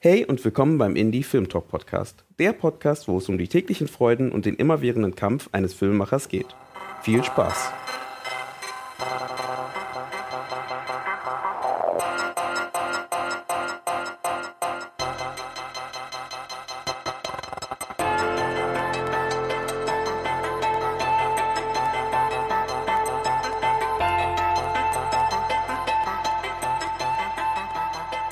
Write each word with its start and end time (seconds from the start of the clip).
Hey 0.00 0.24
und 0.24 0.44
willkommen 0.44 0.78
beim 0.78 0.94
Indie 0.94 1.24
Film 1.24 1.48
Talk 1.48 1.66
Podcast. 1.66 2.24
Der 2.38 2.52
Podcast, 2.52 3.08
wo 3.08 3.18
es 3.18 3.28
um 3.28 3.36
die 3.36 3.48
täglichen 3.48 3.88
Freuden 3.88 4.30
und 4.30 4.46
den 4.46 4.54
immerwährenden 4.54 5.16
Kampf 5.16 5.48
eines 5.50 5.74
Filmemachers 5.74 6.28
geht. 6.28 6.54
Viel 7.02 7.24
Spaß! 7.24 7.72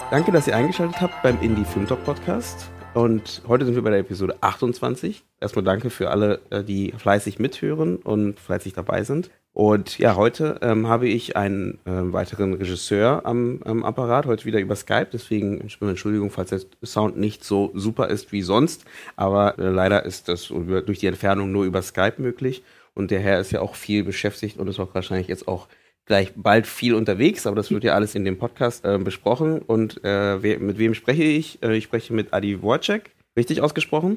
Danke, 0.08 0.30
dass 0.30 0.46
ihr 0.46 0.54
eingeschaltet 0.54 1.00
habt 1.00 1.20
beim 1.24 1.36
Indie 1.42 1.64
Film 1.64 1.88
Talk 1.88 2.04
Podcast. 2.04 2.70
Und 2.94 3.42
heute 3.48 3.64
sind 3.64 3.74
wir 3.74 3.82
bei 3.82 3.90
der 3.90 3.98
Episode 3.98 4.36
28. 4.40 5.24
Erstmal 5.40 5.64
danke 5.64 5.90
für 5.90 6.10
alle, 6.10 6.40
äh, 6.50 6.62
die 6.62 6.94
fleißig 6.96 7.40
mithören 7.40 7.96
und 7.96 8.38
fleißig 8.38 8.72
dabei 8.72 9.02
sind. 9.02 9.30
Und 9.52 9.98
ja, 9.98 10.14
heute 10.14 10.60
ähm, 10.62 10.86
habe 10.86 11.08
ich 11.08 11.36
einen 11.36 11.80
äh, 11.86 12.12
weiteren 12.12 12.54
Regisseur 12.54 13.26
am, 13.26 13.60
am, 13.64 13.84
Apparat, 13.84 14.26
heute 14.26 14.44
wieder 14.44 14.60
über 14.60 14.76
Skype. 14.76 15.08
Deswegen 15.12 15.60
Entschuldigung, 15.80 16.30
falls 16.30 16.50
der 16.50 16.60
Sound 16.84 17.16
nicht 17.16 17.42
so 17.42 17.72
super 17.74 18.08
ist 18.08 18.30
wie 18.30 18.42
sonst. 18.42 18.84
Aber 19.16 19.58
äh, 19.58 19.70
leider 19.70 20.04
ist 20.04 20.28
das 20.28 20.46
durch 20.46 21.00
die 21.00 21.08
Entfernung 21.08 21.50
nur 21.50 21.64
über 21.64 21.82
Skype 21.82 22.14
möglich. 22.18 22.62
Und 22.94 23.10
der 23.10 23.18
Herr 23.18 23.40
ist 23.40 23.50
ja 23.50 23.60
auch 23.60 23.74
viel 23.74 24.04
beschäftigt 24.04 24.56
und 24.56 24.68
ist 24.68 24.78
auch 24.78 24.94
wahrscheinlich 24.94 25.26
jetzt 25.26 25.48
auch 25.48 25.66
gleich 26.06 26.32
bald 26.34 26.66
viel 26.66 26.94
unterwegs, 26.94 27.46
aber 27.46 27.56
das 27.56 27.70
wird 27.70 27.84
ja 27.84 27.94
alles 27.94 28.14
in 28.14 28.24
dem 28.24 28.38
Podcast 28.38 28.84
äh, 28.84 28.96
besprochen. 28.98 29.60
Und 29.60 30.02
äh, 30.04 30.42
we 30.42 30.58
mit 30.58 30.78
wem 30.78 30.94
spreche 30.94 31.24
ich? 31.24 31.62
Äh, 31.62 31.76
ich 31.76 31.84
spreche 31.84 32.14
mit 32.14 32.32
Adi 32.32 32.62
Wojcik. 32.62 33.10
Richtig 33.36 33.60
ausgesprochen? 33.60 34.16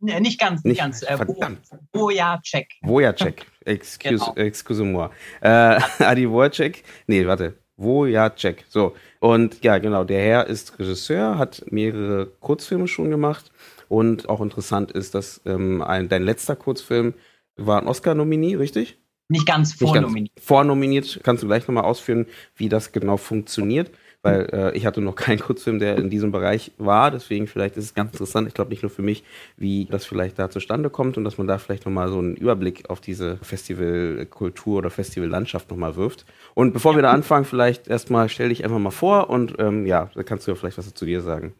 Nee, 0.00 0.20
nicht 0.20 0.40
ganz, 0.40 0.64
nicht, 0.64 0.78
ganz. 0.78 1.02
Äh, 1.02 1.16
verdammt. 1.16 1.60
Wojacek. 1.92 2.68
Wojacek. 2.82 3.46
Excuse, 3.64 4.24
genau. 4.24 4.34
excuse 4.36 4.84
moi. 4.84 5.10
Äh, 5.40 5.80
Adi 5.98 6.30
Wojcik. 6.30 6.84
Nee, 7.06 7.26
warte. 7.26 7.54
Wojacek. 7.76 8.64
So. 8.68 8.94
Und 9.20 9.62
ja, 9.62 9.78
genau, 9.78 10.04
der 10.04 10.22
Herr 10.22 10.46
ist 10.46 10.78
Regisseur, 10.78 11.38
hat 11.38 11.64
mehrere 11.70 12.26
Kurzfilme 12.40 12.88
schon 12.88 13.10
gemacht. 13.10 13.50
Und 13.88 14.28
auch 14.28 14.40
interessant 14.40 14.92
ist, 14.92 15.14
dass 15.14 15.40
ähm, 15.46 15.82
ein, 15.82 16.08
dein 16.08 16.22
letzter 16.22 16.56
Kurzfilm 16.56 17.14
war 17.56 17.80
ein 17.80 17.88
Oscar-Nominie, 17.88 18.58
richtig? 18.58 18.98
Nicht 19.28 19.46
ganz 19.46 19.74
vornominiert. 19.74 20.14
Nicht 20.14 20.36
ganz 20.36 20.46
vornominiert. 20.46 21.20
Kannst 21.22 21.42
du 21.42 21.46
gleich 21.46 21.68
nochmal 21.68 21.84
ausführen, 21.84 22.26
wie 22.56 22.68
das 22.68 22.92
genau 22.92 23.18
funktioniert? 23.18 23.90
Weil 24.22 24.48
äh, 24.52 24.76
ich 24.76 24.84
hatte 24.84 25.00
noch 25.00 25.14
keinen 25.14 25.38
Kurzfilm, 25.38 25.78
der 25.78 25.96
in 25.96 26.10
diesem 26.10 26.32
Bereich 26.32 26.72
war. 26.78 27.10
Deswegen 27.10 27.46
vielleicht 27.46 27.76
ist 27.76 27.84
es 27.84 27.94
ganz 27.94 28.12
interessant. 28.12 28.48
Ich 28.48 28.54
glaube 28.54 28.70
nicht 28.70 28.82
nur 28.82 28.90
für 28.90 29.02
mich, 29.02 29.22
wie 29.56 29.84
das 29.84 30.06
vielleicht 30.06 30.38
da 30.38 30.50
zustande 30.50 30.90
kommt 30.90 31.16
und 31.16 31.24
dass 31.24 31.38
man 31.38 31.46
da 31.46 31.58
vielleicht 31.58 31.84
nochmal 31.84 32.08
so 32.08 32.18
einen 32.18 32.34
Überblick 32.34 32.90
auf 32.90 33.00
diese 33.00 33.36
Festivalkultur 33.38 34.78
oder 34.78 34.90
Festivallandschaft 34.90 35.70
nochmal 35.70 35.94
wirft. 35.96 36.24
Und 36.54 36.72
bevor 36.72 36.96
wir 36.96 37.02
da 37.02 37.12
anfangen, 37.12 37.44
vielleicht 37.44 37.86
erstmal 37.86 38.28
stell 38.28 38.48
dich 38.48 38.64
einfach 38.64 38.78
mal 38.78 38.90
vor 38.90 39.30
und 39.30 39.54
ähm, 39.58 39.86
ja, 39.86 40.10
da 40.14 40.22
kannst 40.22 40.46
du 40.46 40.50
ja 40.50 40.54
vielleicht 40.56 40.78
was 40.78 40.92
zu 40.92 41.06
dir 41.06 41.20
sagen. 41.20 41.54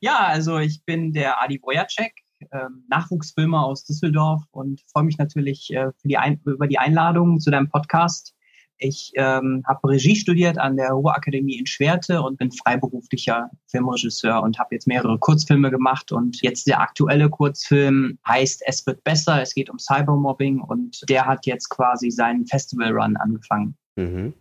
Ja, 0.00 0.26
also 0.26 0.58
ich 0.58 0.84
bin 0.84 1.12
der 1.12 1.42
Adi 1.42 1.60
Wojacek 1.62 2.25
Nachwuchsfilmer 2.88 3.64
aus 3.64 3.84
Düsseldorf 3.84 4.42
und 4.50 4.82
freue 4.92 5.04
mich 5.04 5.18
natürlich 5.18 5.72
äh, 5.72 5.90
die 6.04 6.18
über 6.44 6.66
die 6.66 6.78
Einladung 6.78 7.40
zu 7.40 7.50
deinem 7.50 7.68
Podcast. 7.68 8.36
Ich 8.78 9.12
ähm, 9.14 9.62
habe 9.66 9.88
Regie 9.88 10.16
studiert 10.16 10.58
an 10.58 10.76
der 10.76 10.90
Ruhrakademie 10.90 11.58
in 11.58 11.66
Schwerte 11.66 12.20
und 12.20 12.36
bin 12.36 12.52
freiberuflicher 12.52 13.50
Filmregisseur 13.68 14.42
und 14.42 14.58
habe 14.58 14.74
jetzt 14.74 14.86
mehrere 14.86 15.18
Kurzfilme 15.18 15.70
gemacht. 15.70 16.12
Und 16.12 16.42
jetzt 16.42 16.66
der 16.66 16.80
aktuelle 16.80 17.30
Kurzfilm 17.30 18.18
heißt 18.26 18.62
Es 18.66 18.86
wird 18.86 19.02
besser. 19.02 19.40
Es 19.40 19.54
geht 19.54 19.70
um 19.70 19.78
Cybermobbing 19.78 20.60
und 20.60 21.08
der 21.08 21.24
hat 21.24 21.46
jetzt 21.46 21.70
quasi 21.70 22.10
seinen 22.10 22.46
Festival-Run 22.46 23.16
angefangen. 23.16 23.76
Mhm. 23.96 24.34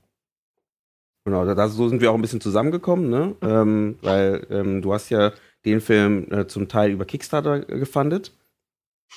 Genau, 1.23 1.45
da, 1.45 1.67
so 1.69 1.89
sind 1.89 2.01
wir 2.01 2.11
auch 2.11 2.15
ein 2.15 2.21
bisschen 2.21 2.41
zusammengekommen, 2.41 3.09
ne? 3.09 3.35
Ähm, 3.41 3.97
weil 4.01 4.45
ähm, 4.51 4.81
du 4.83 4.93
hast 4.93 5.09
ja 5.09 5.31
den 5.65 5.81
Film 5.81 6.31
äh, 6.31 6.47
zum 6.47 6.67
Teil 6.67 6.91
über 6.91 7.05
Kickstarter 7.05 7.59
gefundet. 7.61 8.31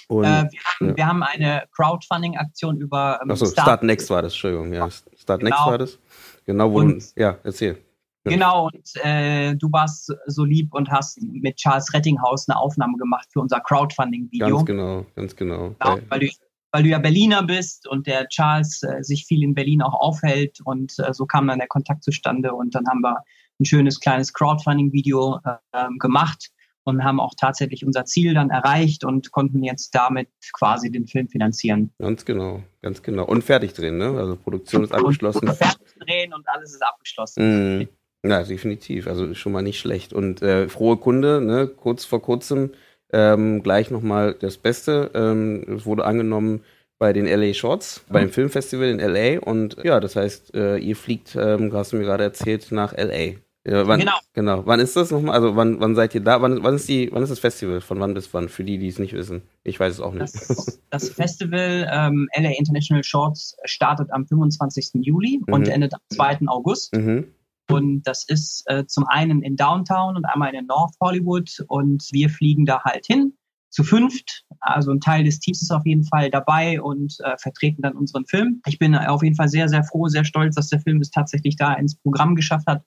Und, 0.09 0.25
äh, 0.25 0.27
wir, 0.27 0.61
haben, 0.61 0.89
ja. 0.89 0.97
wir, 0.97 1.07
haben, 1.07 1.23
eine 1.23 1.65
Crowdfunding-Aktion 1.73 2.79
über 2.79 3.21
ähm, 3.23 3.31
Achso, 3.31 3.47
Start, 3.47 3.67
Start 3.67 3.83
Next 3.83 4.11
war 4.11 4.23
das, 4.23 4.33
Entschuldigung, 4.33 4.73
ja. 4.73 4.89
Start 4.91 5.41
genau. 5.41 5.51
Next 5.51 5.67
war 5.67 5.79
das. 5.79 5.99
Genau, 6.47 6.73
wo 6.73 6.79
und, 6.79 7.17
du, 7.17 7.21
ja, 7.21 7.39
erzähl. 7.45 7.79
Genau, 8.25 8.67
und 8.67 8.91
äh, 9.05 9.55
du 9.55 9.71
warst 9.73 10.13
so 10.27 10.45
lieb 10.45 10.75
und 10.75 10.91
hast 10.91 11.21
mit 11.23 11.57
Charles 11.57 11.93
Rettinghaus 11.95 12.49
eine 12.49 12.59
Aufnahme 12.59 12.97
gemacht 12.99 13.29
für 13.33 13.41
unser 13.41 13.61
Crowdfunding-Video. 13.61 14.57
Ganz 14.57 14.67
genau, 14.67 15.07
ganz 15.15 15.37
genau. 15.37 15.75
genau 15.79 15.99
weil, 16.09 16.21
du, 16.21 16.29
weil 16.73 16.83
du 16.83 16.89
ja 16.91 16.99
Berliner 16.99 17.43
bist 17.43 17.89
und 17.89 18.07
der 18.07 18.29
Charles 18.29 18.83
äh, 18.83 19.03
sich 19.03 19.25
viel 19.27 19.43
in 19.43 19.55
Berlin 19.55 19.83
auch 19.83 19.95
aufhält 19.95 20.61
und 20.65 20.99
äh, 20.99 21.15
so 21.15 21.27
kam 21.27 21.49
dann 21.49 21.59
der 21.59 21.69
Kontakt 21.69 22.05
zustande 22.05 22.53
und 22.53 22.75
dann 22.75 22.87
haben 22.89 23.01
wir 23.01 23.23
ein 23.61 23.65
schönes 23.65 24.01
kleines 24.01 24.33
Crowdfunding-Video 24.33 25.41
äh, 25.45 25.89
gemacht 25.99 26.51
und 26.89 27.05
haben 27.05 27.21
auch 27.21 27.35
tatsächlich 27.37 27.85
unser 27.85 28.07
Ziel 28.07 28.35
dann 28.35 28.51
erreicht 28.51 29.05
und 29.05 29.31
konnten 29.31 29.63
jetzt 29.63 29.95
damit 29.95 30.29
quasi 30.55 30.91
den 30.91 31.07
Film 31.07 31.29
finanzieren. 31.29 31.93
Ganz 31.99 32.25
genau, 32.25 32.63
ganz 32.81 33.03
genau. 33.03 33.25
Und 33.27 33.45
fertig 33.45 33.75
drehen, 33.75 33.99
ne? 33.99 34.17
Also 34.19 34.37
Produktion 34.37 34.85
ist 34.85 34.93
abgeschlossen. 34.93 35.49
Und 35.49 35.55
fertig 35.55 35.95
drehen 36.01 36.33
und 36.33 36.49
alles 36.49 36.73
ist 36.73 36.83
abgeschlossen. 36.83 37.81
Mm. 37.81 37.89
Ja, 38.27 38.43
definitiv. 38.43 39.07
Also 39.07 39.35
schon 39.35 39.53
mal 39.53 39.63
nicht 39.63 39.79
schlecht. 39.79 40.13
Und 40.13 40.41
äh, 40.43 40.69
frohe 40.69 40.97
Kunde, 40.97 41.41
ne? 41.41 41.69
Kurz 41.69 42.05
vor 42.05 42.23
kurzem 42.23 42.71
ähm, 43.13 43.63
gleich 43.63 43.91
nochmal 43.91 44.35
das 44.35 44.57
Beste. 44.57 45.11
Ähm, 45.15 45.65
es 45.77 45.85
wurde 45.85 46.05
angenommen 46.05 46.65
bei 46.99 47.13
den 47.13 47.27
LA 47.27 47.55
Shorts, 47.55 48.05
mhm. 48.09 48.13
beim 48.13 48.31
Filmfestival 48.31 48.89
in 48.89 48.99
LA. 48.99 49.41
Und 49.41 49.77
ja, 49.85 50.01
das 50.01 50.17
heißt, 50.17 50.55
äh, 50.55 50.79
ihr 50.79 50.97
fliegt, 50.97 51.37
ähm, 51.37 51.73
hast 51.73 51.93
du 51.93 51.97
mir 51.97 52.05
gerade 52.05 52.25
erzählt, 52.25 52.73
nach 52.73 52.95
LA. 52.97 53.35
Ja, 53.67 53.87
wann, 53.87 54.01
genau. 54.01 54.19
Genau. 54.33 54.67
Wann 54.67 54.81
ist 54.81 54.97
das 54.97 55.11
nochmal? 55.11 55.35
Also 55.35 55.57
wann, 55.57 55.81
wann 55.81 55.95
seid 55.95 56.15
ihr 56.15 56.23
da? 56.23 56.41
Wann, 56.41 56.63
wann, 56.63 56.75
ist 56.75 56.89
die, 56.89 57.11
wann 57.13 57.23
ist 57.23 57.31
das 57.31 57.39
Festival? 57.39 57.81
Von 57.81 58.01
wann 58.01 58.15
bis 58.15 58.33
wann? 58.33 58.49
Für 58.49 58.65
die, 58.65 58.79
die 58.79 58.89
es 58.89 58.99
nicht 58.99 59.13
wissen. 59.13 59.43
Ich 59.65 59.79
weiß 59.79 59.95
es 59.95 60.01
auch 60.01 60.13
nicht. 60.13 60.23
Das, 60.23 60.81
das 60.91 61.09
Festival 61.11 61.89
ähm, 61.91 62.29
LA 62.35 62.51
International 62.59 63.05
Shorts 63.05 63.57
startet 63.65 64.11
am 64.13 64.27
25. 64.27 64.91
Juli 65.05 65.41
mhm. 65.47 65.53
und 65.53 65.69
endet 65.69 65.95
am 65.95 66.01
2. 66.11 66.39
August. 66.47 66.95
Mhm. 66.95 67.33
Und 67.71 68.03
das 68.05 68.25
ist 68.27 68.65
äh, 68.67 68.87
zum 68.87 69.07
einen 69.07 69.43
in 69.43 69.57
Downtown 69.57 70.17
und 70.17 70.25
einmal 70.25 70.55
in 70.55 70.67
North 70.67 70.95
Hollywood. 71.01 71.51
Und 71.69 72.09
wir 72.13 72.31
fliegen 72.31 72.65
da 72.65 72.83
halt 72.85 73.07
hin 73.07 73.35
zu 73.71 73.85
fünft. 73.85 74.45
Also 74.61 74.91
ein 74.91 75.01
Teil 75.01 75.25
des 75.25 75.41
Teams 75.41 75.63
ist 75.63 75.71
auf 75.71 75.85
jeden 75.85 76.05
Fall 76.05 76.31
dabei 76.31 76.81
und 76.81 77.17
äh, 77.25 77.37
vertreten 77.39 77.83
dann 77.83 77.95
unseren 77.95 78.27
Film. 78.27 78.61
Ich 78.67 78.79
bin 78.79 78.95
auf 78.95 79.23
jeden 79.23 79.37
Fall 79.37 79.49
sehr, 79.49 79.69
sehr 79.69 79.85
froh, 79.85 80.09
sehr 80.09 80.25
stolz, 80.25 80.55
dass 80.55 80.69
der 80.69 80.81
Film 80.81 81.01
es 81.01 81.11
tatsächlich 81.11 81.57
da 81.57 81.75
ins 81.75 81.97
Programm 81.97 82.35
geschafft 82.35 82.67
hat, 82.67 82.83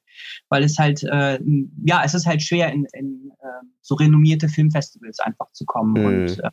weil 0.49 0.63
es 0.63 0.77
halt, 0.77 1.03
äh, 1.03 1.39
ja, 1.85 2.01
es 2.03 2.13
ist 2.13 2.25
halt 2.25 2.41
schwer, 2.41 2.71
in, 2.71 2.85
in 2.93 3.31
äh, 3.41 3.65
so 3.81 3.95
renommierte 3.95 4.49
Filmfestivals 4.49 5.19
einfach 5.19 5.51
zu 5.53 5.65
kommen. 5.65 5.93
Mhm. 5.93 6.05
Und 6.05 6.39
äh, 6.39 6.49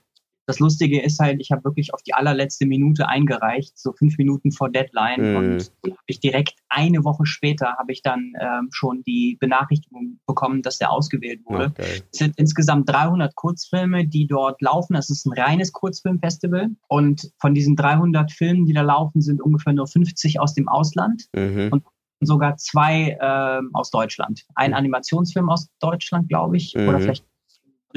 das 0.48 0.60
Lustige 0.60 1.03
ist 1.03 1.19
halt, 1.19 1.42
ich 1.42 1.50
habe 1.53 1.62
wirklich 1.64 1.92
auf 1.92 2.03
die 2.03 2.14
allerletzte 2.14 2.64
Minute 2.64 3.06
eingereicht, 3.06 3.78
so 3.78 3.92
fünf 3.92 4.16
Minuten 4.16 4.50
vor 4.50 4.70
Deadline. 4.70 5.32
Mhm. 5.32 5.36
Und 5.36 5.72
habe 5.84 5.97
ich 6.06 6.20
direkt 6.20 6.54
eine 6.70 7.04
Woche 7.04 7.26
später 7.26 7.76
habe 7.78 7.92
ich 7.92 8.00
dann 8.00 8.32
ähm, 8.41 8.69
schon 8.72 9.03
die 9.03 9.36
Benachrichtigung 9.41 10.19
bekommen, 10.26 10.62
dass 10.62 10.78
der 10.78 10.91
ausgewählt 10.91 11.41
wurde. 11.44 11.66
Okay. 11.66 12.03
Es 12.10 12.19
sind 12.19 12.34
insgesamt 12.38 12.88
300 12.88 13.34
Kurzfilme, 13.34 14.06
die 14.06 14.26
dort 14.26 14.62
laufen. 14.62 14.94
Das 14.94 15.10
ist 15.10 15.26
ein 15.26 15.38
reines 15.38 15.72
Kurzfilmfestival. 15.72 16.69
Und 16.88 17.30
von 17.38 17.53
diesen 17.53 17.76
300 17.76 18.32
Filmen, 18.32 18.65
die 18.65 18.72
da 18.72 18.80
laufen, 18.80 19.20
sind 19.20 19.42
ungefähr 19.42 19.75
nur 19.75 19.86
50 19.86 20.41
aus 20.41 20.54
dem 20.54 20.66
Ausland. 20.66 21.26
Mhm. 21.36 21.69
Und 21.72 21.84
sogar 22.20 22.56
zwei 22.56 23.19
ähm, 23.20 23.70
aus 23.75 23.91
Deutschland. 23.91 24.44
Ein 24.54 24.70
mhm. 24.70 24.76
Animationsfilm 24.78 25.50
aus 25.50 25.69
Deutschland, 25.78 26.28
glaube 26.28 26.56
ich, 26.56 26.75
mhm. 26.75 26.89
oder 26.89 27.01
vielleicht 27.01 27.24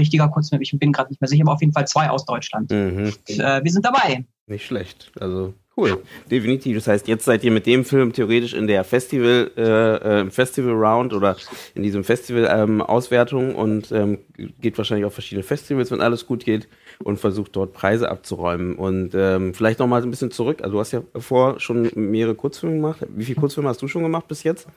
richtiger 0.01 0.27
Kurzfilm. 0.29 0.61
Ich 0.61 0.77
bin 0.77 0.91
gerade 0.91 1.09
nicht 1.09 1.21
mehr 1.21 1.27
sicher, 1.27 1.43
aber 1.43 1.53
auf 1.53 1.61
jeden 1.61 1.73
Fall 1.73 1.87
zwei 1.87 2.09
aus 2.09 2.25
Deutschland. 2.25 2.71
Mhm. 2.71 3.13
Äh, 3.27 3.63
wir 3.63 3.71
sind 3.71 3.85
dabei. 3.85 4.25
Nicht 4.47 4.65
schlecht. 4.65 5.11
Also 5.19 5.53
cool, 5.77 6.03
definitiv. 6.29 6.75
Das 6.75 6.87
heißt, 6.87 7.07
jetzt 7.07 7.25
seid 7.25 7.43
ihr 7.43 7.51
mit 7.51 7.65
dem 7.65 7.85
Film 7.85 8.11
theoretisch 8.11 8.53
in 8.53 8.67
der 8.67 8.83
Festival, 8.83 9.51
äh, 9.55 10.21
äh 10.21 10.29
Festival 10.29 10.73
Round 10.73 11.13
oder 11.13 11.37
in 11.73 11.83
diesem 11.83 12.03
Festival 12.03 12.47
ähm, 12.51 12.81
Auswertung 12.81 13.55
und 13.55 13.91
ähm, 13.91 14.19
geht 14.59 14.77
wahrscheinlich 14.77 15.05
auf 15.05 15.13
verschiedene 15.13 15.43
Festivals, 15.43 15.91
wenn 15.91 16.01
alles 16.01 16.25
gut 16.25 16.43
geht 16.43 16.67
und 17.03 17.17
versucht 17.17 17.55
dort 17.55 17.73
Preise 17.73 18.09
abzuräumen. 18.09 18.75
Und 18.75 19.13
ähm, 19.15 19.53
vielleicht 19.53 19.79
noch 19.79 19.87
mal 19.87 20.03
ein 20.03 20.11
bisschen 20.11 20.31
zurück. 20.31 20.61
Also 20.61 20.73
du 20.73 20.79
hast 20.79 20.91
ja 20.91 21.01
vor 21.15 21.59
schon 21.59 21.89
mehrere 21.95 22.35
Kurzfilme 22.35 22.75
gemacht. 22.75 23.05
Wie 23.09 23.25
viele 23.25 23.39
Kurzfilme 23.39 23.69
hast 23.69 23.81
du 23.81 23.87
schon 23.87 24.03
gemacht 24.03 24.27
bis 24.27 24.43
jetzt? 24.43 24.67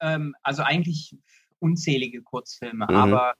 Ähm, 0.00 0.34
also 0.42 0.62
eigentlich 0.62 1.16
unzählige 1.60 2.22
Kurzfilme, 2.22 2.86
mhm. 2.88 2.94
aber 2.94 3.34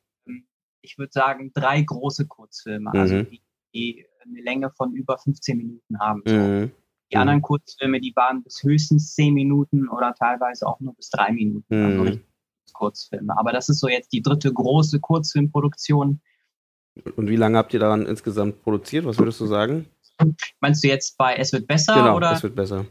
ich 0.84 0.98
würde 0.98 1.12
sagen, 1.12 1.50
drei 1.54 1.82
große 1.82 2.26
Kurzfilme, 2.26 2.90
also 2.92 3.14
mhm. 3.14 3.20
also 3.20 3.30
die, 3.30 3.42
die, 3.74 4.06
eine 4.24 4.42
Länge 4.42 4.70
von 4.70 4.94
über 4.94 5.18
15 5.18 5.56
Minuten 5.56 5.98
haben. 5.98 6.22
So. 6.26 6.34
Mhm. 6.34 6.70
Die 7.12 7.16
anderen 7.16 7.42
Kurzfilme, 7.42 8.00
die 8.00 8.12
waren 8.16 8.42
bis 8.42 8.62
höchstens 8.62 9.14
10 9.14 9.34
Minuten 9.34 9.88
oder 9.88 10.14
teilweise 10.14 10.66
auch 10.66 10.80
nur 10.80 10.94
bis 10.94 11.10
drei 11.10 11.32
Minuten. 11.32 11.74
Also 11.74 12.04
mhm. 12.04 12.20
Kurzfilme. 12.72 13.38
Aber 13.38 13.52
das 13.52 13.68
ist 13.68 13.80
so 13.80 13.88
jetzt 13.88 14.12
die 14.12 14.22
dritte 14.22 14.52
große 14.52 15.00
Kurzfilmproduktion. 15.00 16.20
Und 17.16 17.28
wie 17.28 17.36
lange 17.36 17.58
habt 17.58 17.72
ihr 17.74 17.80
daran 17.80 18.06
insgesamt 18.06 18.62
produziert? 18.62 19.04
Was 19.04 19.18
würdest 19.18 19.40
du 19.40 19.46
sagen? 19.46 19.86
Meinst 20.60 20.82
du 20.84 20.88
jetzt 20.88 21.16
bei 21.16 21.36
Es 21.36 21.52
wird 21.52 21.66
besser? 21.66 21.94
Genau, 21.94 22.16
oder? 22.16 22.32
es 22.32 22.42
wird 22.42 22.54
besser. 22.54 22.86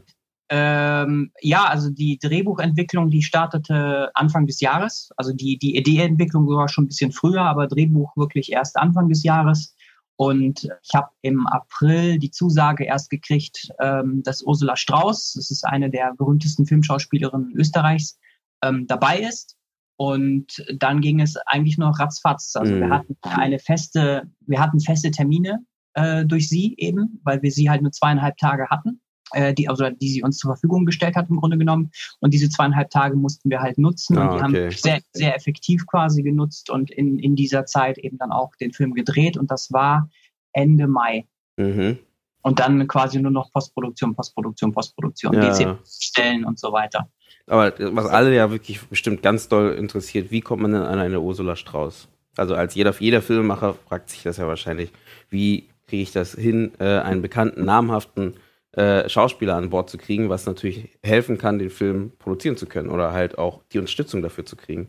Ähm, 0.50 1.32
ja, 1.40 1.64
also 1.64 1.90
die 1.90 2.18
Drehbuchentwicklung, 2.18 3.10
die 3.10 3.22
startete 3.22 4.10
Anfang 4.14 4.46
des 4.46 4.60
Jahres. 4.60 5.10
Also 5.16 5.32
die, 5.32 5.58
die 5.58 5.76
Ideeentwicklung 5.76 6.46
sogar 6.46 6.68
schon 6.68 6.84
ein 6.84 6.88
bisschen 6.88 7.12
früher, 7.12 7.42
aber 7.42 7.66
Drehbuch 7.66 8.16
wirklich 8.16 8.52
erst 8.52 8.76
Anfang 8.76 9.08
des 9.08 9.22
Jahres. 9.22 9.74
Und 10.16 10.68
ich 10.82 10.94
habe 10.94 11.08
im 11.22 11.46
April 11.46 12.18
die 12.18 12.30
Zusage 12.30 12.84
erst 12.84 13.10
gekriegt, 13.10 13.70
ähm, 13.80 14.22
dass 14.22 14.42
Ursula 14.42 14.76
Strauß, 14.76 15.32
das 15.32 15.50
ist 15.50 15.64
eine 15.64 15.90
der 15.90 16.14
berühmtesten 16.16 16.66
Filmschauspielerinnen 16.66 17.52
Österreichs, 17.56 18.18
ähm, 18.62 18.86
dabei 18.86 19.20
ist. 19.20 19.56
Und 19.96 20.64
dann 20.76 21.00
ging 21.00 21.20
es 21.20 21.36
eigentlich 21.46 21.78
nur 21.78 21.88
ratzfatz. 21.98 22.54
Also 22.54 22.74
mhm. 22.74 22.80
wir 22.80 22.90
hatten 22.90 23.16
eine 23.22 23.58
feste, 23.58 24.30
wir 24.40 24.60
hatten 24.60 24.78
feste 24.80 25.10
Termine 25.10 25.64
äh, 25.94 26.24
durch 26.26 26.48
sie 26.48 26.74
eben, 26.76 27.20
weil 27.24 27.42
wir 27.42 27.50
sie 27.50 27.70
halt 27.70 27.82
nur 27.82 27.92
zweieinhalb 27.92 28.36
Tage 28.36 28.68
hatten 28.68 29.00
äh, 29.34 29.54
die, 29.54 29.68
also 29.68 29.88
die 29.90 30.08
sie 30.08 30.22
uns 30.22 30.38
zur 30.38 30.52
Verfügung 30.52 30.86
gestellt 30.86 31.16
hat 31.16 31.28
im 31.28 31.36
Grunde 31.36 31.58
genommen. 31.58 31.90
Und 32.20 32.32
diese 32.32 32.48
zweieinhalb 32.48 32.90
Tage 32.90 33.16
mussten 33.16 33.50
wir 33.50 33.60
halt 33.60 33.78
nutzen 33.78 34.16
ah, 34.18 34.22
und 34.22 34.30
die 34.30 34.34
okay. 34.34 34.64
haben 34.64 34.70
sehr, 34.70 35.00
sehr 35.12 35.36
effektiv 35.36 35.86
quasi 35.86 36.22
genutzt 36.22 36.70
und 36.70 36.90
in, 36.90 37.18
in 37.18 37.36
dieser 37.36 37.66
Zeit 37.66 37.98
eben 37.98 38.18
dann 38.18 38.32
auch 38.32 38.54
den 38.56 38.72
Film 38.72 38.94
gedreht 38.94 39.36
und 39.36 39.50
das 39.50 39.72
war 39.72 40.08
Ende 40.52 40.86
Mai. 40.86 41.26
Mhm. 41.56 41.98
Und 42.42 42.60
dann 42.60 42.86
quasi 42.88 43.20
nur 43.20 43.30
noch 43.30 43.50
Postproduktion, 43.52 44.14
Postproduktion, 44.14 44.72
Postproduktion, 44.72 45.32
ja. 45.34 45.78
stellen 45.86 46.44
und 46.44 46.58
so 46.58 46.72
weiter. 46.72 47.08
Aber 47.46 47.72
was 47.78 48.06
alle 48.06 48.34
ja 48.34 48.50
wirklich 48.50 48.82
bestimmt 48.82 49.22
ganz 49.22 49.48
doll 49.48 49.72
interessiert, 49.72 50.30
wie 50.30 50.40
kommt 50.40 50.62
man 50.62 50.72
denn 50.72 50.82
an 50.82 50.98
eine 50.98 51.20
Ursula 51.20 51.56
Strauß? 51.56 52.08
Also 52.36 52.54
als 52.54 52.74
jeder, 52.74 52.94
jeder 52.98 53.22
Filmemacher 53.22 53.74
fragt 53.88 54.10
sich 54.10 54.22
das 54.22 54.38
ja 54.38 54.46
wahrscheinlich, 54.46 54.90
wie 55.30 55.68
kriege 55.86 56.02
ich 56.02 56.12
das 56.12 56.34
hin, 56.34 56.72
äh, 56.78 56.98
einen 56.98 57.22
bekannten, 57.22 57.64
namhaften 57.64 58.34
äh, 58.76 59.08
Schauspieler 59.08 59.56
an 59.56 59.70
Bord 59.70 59.90
zu 59.90 59.98
kriegen, 59.98 60.28
was 60.28 60.46
natürlich 60.46 60.98
helfen 61.02 61.38
kann, 61.38 61.58
den 61.58 61.70
Film 61.70 62.12
produzieren 62.18 62.56
zu 62.56 62.66
können 62.66 62.90
oder 62.90 63.12
halt 63.12 63.38
auch 63.38 63.62
die 63.72 63.78
Unterstützung 63.78 64.22
dafür 64.22 64.44
zu 64.44 64.56
kriegen. 64.56 64.88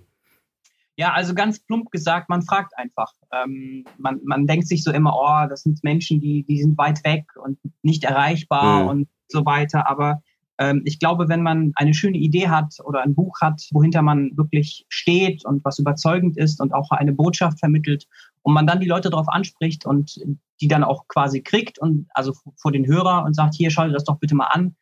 Ja, 0.97 1.11
also 1.11 1.33
ganz 1.33 1.59
plump 1.59 1.91
gesagt, 1.91 2.29
man 2.29 2.41
fragt 2.41 2.77
einfach. 2.77 3.11
Ähm, 3.31 3.85
man, 3.97 4.21
man 4.23 4.47
denkt 4.47 4.67
sich 4.67 4.83
so 4.83 4.91
immer, 4.91 5.13
oh, 5.15 5.49
das 5.49 5.61
sind 5.63 5.83
Menschen, 5.83 6.21
die, 6.21 6.43
die 6.43 6.61
sind 6.61 6.77
weit 6.77 7.03
weg 7.03 7.25
und 7.35 7.59
nicht 7.81 8.05
erreichbar 8.05 8.83
mhm. 8.83 8.89
und 8.89 9.07
so 9.27 9.45
weiter. 9.45 9.89
Aber 9.89 10.21
ähm, 10.57 10.83
ich 10.85 10.99
glaube, 10.99 11.27
wenn 11.27 11.43
man 11.43 11.73
eine 11.75 11.93
schöne 11.93 12.17
Idee 12.17 12.47
hat 12.47 12.75
oder 12.83 13.01
ein 13.01 13.13
Buch 13.13 13.41
hat, 13.41 13.61
wohinter 13.71 14.01
man 14.01 14.31
wirklich 14.37 14.85
steht 14.87 15.45
und 15.45 15.65
was 15.65 15.79
überzeugend 15.79 16.37
ist 16.37 16.61
und 16.61 16.73
auch 16.73 16.91
eine 16.91 17.11
Botschaft 17.11 17.59
vermittelt 17.59 18.07
und 18.45 18.53
man 18.53 18.67
dann 18.67 18.79
die 18.79 18.87
Leute 18.87 19.09
darauf 19.09 19.27
anspricht 19.27 19.87
und 19.87 20.21
die 20.61 20.67
dann 20.67 20.83
auch 20.83 21.07
quasi 21.07 21.41
kriegt 21.41 21.79
und 21.79 22.07
also 22.13 22.31
vor 22.57 22.71
den 22.71 22.85
Hörer 22.85 23.23
und 23.25 23.35
sagt, 23.35 23.55
hier, 23.55 23.71
schalte 23.71 23.93
das 23.93 24.03
doch 24.03 24.19
bitte 24.19 24.35
mal 24.35 24.45
an, 24.45 24.75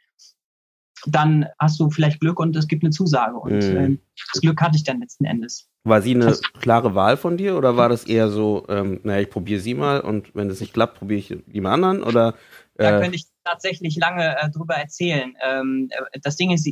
dann 1.06 1.48
hast 1.58 1.80
du 1.80 1.90
vielleicht 1.90 2.20
Glück 2.20 2.42
und 2.42 2.58
es 2.58 2.68
gibt 2.68 2.84
eine 2.84 2.92
Zusage. 2.92 3.38
Und 3.38 3.60
mhm. 3.60 4.00
das 4.34 4.42
Glück 4.42 4.62
hatte 4.62 4.76
ich 4.76 4.84
dann 4.84 5.00
letzten 5.00 5.24
Endes. 5.24 5.70
War 5.86 6.02
sie 6.02 6.14
eine 6.14 6.36
klare 6.60 6.94
Wahl 6.94 7.16
von 7.16 7.38
dir 7.38 7.56
oder 7.56 7.78
war 7.78 7.88
das 7.88 8.04
eher 8.04 8.28
so, 8.28 8.66
ähm, 8.68 9.00
naja, 9.04 9.22
ich 9.22 9.30
probiere 9.30 9.62
sie 9.62 9.76
mal 9.76 10.02
und 10.02 10.36
wenn 10.36 10.50
es 10.50 10.60
nicht 10.60 10.74
klappt, 10.74 11.00
probiere 11.00 11.20
ich 11.20 11.38
die 11.48 11.62
mal 11.62 11.74
anderen? 11.74 12.04
Oder, 12.04 12.36
äh 12.76 12.84
da 12.84 13.00
könnte 13.00 13.16
ich 13.16 13.26
tatsächlich 13.46 13.96
lange 13.96 14.38
äh, 14.40 14.50
drüber 14.50 14.76
erzählen. 14.76 15.38
Ähm, 15.42 15.90
äh, 15.90 16.20
das 16.22 16.36
Ding 16.36 16.52
ist, 16.52 16.70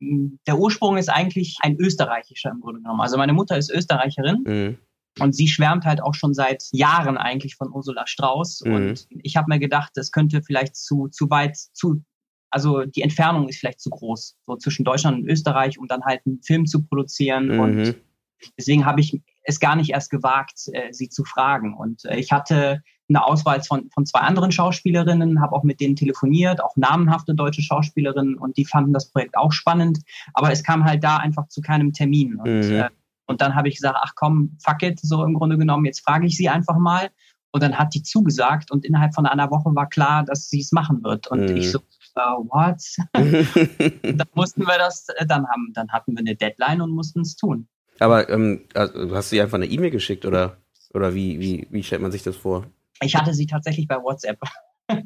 der 0.00 0.58
Ursprung 0.58 0.96
ist 0.96 1.10
eigentlich 1.10 1.58
ein 1.60 1.76
österreichischer 1.76 2.50
im 2.50 2.60
Grunde 2.60 2.80
genommen. 2.80 3.02
Also 3.02 3.18
meine 3.18 3.34
Mutter 3.34 3.58
ist 3.58 3.70
Österreicherin. 3.70 4.44
Mhm. 4.46 4.78
Und 5.18 5.34
sie 5.34 5.46
schwärmt 5.46 5.84
halt 5.84 6.02
auch 6.02 6.14
schon 6.14 6.34
seit 6.34 6.64
Jahren 6.72 7.18
eigentlich 7.18 7.56
von 7.56 7.70
Ursula 7.70 8.06
Strauß. 8.06 8.62
Mhm. 8.64 8.74
Und 8.74 9.06
ich 9.10 9.36
habe 9.36 9.46
mir 9.48 9.58
gedacht, 9.58 9.92
das 9.94 10.10
könnte 10.10 10.42
vielleicht 10.42 10.76
zu, 10.76 11.08
zu 11.08 11.28
weit, 11.28 11.56
zu, 11.56 12.02
also 12.50 12.84
die 12.84 13.02
Entfernung 13.02 13.48
ist 13.48 13.58
vielleicht 13.58 13.80
zu 13.80 13.90
groß, 13.90 14.36
so 14.46 14.56
zwischen 14.56 14.84
Deutschland 14.84 15.18
und 15.18 15.28
Österreich, 15.28 15.78
um 15.78 15.86
dann 15.86 16.02
halt 16.04 16.22
einen 16.26 16.42
Film 16.42 16.66
zu 16.66 16.82
produzieren. 16.82 17.48
Mhm. 17.48 17.60
Und 17.60 17.96
deswegen 18.56 18.86
habe 18.86 19.00
ich 19.00 19.20
es 19.44 19.60
gar 19.60 19.76
nicht 19.76 19.90
erst 19.90 20.10
gewagt, 20.10 20.68
äh, 20.72 20.92
sie 20.92 21.08
zu 21.08 21.24
fragen. 21.24 21.76
Und 21.76 22.04
äh, 22.04 22.16
ich 22.16 22.32
hatte 22.32 22.82
eine 23.08 23.24
Auswahl 23.24 23.62
von, 23.62 23.90
von 23.90 24.06
zwei 24.06 24.20
anderen 24.20 24.52
Schauspielerinnen, 24.52 25.42
habe 25.42 25.54
auch 25.54 25.64
mit 25.64 25.80
denen 25.80 25.96
telefoniert, 25.96 26.62
auch 26.62 26.76
namenhafte 26.76 27.34
deutsche 27.34 27.60
Schauspielerinnen 27.60 28.38
und 28.38 28.56
die 28.56 28.64
fanden 28.64 28.92
das 28.94 29.10
Projekt 29.10 29.36
auch 29.36 29.52
spannend. 29.52 29.98
Aber 30.32 30.50
es 30.50 30.62
kam 30.62 30.84
halt 30.84 31.04
da 31.04 31.18
einfach 31.18 31.48
zu 31.48 31.60
keinem 31.60 31.92
Termin. 31.92 32.36
Und 32.36 32.68
mhm. 32.68 32.72
äh, 32.72 32.88
und 33.32 33.40
dann 33.40 33.54
habe 33.54 33.68
ich 33.68 33.76
gesagt, 33.76 33.96
ach 33.98 34.12
komm, 34.14 34.58
fuck 34.62 34.82
it, 34.82 35.00
so 35.00 35.24
im 35.24 35.32
Grunde 35.32 35.56
genommen, 35.56 35.86
jetzt 35.86 36.04
frage 36.04 36.26
ich 36.26 36.36
sie 36.36 36.50
einfach 36.50 36.76
mal. 36.76 37.10
Und 37.50 37.62
dann 37.62 37.78
hat 37.78 37.94
die 37.94 38.02
zugesagt 38.02 38.70
und 38.70 38.84
innerhalb 38.84 39.14
von 39.14 39.24
einer 39.24 39.50
Woche 39.50 39.74
war 39.74 39.88
klar, 39.88 40.22
dass 40.22 40.50
sie 40.50 40.60
es 40.60 40.70
machen 40.70 41.02
wird. 41.02 41.28
Und 41.28 41.50
mhm. 41.50 41.56
ich 41.56 41.70
so, 41.70 41.78
uh, 42.16 42.44
what? 42.48 42.76
dann 44.02 44.28
mussten 44.34 44.66
wir 44.66 44.76
das, 44.76 45.08
äh, 45.16 45.24
dann 45.26 45.46
haben, 45.48 45.72
dann 45.72 45.88
hatten 45.90 46.12
wir 46.12 46.18
eine 46.18 46.36
Deadline 46.36 46.82
und 46.82 46.90
mussten 46.90 47.22
es 47.22 47.36
tun. 47.36 47.68
Aber 48.00 48.28
ähm, 48.28 48.66
also, 48.74 49.14
hast 49.16 49.32
du 49.32 49.36
ihr 49.36 49.44
einfach 49.44 49.56
eine 49.56 49.66
E-Mail 49.66 49.90
geschickt 49.90 50.26
oder, 50.26 50.58
oder 50.92 51.14
wie, 51.14 51.40
wie, 51.40 51.66
wie 51.70 51.82
stellt 51.82 52.02
man 52.02 52.12
sich 52.12 52.22
das 52.22 52.36
vor? 52.36 52.66
Ich 53.00 53.16
hatte 53.16 53.32
sie 53.32 53.46
tatsächlich 53.46 53.88
bei 53.88 53.96
WhatsApp. 53.96 54.38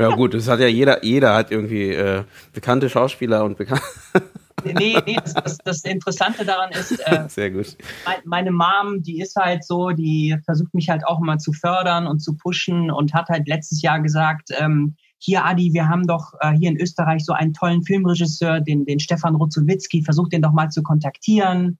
ja 0.00 0.08
gut, 0.10 0.34
das 0.34 0.48
hat 0.48 0.58
ja 0.58 0.66
jeder, 0.66 1.04
jeder 1.04 1.34
hat 1.34 1.52
irgendwie 1.52 1.90
äh, 1.90 2.24
bekannte 2.52 2.90
Schauspieler 2.90 3.44
und 3.44 3.58
bekannte 3.58 3.84
nee, 4.64 4.96
nee, 5.06 5.16
das, 5.16 5.34
das, 5.34 5.58
das, 5.58 5.84
Interessante 5.84 6.44
daran 6.44 6.70
ist, 6.72 6.92
äh, 7.06 7.24
Sehr 7.28 7.50
gut. 7.50 7.76
meine 8.24 8.50
Mom, 8.50 9.02
die 9.02 9.20
ist 9.20 9.36
halt 9.36 9.64
so, 9.64 9.90
die 9.90 10.36
versucht 10.44 10.74
mich 10.74 10.88
halt 10.88 11.06
auch 11.06 11.20
immer 11.20 11.38
zu 11.38 11.52
fördern 11.52 12.06
und 12.06 12.20
zu 12.20 12.36
pushen 12.36 12.90
und 12.90 13.14
hat 13.14 13.28
halt 13.28 13.46
letztes 13.48 13.82
Jahr 13.82 14.00
gesagt, 14.00 14.48
ähm, 14.58 14.96
hier 15.18 15.44
Adi, 15.44 15.72
wir 15.72 15.88
haben 15.88 16.06
doch 16.06 16.34
äh, 16.40 16.52
hier 16.52 16.70
in 16.70 16.80
Österreich 16.80 17.24
so 17.24 17.32
einen 17.32 17.52
tollen 17.52 17.82
Filmregisseur, 17.82 18.60
den, 18.60 18.84
den 18.84 19.00
Stefan 19.00 19.34
Ruzowitzki, 19.34 20.02
versucht 20.02 20.32
den 20.32 20.42
doch 20.42 20.52
mal 20.52 20.68
zu 20.70 20.82
kontaktieren. 20.82 21.78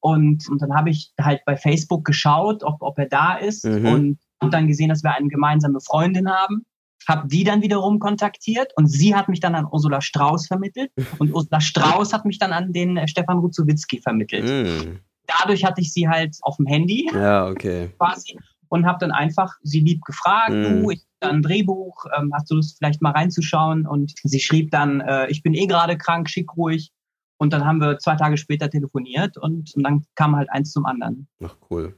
Und, 0.00 0.48
und 0.48 0.62
dann 0.62 0.74
habe 0.74 0.90
ich 0.90 1.12
halt 1.20 1.40
bei 1.44 1.56
Facebook 1.56 2.04
geschaut, 2.04 2.62
ob, 2.62 2.76
ob 2.80 2.98
er 2.98 3.06
da 3.06 3.34
ist 3.34 3.64
mhm. 3.64 3.86
und, 3.86 4.18
und 4.40 4.54
dann 4.54 4.68
gesehen, 4.68 4.88
dass 4.88 5.02
wir 5.02 5.12
eine 5.12 5.28
gemeinsame 5.28 5.80
Freundin 5.80 6.30
haben 6.30 6.64
habe 7.08 7.28
die 7.28 7.44
dann 7.44 7.62
wiederum 7.62 7.98
kontaktiert 7.98 8.72
und 8.76 8.86
sie 8.86 9.14
hat 9.14 9.28
mich 9.28 9.40
dann 9.40 9.54
an 9.54 9.66
Ursula 9.70 10.00
Strauß 10.00 10.46
vermittelt 10.46 10.90
und 11.18 11.32
Ursula 11.32 11.60
Strauß 11.60 12.12
hat 12.12 12.24
mich 12.24 12.38
dann 12.38 12.52
an 12.52 12.72
den 12.72 12.96
äh, 12.96 13.08
Stefan 13.08 13.38
Ruzowitzki 13.38 14.00
vermittelt. 14.00 14.44
Mm. 14.44 15.00
Dadurch 15.26 15.64
hatte 15.64 15.80
ich 15.80 15.92
sie 15.92 16.08
halt 16.08 16.36
auf 16.42 16.56
dem 16.56 16.66
Handy. 16.66 17.10
Ja, 17.12 17.46
okay. 17.46 17.90
Quasi 17.98 18.38
und 18.74 18.86
habe 18.86 18.98
dann 18.98 19.12
einfach 19.12 19.54
sie 19.62 19.80
lieb 19.80 20.02
gefragt, 20.04 20.50
mm. 20.50 20.82
du, 20.82 20.90
ich 20.90 21.06
habe 21.22 21.34
ein 21.36 21.42
Drehbuch, 21.42 22.06
ähm, 22.18 22.32
hast 22.34 22.50
du 22.50 22.56
Lust 22.56 22.76
vielleicht 22.78 23.00
mal 23.02 23.12
reinzuschauen? 23.12 23.86
Und 23.86 24.14
sie 24.22 24.40
schrieb 24.40 24.72
dann, 24.72 25.00
äh, 25.00 25.28
ich 25.28 25.42
bin 25.44 25.54
eh 25.54 25.66
gerade 25.66 25.96
krank, 25.96 26.28
schick 26.28 26.56
ruhig. 26.56 26.90
Und 27.36 27.52
dann 27.52 27.64
haben 27.64 27.80
wir 27.80 27.98
zwei 27.98 28.16
Tage 28.16 28.36
später 28.36 28.70
telefoniert 28.70 29.36
und, 29.36 29.74
und 29.76 29.82
dann 29.82 30.04
kam 30.14 30.34
halt 30.34 30.50
eins 30.50 30.72
zum 30.72 30.86
anderen. 30.86 31.28
Ach 31.42 31.54
cool. 31.70 31.96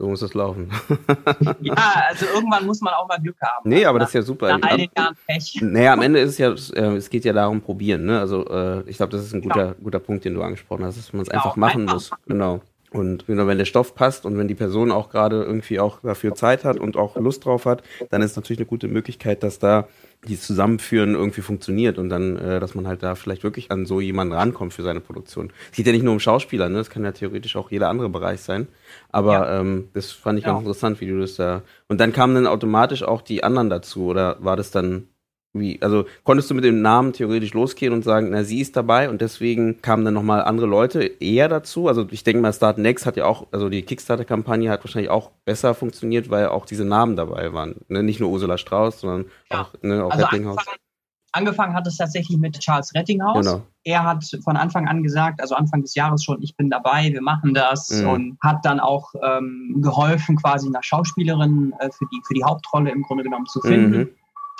So 0.00 0.08
muss 0.08 0.20
das 0.20 0.32
laufen. 0.32 0.70
ja, 1.60 1.74
also 2.08 2.24
irgendwann 2.34 2.64
muss 2.64 2.80
man 2.80 2.94
auch 2.94 3.06
mal 3.06 3.18
Glück 3.18 3.36
haben. 3.42 3.68
Nee, 3.68 3.84
aber 3.84 3.98
das 3.98 4.08
ist 4.08 4.14
ja 4.14 4.22
super. 4.22 4.56
Nach 4.56 4.70
all 4.70 4.78
den 4.78 4.88
Jahren 4.96 5.14
Pech. 5.26 5.58
Naja, 5.60 5.92
am 5.92 6.00
Ende 6.00 6.20
ist 6.20 6.30
es 6.30 6.38
ja, 6.38 6.48
äh, 6.74 6.96
es 6.96 7.10
geht 7.10 7.26
ja 7.26 7.34
darum, 7.34 7.60
probieren. 7.60 8.06
Ne? 8.06 8.18
Also 8.18 8.46
äh, 8.48 8.80
ich 8.88 8.96
glaube, 8.96 9.12
das 9.12 9.22
ist 9.22 9.34
ein 9.34 9.42
guter, 9.42 9.74
genau. 9.74 9.84
guter 9.84 9.98
Punkt, 9.98 10.24
den 10.24 10.32
du 10.32 10.42
angesprochen 10.42 10.86
hast, 10.86 10.96
dass 10.96 11.12
man 11.12 11.20
es 11.20 11.28
genau, 11.28 11.42
einfach 11.42 11.56
machen 11.56 11.82
einfach. 11.82 11.92
muss. 11.92 12.10
Genau. 12.26 12.62
Und 12.92 13.26
genau, 13.26 13.46
wenn 13.46 13.58
der 13.58 13.66
Stoff 13.66 13.94
passt 13.94 14.24
und 14.24 14.38
wenn 14.38 14.48
die 14.48 14.54
Person 14.54 14.90
auch 14.90 15.10
gerade 15.10 15.42
irgendwie 15.42 15.78
auch 15.78 16.00
dafür 16.00 16.34
Zeit 16.34 16.64
hat 16.64 16.78
und 16.78 16.96
auch 16.96 17.16
Lust 17.16 17.44
drauf 17.44 17.66
hat, 17.66 17.82
dann 18.08 18.22
ist 18.22 18.36
natürlich 18.36 18.58
eine 18.58 18.66
gute 18.66 18.88
Möglichkeit, 18.88 19.42
dass 19.42 19.58
da 19.58 19.86
die 20.28 20.38
Zusammenführen 20.38 21.14
irgendwie 21.14 21.40
funktioniert 21.40 21.98
und 21.98 22.10
dann, 22.10 22.36
äh, 22.36 22.60
dass 22.60 22.74
man 22.74 22.86
halt 22.86 23.02
da 23.02 23.14
vielleicht 23.14 23.42
wirklich 23.42 23.70
an 23.70 23.86
so 23.86 24.00
jemanden 24.00 24.34
rankommt 24.34 24.74
für 24.74 24.82
seine 24.82 25.00
Produktion. 25.00 25.50
Es 25.70 25.76
geht 25.76 25.86
ja 25.86 25.92
nicht 25.92 26.02
nur 26.02 26.12
um 26.12 26.20
Schauspieler, 26.20 26.68
ne? 26.68 26.76
Das 26.76 26.90
kann 26.90 27.04
ja 27.04 27.12
theoretisch 27.12 27.56
auch 27.56 27.70
jeder 27.70 27.88
andere 27.88 28.10
Bereich 28.10 28.42
sein. 28.42 28.68
Aber 29.10 29.32
ja. 29.32 29.60
ähm, 29.60 29.88
das 29.94 30.12
fand 30.12 30.38
ich 30.38 30.44
ja. 30.44 30.52
ganz 30.52 30.60
interessant, 30.60 31.00
wie 31.00 31.06
du 31.06 31.18
das 31.20 31.36
da. 31.36 31.62
Und 31.88 32.00
dann 32.00 32.12
kamen 32.12 32.34
dann 32.34 32.46
automatisch 32.46 33.02
auch 33.02 33.22
die 33.22 33.42
anderen 33.42 33.70
dazu, 33.70 34.06
oder 34.06 34.36
war 34.40 34.56
das 34.56 34.70
dann 34.70 35.08
wie, 35.52 35.82
also 35.82 36.04
konntest 36.22 36.48
du 36.50 36.54
mit 36.54 36.62
dem 36.62 36.80
Namen 36.80 37.12
theoretisch 37.12 37.54
losgehen 37.54 37.92
und 37.92 38.04
sagen, 38.04 38.30
na, 38.30 38.44
sie 38.44 38.60
ist 38.60 38.76
dabei 38.76 39.10
und 39.10 39.20
deswegen 39.20 39.82
kamen 39.82 40.04
dann 40.04 40.14
nochmal 40.14 40.42
andere 40.42 40.66
Leute 40.66 41.02
eher 41.02 41.48
dazu? 41.48 41.88
Also 41.88 42.06
ich 42.10 42.22
denke 42.22 42.40
mal, 42.40 42.52
Start 42.52 42.78
Next 42.78 43.04
hat 43.04 43.16
ja 43.16 43.24
auch, 43.24 43.48
also 43.50 43.68
die 43.68 43.82
Kickstarter-Kampagne 43.82 44.70
hat 44.70 44.84
wahrscheinlich 44.84 45.10
auch 45.10 45.32
besser 45.44 45.74
funktioniert, 45.74 46.30
weil 46.30 46.48
auch 46.48 46.66
diese 46.66 46.84
Namen 46.84 47.16
dabei 47.16 47.52
waren. 47.52 47.74
Ne? 47.88 48.04
Nicht 48.04 48.20
nur 48.20 48.30
Ursula 48.30 48.58
Strauß, 48.58 49.00
sondern 49.00 49.26
ja. 49.50 49.62
auch, 49.62 49.74
ne, 49.82 50.04
auch 50.04 50.12
also 50.12 50.24
Rettinghaus. 50.24 50.58
Angefangen, 50.58 50.78
angefangen 51.32 51.74
hat 51.74 51.86
es 51.88 51.96
tatsächlich 51.96 52.38
mit 52.38 52.56
Charles 52.60 52.94
Rettinghaus. 52.94 53.44
Genau. 53.44 53.62
Er 53.82 54.04
hat 54.04 54.24
von 54.44 54.56
Anfang 54.56 54.86
an 54.86 55.02
gesagt, 55.02 55.40
also 55.40 55.56
Anfang 55.56 55.82
des 55.82 55.96
Jahres 55.96 56.22
schon, 56.22 56.40
ich 56.42 56.56
bin 56.56 56.70
dabei, 56.70 57.12
wir 57.12 57.22
machen 57.22 57.54
das 57.54 57.90
mhm. 57.90 58.08
und 58.08 58.38
hat 58.40 58.64
dann 58.64 58.78
auch 58.78 59.14
ähm, 59.20 59.78
geholfen, 59.82 60.36
quasi 60.36 60.70
nach 60.70 60.84
Schauspielerin 60.84 61.74
äh, 61.80 61.90
für, 61.90 62.04
die, 62.12 62.20
für 62.24 62.34
die 62.34 62.44
Hauptrolle 62.44 62.92
im 62.92 63.02
Grunde 63.02 63.24
genommen 63.24 63.46
zu 63.46 63.60
finden. 63.60 63.98
Mhm 63.98 64.10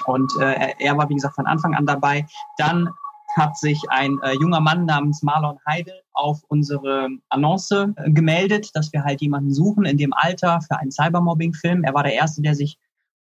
und 0.07 0.33
äh, 0.41 0.75
er 0.79 0.97
war, 0.97 1.09
wie 1.09 1.15
gesagt, 1.15 1.35
von 1.35 1.47
Anfang 1.47 1.75
an 1.75 1.87
dabei. 1.87 2.27
Dann 2.59 2.91
hat 3.37 3.57
sich 3.57 3.81
ein 3.91 4.19
äh, 4.23 4.33
junger 4.35 4.61
Mann 4.61 4.87
namens 4.87 5.23
Marlon 5.23 5.59
Heidel 5.67 5.95
auf 6.13 6.43
unsere 6.49 7.09
Annonce 7.29 7.95
äh, 7.97 8.11
gemeldet, 8.11 8.71
dass 8.75 8.93
wir 8.93 9.05
halt 9.05 9.21
jemanden 9.21 9.53
suchen 9.53 9.85
in 9.85 9.97
dem 9.97 10.13
Alter 10.13 10.61
für 10.61 10.79
einen 10.79 10.91
Cybermobbing-Film. 10.91 11.85
Er 11.85 11.95
war 11.95 12.03
der 12.03 12.15
Erste, 12.15 12.43
der 12.43 12.55
sich 12.55 12.79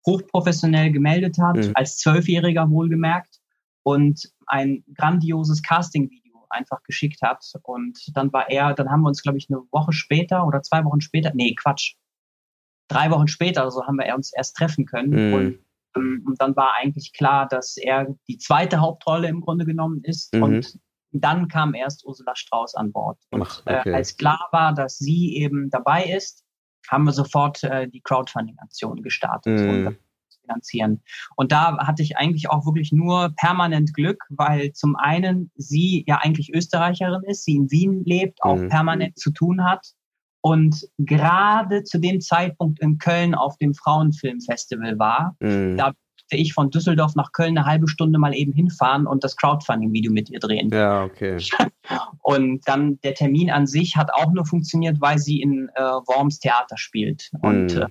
hochprofessionell 0.06 0.90
gemeldet 0.92 1.36
hat, 1.38 1.56
mhm. 1.56 1.72
als 1.74 1.98
Zwölfjähriger 1.98 2.70
wohlgemerkt 2.70 3.40
und 3.82 4.32
ein 4.46 4.84
grandioses 4.94 5.62
Casting-Video 5.62 6.46
einfach 6.50 6.82
geschickt 6.82 7.20
hat. 7.22 7.44
Und 7.62 7.98
dann 8.14 8.32
war 8.32 8.50
er, 8.50 8.74
dann 8.74 8.90
haben 8.90 9.02
wir 9.02 9.08
uns, 9.08 9.22
glaube 9.22 9.38
ich, 9.38 9.48
eine 9.50 9.60
Woche 9.70 9.92
später 9.92 10.46
oder 10.46 10.62
zwei 10.62 10.84
Wochen 10.84 11.00
später, 11.00 11.32
nee, 11.34 11.54
Quatsch, 11.54 11.94
drei 12.88 13.10
Wochen 13.10 13.28
später 13.28 13.70
so 13.70 13.86
haben 13.86 13.96
wir 13.96 14.14
uns 14.14 14.32
erst 14.32 14.56
treffen 14.56 14.86
können. 14.86 15.28
Mhm. 15.28 15.34
Und, 15.34 15.58
und, 15.98 16.40
dann 16.40 16.56
war 16.56 16.74
eigentlich 16.74 17.12
klar, 17.12 17.46
dass 17.48 17.76
er 17.76 18.06
die 18.28 18.38
zweite 18.38 18.80
Hauptrolle 18.80 19.28
im 19.28 19.40
Grunde 19.40 19.64
genommen 19.64 20.00
ist. 20.04 20.34
Mhm. 20.34 20.42
Und 20.42 20.78
dann 21.12 21.48
kam 21.48 21.74
erst 21.74 22.04
Ursula 22.04 22.34
Strauß 22.34 22.74
an 22.74 22.92
Bord. 22.92 23.18
Und 23.30 23.42
Ach, 23.42 23.60
okay. 23.60 23.90
äh, 23.90 23.94
als 23.94 24.16
klar 24.16 24.48
war, 24.52 24.74
dass 24.74 24.98
sie 24.98 25.36
eben 25.36 25.70
dabei 25.70 26.04
ist, 26.04 26.44
haben 26.88 27.04
wir 27.04 27.12
sofort 27.12 27.62
äh, 27.64 27.88
die 27.88 28.00
Crowdfunding-Aktion 28.00 29.02
gestartet. 29.02 29.60
Mhm 29.60 29.96
finanzieren. 30.48 31.02
Und 31.36 31.52
da 31.52 31.76
hatte 31.86 32.02
ich 32.02 32.16
eigentlich 32.16 32.48
auch 32.48 32.64
wirklich 32.64 32.90
nur 32.90 33.34
permanent 33.36 33.92
Glück, 33.92 34.24
weil 34.30 34.72
zum 34.72 34.96
einen 34.96 35.50
sie 35.56 36.04
ja 36.06 36.20
eigentlich 36.22 36.54
Österreicherin 36.54 37.22
ist, 37.24 37.44
sie 37.44 37.56
in 37.56 37.70
Wien 37.70 38.02
lebt, 38.06 38.42
auch 38.42 38.56
mhm. 38.56 38.70
permanent 38.70 39.18
zu 39.18 39.30
tun 39.30 39.62
hat 39.62 39.92
und 40.40 40.88
gerade 40.98 41.84
zu 41.84 41.98
dem 41.98 42.20
Zeitpunkt 42.20 42.80
in 42.80 42.98
Köln 42.98 43.34
auf 43.34 43.56
dem 43.58 43.74
Frauenfilmfestival 43.74 44.98
war. 44.98 45.36
Mhm. 45.40 45.76
Da 45.76 45.92
durfte 46.28 46.36
ich 46.36 46.52
von 46.52 46.70
Düsseldorf 46.70 47.14
nach 47.14 47.32
Köln 47.32 47.56
eine 47.56 47.66
halbe 47.66 47.88
Stunde 47.88 48.18
mal 48.18 48.34
eben 48.34 48.52
hinfahren 48.52 49.06
und 49.06 49.24
das 49.24 49.36
Crowdfunding-Video 49.36 50.12
mit 50.12 50.30
ihr 50.30 50.40
drehen. 50.40 50.70
Ja, 50.70 51.04
okay. 51.04 51.38
Und 52.22 52.68
dann 52.68 53.00
der 53.02 53.14
Termin 53.14 53.50
an 53.50 53.66
sich 53.66 53.96
hat 53.96 54.12
auch 54.12 54.30
nur 54.32 54.44
funktioniert, 54.44 55.00
weil 55.00 55.18
sie 55.18 55.40
in 55.40 55.70
äh, 55.74 55.80
Worms 55.80 56.38
Theater 56.38 56.76
spielt. 56.76 57.30
Und 57.40 57.74
mhm. 57.74 57.82
äh, 57.82 57.86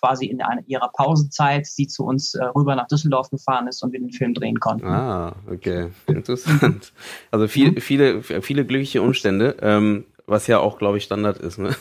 quasi 0.00 0.26
in 0.26 0.40
einer, 0.42 0.62
ihrer 0.66 0.90
Pausenzeit 0.92 1.66
sie 1.66 1.88
zu 1.88 2.04
uns 2.04 2.34
äh, 2.34 2.44
rüber 2.44 2.76
nach 2.76 2.86
Düsseldorf 2.86 3.30
gefahren 3.30 3.66
ist 3.66 3.82
und 3.82 3.92
wir 3.92 4.00
den 4.00 4.12
Film 4.12 4.34
drehen 4.34 4.60
konnten. 4.60 4.86
Ah, 4.86 5.34
okay. 5.50 5.90
Interessant. 6.06 6.92
Also 7.30 7.48
viel, 7.48 7.72
mhm. 7.72 7.80
viele, 7.80 8.22
viele 8.22 8.64
glückliche 8.64 9.02
Umstände. 9.02 9.56
Ähm, 9.60 10.04
was 10.26 10.46
ja 10.48 10.58
auch, 10.58 10.78
glaube 10.78 10.98
ich, 10.98 11.04
Standard 11.04 11.38
ist, 11.38 11.58
ne? 11.58 11.74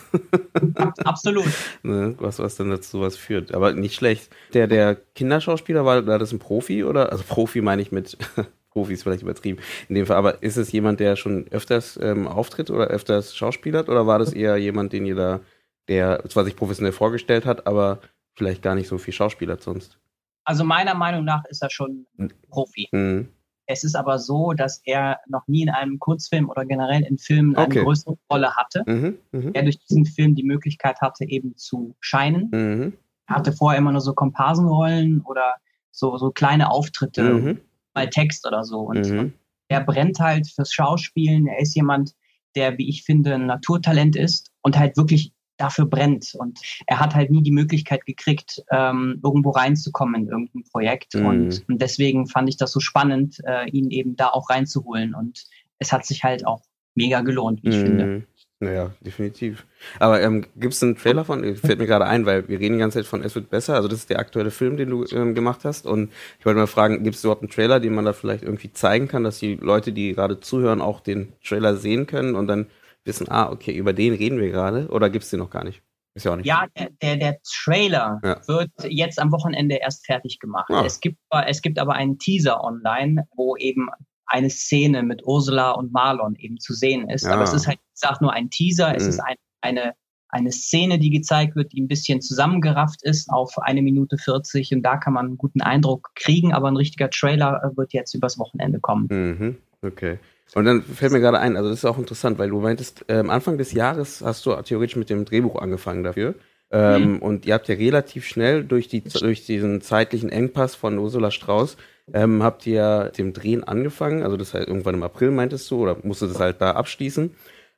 Absolut. 1.04 1.46
ne? 1.84 2.16
Was, 2.20 2.40
was 2.40 2.56
dann 2.56 2.70
dazu 2.70 3.02
was 3.02 3.18
führt. 3.18 3.54
Aber 3.54 3.74
nicht 3.74 3.96
schlecht. 3.96 4.30
Der, 4.54 4.68
der 4.68 4.96
Kinderschauspieler, 4.96 5.84
war, 5.84 6.06
war 6.06 6.20
das 6.20 6.32
ein 6.32 6.40
Profi 6.40 6.84
oder? 6.84 7.12
Also 7.12 7.24
Profi 7.28 7.62
meine 7.62 7.82
ich 7.82 7.92
mit 7.92 8.18
Profi 8.70 8.94
ist 8.94 9.04
vielleicht 9.04 9.24
übertrieben 9.24 9.60
in 9.88 9.96
dem 9.96 10.06
Fall, 10.06 10.18
aber 10.18 10.44
ist 10.44 10.58
es 10.58 10.72
jemand, 10.72 11.00
der 11.00 11.16
schon 11.16 11.48
öfters 11.50 11.98
ähm, 12.02 12.28
auftritt 12.28 12.70
oder 12.70 12.88
öfters 12.88 13.36
schauspielert 13.36 13.90
oder 13.90 14.06
war 14.06 14.20
das 14.20 14.34
eher 14.34 14.58
jemand, 14.58 14.94
den 14.94 15.06
ihr 15.06 15.16
da 15.16 15.40
der 15.88 16.24
zwar 16.30 16.46
sich 16.46 16.56
professionell 16.56 16.92
vorgestellt 16.92 17.46
hat, 17.46 17.68
aber 17.68 18.00
vielleicht 18.34 18.62
gar 18.62 18.76
nicht 18.76 18.88
so 18.88 18.98
viel 18.98 19.14
Schauspiel 19.14 19.52
hat 19.52 19.62
sonst. 19.62 20.00
Also 20.44 20.64
meiner 20.64 20.94
Meinung 20.94 21.26
nach 21.26 21.44
ist 21.46 21.62
er 21.62 21.70
schon 21.70 22.06
Profi. 22.50 22.90
Mhm. 22.92 23.30
Es 23.68 23.84
ist 23.84 23.96
aber 23.96 24.20
so, 24.20 24.54
dass 24.54 24.82
er 24.86 25.20
noch 25.28 25.48
nie 25.48 25.64
in 25.64 25.70
einem 25.70 26.00
Kurzfilm 26.00 26.50
oder 26.50 26.66
generell 26.66 27.02
in 27.02 27.18
Filmen 27.18 27.56
eine 27.56 27.66
okay. 27.66 27.84
größere 27.84 28.18
Rolle 28.32 28.56
hatte. 28.56 28.84
Mhm, 28.86 29.18
mh. 29.32 29.52
Er 29.54 29.64
durch 29.64 29.80
diesen 29.80 30.06
Film 30.06 30.36
die 30.36 30.44
Möglichkeit 30.44 31.02
hatte, 31.02 31.26
eben 31.28 31.56
zu 31.58 31.96
scheinen. 32.00 32.50
Mhm. 32.52 32.94
Er 33.28 33.36
hatte 33.36 33.54
vorher 33.54 33.80
immer 33.80 33.92
nur 33.92 34.02
so 34.02 34.14
Komparsenrollen 34.14 35.22
oder 35.22 35.56
so, 35.92 36.18
so 36.18 36.32
kleine 36.32 36.70
Auftritte, 36.70 37.24
mhm. 37.24 37.62
mal 37.94 38.10
Text 38.10 38.46
oder 38.46 38.64
so. 38.64 38.82
Und, 38.82 38.98
und 38.98 39.12
mhm. 39.12 39.34
er 39.68 39.82
brennt 39.82 40.20
halt 40.20 40.48
fürs 40.48 40.72
Schauspielen. 40.72 41.48
Er 41.48 41.60
ist 41.60 41.76
jemand, 41.76 42.14
der, 42.56 42.78
wie 42.78 42.88
ich 42.88 43.04
finde, 43.04 43.34
ein 43.34 43.48
Naturtalent 43.48 44.16
ist 44.16 44.52
und 44.62 44.78
halt 44.78 44.96
wirklich 44.98 45.34
dafür 45.58 45.86
brennt. 45.86 46.36
Und 46.36 46.60
er 46.88 47.00
hat 47.00 47.16
halt 47.16 47.32
nie 47.32 47.44
die 47.44 47.52
Möglichkeit 47.52 48.06
gekriegt, 48.06 48.64
ähm, 48.72 49.20
irgendwo 49.24 49.52
reinzukommen 49.52 50.24
in 50.24 50.30
irgendein 50.30 50.64
Projekt. 50.64 51.16
Mhm. 51.16 51.26
Und, 51.26 51.64
und, 51.70 51.82
deswegen 51.82 52.28
fand 52.28 52.50
ich 52.50 52.58
das 52.58 52.72
so 52.72 52.80
spannend, 52.80 53.42
äh, 53.46 53.70
ihn 53.70 53.92
eben 53.92 54.16
da 54.16 54.30
auch 54.30 54.50
reinzuholen. 54.50 55.16
Und 55.16 55.46
es 55.80 55.92
hat 55.92 56.06
sich 56.06 56.24
halt 56.24 56.46
auch 56.46 56.62
mega 56.96 57.22
gelohnt, 57.22 57.64
wie 57.64 57.70
ich 57.70 57.78
mhm. 57.78 57.82
finde. 57.82 58.24
Ja, 58.62 58.92
definitiv. 59.02 59.66
Aber 60.00 60.22
ähm, 60.22 60.46
gibt 60.56 60.74
es 60.74 60.82
einen 60.82 60.96
Trailer 60.96 61.26
von, 61.26 61.56
fällt 61.58 61.78
mir 61.78 61.86
gerade 61.86 62.06
ein, 62.06 62.26
weil 62.26 62.48
wir 62.48 62.60
reden 62.60 62.76
die 62.76 62.80
ganze 62.80 63.00
Zeit 63.00 63.06
von 63.06 63.22
Es 63.22 63.36
wird 63.36 63.50
besser, 63.50 63.76
also 63.76 63.90
das 63.90 64.00
ist 64.00 64.10
der 64.10 64.20
aktuelle 64.20 64.50
Film, 64.50 64.78
den 64.78 64.90
du 64.90 65.06
ähm, 65.12 65.36
gemacht 65.36 65.66
hast 65.66 65.86
und 65.86 66.10
ich 66.40 66.46
wollte 66.46 66.60
mal 66.60 66.68
fragen, 66.68 67.04
gibt 67.04 67.18
es 67.18 67.24
überhaupt 67.24 67.42
einen 67.42 67.52
Trailer, 67.52 67.82
den 67.82 67.94
man 67.94 68.06
da 68.06 68.14
vielleicht 68.14 68.44
irgendwie 68.44 68.72
zeigen 68.72 69.10
kann, 69.10 69.26
dass 69.26 69.40
die 69.40 69.56
Leute, 69.56 69.92
die 69.92 70.14
gerade 70.14 70.40
zuhören, 70.40 70.80
auch 70.82 71.02
den 71.02 71.34
Trailer 71.44 71.76
sehen 71.76 72.08
können 72.08 72.36
und 72.36 72.48
dann 72.48 72.68
wissen, 73.06 73.28
ah, 73.30 73.52
okay, 73.52 73.76
über 73.76 73.94
den 73.94 74.14
reden 74.14 74.40
wir 74.40 74.50
gerade 74.50 74.88
oder 74.90 75.10
gibt 75.10 75.24
es 75.24 75.30
den 75.30 75.40
noch 75.40 75.50
gar 75.50 75.64
nicht? 75.64 75.82
Ist 76.16 76.24
ja 76.24 76.32
auch 76.32 76.38
nicht. 76.38 76.46
Ja, 76.46 76.66
der, 76.78 76.90
der, 77.02 77.18
der 77.18 77.38
Trailer 77.44 78.22
ja. 78.24 78.42
wird 78.48 78.72
jetzt 78.88 79.20
am 79.20 79.32
Wochenende 79.34 79.76
erst 79.76 80.06
fertig 80.06 80.40
gemacht. 80.40 80.70
Ah. 80.70 80.84
Es, 80.86 81.02
gibt, 81.02 81.20
es 81.46 81.62
gibt 81.62 81.78
aber 81.78 81.94
einen 81.94 82.18
Teaser 82.18 82.64
online, 82.64 83.28
wo 83.36 83.58
eben 83.58 83.90
eine 84.28 84.50
Szene 84.50 85.04
mit 85.04 85.24
Ursula 85.26 85.72
und 85.72 85.92
Marlon 85.92 86.36
eben 86.36 86.58
zu 86.58 86.74
sehen 86.74 87.10
ist. 87.10 87.26
Ja. 87.26 87.34
Aber 87.34 87.44
es 87.44 87.54
ist 87.54 87.68
halt, 87.68 87.78
ich 87.78 88.00
sag 88.00 88.22
nur 88.22 88.32
ein 88.32 88.50
Teaser, 88.50 88.96
es 88.96 89.04
mhm. 89.04 89.10
ist 89.10 89.20
ein, 89.20 89.36
eine, 89.62 89.94
eine 90.30 90.52
Szene, 90.52 91.00
die 91.00 91.10
gezeigt 91.10 91.56
wird, 91.56 91.74
die 91.74 91.82
ein 91.82 91.88
bisschen 91.88 92.22
zusammengerafft 92.22 93.04
ist 93.04 93.30
auf 93.30 93.58
eine 93.60 93.82
Minute 93.82 94.18
40 94.18 94.74
und 94.74 94.84
da 94.84 94.98
kann 94.98 95.14
man 95.14 95.28
einen 95.28 95.38
guten 95.38 95.62
Eindruck 95.62 96.12
kriegen, 96.16 96.54
aber 96.54 96.70
ein 96.70 96.78
richtiger 96.78 97.10
Trailer 97.10 97.62
äh, 97.62 97.78
wird 97.78 97.94
jetzt 97.94 98.14
übers 98.14 98.40
Wochenende 98.40 98.80
kommen. 98.80 99.08
Mhm. 99.10 99.58
Okay. 99.82 100.18
Und 100.54 100.66
dann 100.66 100.84
fällt 100.84 101.12
mir 101.12 101.20
gerade 101.20 101.40
ein, 101.40 101.58
also 101.58 101.70
das 101.70 101.80
ist 101.80 101.86
auch 101.86 101.98
interessant, 101.98 102.38
weil 102.38 102.50
du 102.50 102.62
meintest, 102.62 103.06
äh, 103.08 103.16
Anfang 103.16 103.58
des 103.58 103.72
Jahres 103.72 104.22
hast 104.24 104.46
du 104.46 104.54
theoretisch 104.62 104.96
mit 104.96 105.10
dem 105.10 105.26
Drehbuch 105.26 105.60
angefangen 105.60 106.04
dafür. 106.04 106.36
Ähm, 106.72 107.14
mhm. 107.14 107.20
Und 107.20 107.46
ihr 107.46 107.54
habt 107.54 107.68
ja 107.68 107.76
relativ 107.76 108.26
schnell 108.26 108.64
durch, 108.64 108.88
die, 108.88 109.02
durch 109.02 109.46
diesen 109.46 109.82
zeitlichen 109.82 110.30
Engpass 110.30 110.76
von 110.76 110.98
Ursula 110.98 111.32
Strauß, 111.32 111.78
ähm, 112.14 112.44
habt 112.44 112.66
ihr 112.68 113.12
dem 113.18 113.34
Drehen 113.34 113.64
angefangen. 113.64 114.24
Also 114.24 114.38
das 114.38 114.54
heißt, 114.54 114.68
irgendwann 114.68 114.96
im 114.96 115.04
April 115.04 115.32
meintest 115.32 115.70
du, 115.72 115.82
oder 115.82 115.98
musstest 116.04 116.36
das 116.36 116.42
halt 116.42 116.62
da 116.62 116.72
abschließen. 116.72 117.32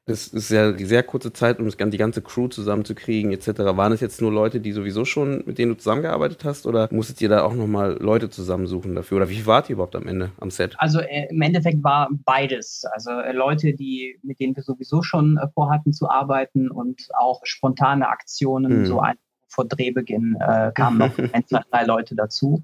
Das 0.08 0.28
ist 0.28 0.50
ja 0.52 0.72
sehr 0.78 1.04
kurze 1.04 1.34
Zeit, 1.34 1.60
um 1.60 1.70
die 1.70 1.98
ganze 1.98 2.22
Crew 2.22 2.48
zusammenzukriegen 2.48 3.34
etc. 3.34 3.48
Waren 3.60 3.92
es 3.92 4.00
jetzt 4.00 4.22
nur 4.22 4.32
Leute, 4.32 4.62
die 4.62 4.72
sowieso 4.72 5.04
schon, 5.04 5.44
mit 5.46 5.58
denen 5.58 5.74
du 5.74 5.78
zusammengearbeitet 5.78 6.46
hast 6.46 6.66
oder 6.66 6.88
musstet 6.92 7.22
ihr 7.22 7.28
da 7.28 7.44
auch 7.44 7.54
nochmal 7.54 7.98
Leute 8.00 8.30
zusammensuchen 8.30 8.96
dafür? 8.96 9.18
Oder 9.18 9.30
wie 9.30 9.46
wart 9.46 9.70
ihr 9.70 9.74
überhaupt 9.74 9.98
am 9.98 10.08
Ende 10.08 10.32
am 10.40 10.50
Set? 10.50 10.76
Also 10.78 11.02
äh, 11.02 11.28
im 11.30 11.42
Endeffekt 11.42 11.84
war 11.84 12.10
beides. 12.24 12.86
Also 12.94 13.12
äh, 13.12 13.34
Leute, 13.34 13.74
die, 13.74 14.18
mit 14.24 14.40
denen 14.40 14.56
wir 14.56 14.64
sowieso 14.64 15.04
schon 15.04 15.38
äh, 15.38 15.50
vorhatten 15.54 15.92
zu 15.92 16.10
arbeiten 16.10 16.72
und 16.72 17.10
auch 17.20 17.42
spontane 17.44 18.08
Aktionen, 18.08 18.80
mhm. 18.80 18.86
so 18.86 19.02
ein 19.02 19.18
vor 19.50 19.66
Drehbeginn 19.66 20.38
äh, 20.40 20.72
kamen 20.74 21.00
noch 21.00 21.18
ein, 21.34 21.46
zwei, 21.46 21.62
drei 21.70 21.84
Leute 21.84 22.16
dazu. 22.16 22.64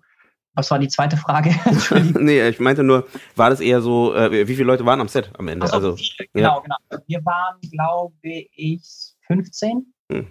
Was 0.55 0.69
war 0.69 0.77
die 0.77 0.87
zweite 0.87 1.17
Frage? 1.17 1.49
nee, 2.19 2.47
ich 2.47 2.59
meinte 2.59 2.83
nur, 2.83 3.07
war 3.35 3.49
das 3.49 3.59
eher 3.59 3.81
so, 3.81 4.13
äh, 4.13 4.47
wie 4.47 4.53
viele 4.53 4.67
Leute 4.67 4.85
waren 4.85 5.01
am 5.01 5.07
Set 5.07 5.31
am 5.37 5.47
Ende? 5.47 5.67
So, 5.67 5.73
also, 5.73 5.95
viele, 5.95 6.29
genau, 6.33 6.57
ja. 6.57 6.77
genau. 6.89 7.03
Wir 7.07 7.25
waren, 7.25 7.59
glaube 7.71 8.13
ich, 8.23 9.15
15. 9.27 9.93
Hm. 10.11 10.27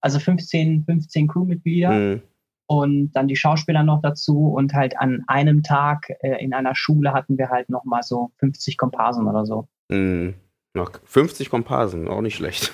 Also 0.00 0.18
15, 0.18 0.84
15 0.84 1.28
Crewmitglieder. 1.28 1.90
Hm. 1.90 2.22
Und 2.66 3.12
dann 3.12 3.28
die 3.28 3.36
Schauspieler 3.36 3.82
noch 3.82 4.02
dazu. 4.02 4.48
Und 4.48 4.74
halt 4.74 4.98
an 4.98 5.24
einem 5.26 5.62
Tag 5.62 6.10
äh, 6.20 6.42
in 6.42 6.52
einer 6.52 6.74
Schule 6.74 7.12
hatten 7.12 7.38
wir 7.38 7.48
halt 7.48 7.70
nochmal 7.70 8.02
so 8.02 8.30
50 8.38 8.76
Komparsen 8.76 9.26
oder 9.26 9.46
so. 9.46 9.68
Hm. 9.90 10.34
Noch 10.74 10.90
50 11.04 11.50
Komparsen, 11.50 12.08
auch 12.08 12.20
nicht 12.20 12.36
schlecht. 12.36 12.72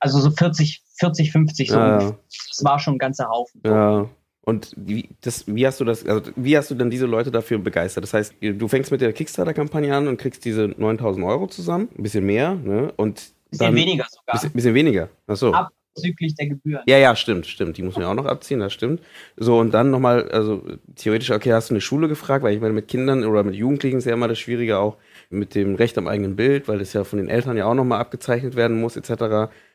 Also 0.00 0.18
so 0.18 0.30
40, 0.30 0.82
40, 0.98 1.30
50 1.30 1.70
so. 1.70 1.78
Ja. 1.78 1.98
Das 1.98 2.60
war 2.62 2.78
schon 2.80 2.94
ein 2.96 2.98
ganzer 2.98 3.28
Haufen. 3.28 3.60
Ja. 3.64 4.08
Und 4.44 4.72
wie, 4.76 5.08
das, 5.20 5.44
wie 5.46 5.66
hast 5.66 5.80
du 5.80 5.84
das, 5.84 6.04
also 6.04 6.32
wie 6.34 6.56
hast 6.56 6.70
du 6.70 6.74
denn 6.74 6.90
diese 6.90 7.06
Leute 7.06 7.30
dafür 7.30 7.58
begeistert? 7.58 8.02
Das 8.02 8.12
heißt, 8.12 8.34
du 8.40 8.68
fängst 8.68 8.90
mit 8.90 9.00
der 9.00 9.12
Kickstarter-Kampagne 9.12 9.94
an 9.94 10.08
und 10.08 10.16
kriegst 10.16 10.44
diese 10.44 10.74
9000 10.76 11.24
Euro 11.24 11.46
zusammen, 11.46 11.88
ein 11.96 12.02
bisschen 12.02 12.26
mehr, 12.26 12.54
ne? 12.56 12.92
Und 12.96 13.32
bisschen 13.50 13.66
dann, 13.66 13.74
weniger 13.76 14.06
sogar. 14.10 14.32
Bisschen, 14.32 14.52
bisschen 14.52 14.74
weniger. 14.74 15.08
Achso. 15.28 15.52
Abzüglich 15.52 16.34
der 16.34 16.48
Gebühren. 16.48 16.82
Ja, 16.86 16.98
ja, 16.98 17.14
stimmt, 17.14 17.46
stimmt. 17.46 17.76
Die 17.76 17.82
muss 17.82 17.94
man 17.94 18.02
ja 18.02 18.10
auch 18.10 18.14
noch 18.14 18.26
abziehen, 18.26 18.58
das 18.58 18.72
stimmt. 18.72 19.00
So, 19.36 19.58
und 19.58 19.72
dann 19.72 19.90
nochmal, 19.90 20.28
also 20.30 20.64
theoretisch, 20.96 21.30
okay, 21.30 21.52
hast 21.52 21.70
du 21.70 21.74
eine 21.74 21.80
Schule 21.80 22.08
gefragt, 22.08 22.42
weil 22.42 22.54
ich 22.54 22.60
meine, 22.60 22.74
mit 22.74 22.88
Kindern 22.88 23.24
oder 23.24 23.44
mit 23.44 23.54
Jugendlichen 23.54 23.98
ist 23.98 24.06
ja 24.06 24.14
immer 24.14 24.26
das 24.26 24.40
Schwierige 24.40 24.78
auch 24.78 24.96
mit 25.30 25.54
dem 25.54 25.76
Recht 25.76 25.96
am 25.98 26.08
eigenen 26.08 26.34
Bild, 26.34 26.66
weil 26.66 26.78
das 26.80 26.94
ja 26.94 27.04
von 27.04 27.18
den 27.18 27.28
Eltern 27.28 27.56
ja 27.56 27.66
auch 27.66 27.74
nochmal 27.74 28.00
abgezeichnet 28.00 28.56
werden 28.56 28.80
muss, 28.80 28.96
etc. 28.96 29.08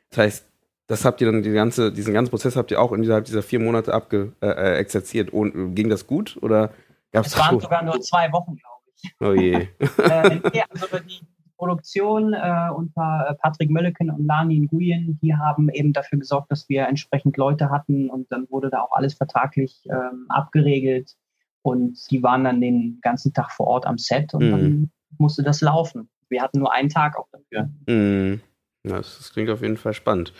Das 0.09 0.17
heißt, 0.17 0.45
das 0.88 1.03
habt 1.03 1.22
ihr 1.22 1.32
dann 1.32 1.44
die 1.44 1.51
ganze, 1.51 1.91
diesen 1.91 2.13
ganzen 2.13 2.32
Prozess 2.32 2.56
habt 2.56 2.72
ihr 2.72 2.82
auch 2.82 2.94
innerhalb 2.94 3.25
dieser 3.25 3.44
vier 3.44 3.60
Monate 3.60 3.94
abge, 3.94 4.34
äh, 4.41 4.48
äh 4.48 4.77
exerziert. 4.77 5.32
Und 5.32 5.56
äh, 5.56 5.74
ging 5.74 5.89
das 5.89 6.08
gut 6.08 6.38
oder 6.41 6.72
gab's 7.12 7.34
Es 7.34 7.39
waren 7.39 7.60
sogar 7.60 7.84
nur 7.84 8.00
zwei 8.01 8.32
Wochen, 8.32 8.56
glaube 8.56 8.84
ich. 8.96 9.15
Oh 9.20 9.34
je. 9.34 9.53
äh, 10.03 10.39
nee, 10.53 10.63
also 10.70 10.88
die 11.00 11.22
Produktion 11.58 12.34
äh, 12.34 12.70
unter 12.75 13.38
Patrick 13.41 13.70
Mölleken 13.70 14.10
und 14.12 14.25
Lani 14.25 14.60
Nguyen, 14.60 15.20
die 15.22 15.36
haben 15.36 15.70
eben 15.70 15.91
dafür 15.91 16.20
gesorgt, 16.20 16.51
dass 16.51 16.70
wir 16.70 16.88
entsprechend 16.88 17.36
Leute 17.36 17.70
hatten 17.70 18.10
und 18.10 18.32
dann 18.32 18.48
wurde 18.50 18.70
da 18.70 18.82
auch 18.82 18.91
alles 18.91 19.15
vertraglich 19.15 19.84
ähm, 19.89 20.27
abgeregelt 20.29 21.15
und 21.63 22.00
die 22.12 22.24
waren 22.24 22.44
dann 22.44 22.62
den 22.62 23.00
ganzen 23.01 23.34
Tag 23.34 23.51
vor 23.51 23.67
Ort 23.67 23.86
am 23.86 23.98
Set 23.98 24.34
und 24.34 24.46
mhm. 24.46 24.51
dann 24.51 24.91
musste 25.17 25.44
das 25.44 25.62
laufen. 25.62 26.10
Wir 26.29 26.41
hatten 26.41 26.60
nur 26.60 26.72
einen 26.72 26.89
Tag 26.89 27.17
auch 27.17 27.27
dafür. 27.32 27.70
Mm. 27.88 28.41
Ja, 28.84 28.98
das 28.98 29.32
klingt 29.34 29.50
auf 29.50 29.62
jeden 29.62 29.77
Fall 29.77 29.94
spannend. 29.94 30.34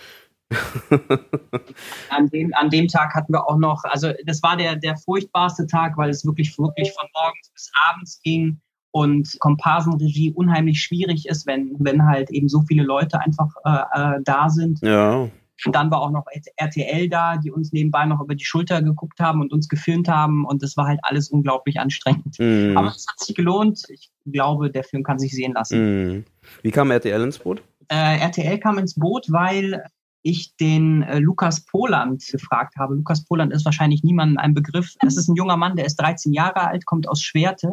an, 2.10 2.30
dem, 2.30 2.54
an 2.56 2.70
dem 2.70 2.88
Tag 2.88 3.14
hatten 3.14 3.34
wir 3.34 3.48
auch 3.48 3.58
noch, 3.58 3.84
also 3.84 4.12
das 4.26 4.42
war 4.44 4.56
der, 4.56 4.76
der 4.76 4.96
furchtbarste 4.98 5.68
Tag, 5.68 5.98
weil 5.98 6.10
es 6.10 6.26
wirklich, 6.26 6.58
wirklich 6.58 6.94
von 6.94 7.08
morgens 7.14 7.50
bis 7.54 7.72
abends 7.90 8.22
ging 8.22 8.60
und 8.92 9.36
Komparsenregie 9.40 10.32
unheimlich 10.32 10.82
schwierig 10.82 11.28
ist, 11.28 11.46
wenn, 11.46 11.76
wenn 11.80 12.06
halt 12.06 12.30
eben 12.32 12.48
so 12.48 12.62
viele 12.62 12.84
Leute 12.84 13.20
einfach 13.20 13.54
äh, 13.66 14.16
äh 14.16 14.22
da 14.24 14.50
sind. 14.50 14.82
Ja. 14.82 15.30
Und 15.66 15.76
dann 15.76 15.90
war 15.90 16.02
auch 16.02 16.12
noch 16.12 16.26
RTL 16.58 17.10
da, 17.10 17.38
die 17.38 17.52
uns 17.52 17.72
nebenbei 17.72 18.06
noch 18.06 18.22
über 18.22 18.36
die 18.36 18.46
Schulter 18.46 18.82
geguckt 18.82 19.20
haben 19.20 19.42
und 19.42 19.52
uns 19.52 19.68
gefilmt 19.68 20.08
haben. 20.08 20.46
Und 20.46 20.62
das 20.62 20.78
war 20.78 20.86
halt 20.86 21.00
alles 21.02 21.30
unglaublich 21.30 21.80
anstrengend. 21.80 22.38
Mm. 22.38 22.78
Aber 22.78 22.90
es 22.90 23.08
hat 23.10 23.20
sich 23.20 23.36
gelohnt. 23.36 23.84
Ich 23.90 24.12
glaube, 24.26 24.70
der 24.70 24.84
Film 24.84 25.04
kann 25.04 25.18
sich 25.18 25.32
sehen 25.32 25.54
lassen. 25.54 26.18
Mm. 26.20 26.26
Wie 26.62 26.72
kam 26.72 26.92
RTL 26.92 27.24
ins 27.24 27.40
Boot? 27.40 27.64
Äh, 27.88 28.20
RTL 28.20 28.60
kam 28.60 28.78
ins 28.78 28.94
Boot, 28.94 29.32
weil 29.32 29.84
ich 30.28 30.56
den 30.58 31.04
äh, 31.04 31.20
Lukas 31.20 31.66
Poland 31.66 32.26
gefragt 32.32 32.76
habe. 32.78 32.96
Lukas 32.96 33.26
Poland 33.26 33.54
ist 33.54 33.66
wahrscheinlich 33.66 34.04
niemandem 34.04 34.38
ein 34.38 34.54
Begriff. 34.54 34.94
Das 35.00 35.18
ist 35.18 35.30
ein 35.30 35.36
junger 35.36 35.58
Mann, 35.58 35.76
der 35.76 35.86
ist 35.86 35.96
13 35.96 36.34
Jahre 36.34 36.68
alt, 36.68 36.86
kommt 36.86 37.08
aus 37.08 37.22
Schwerte. 37.22 37.72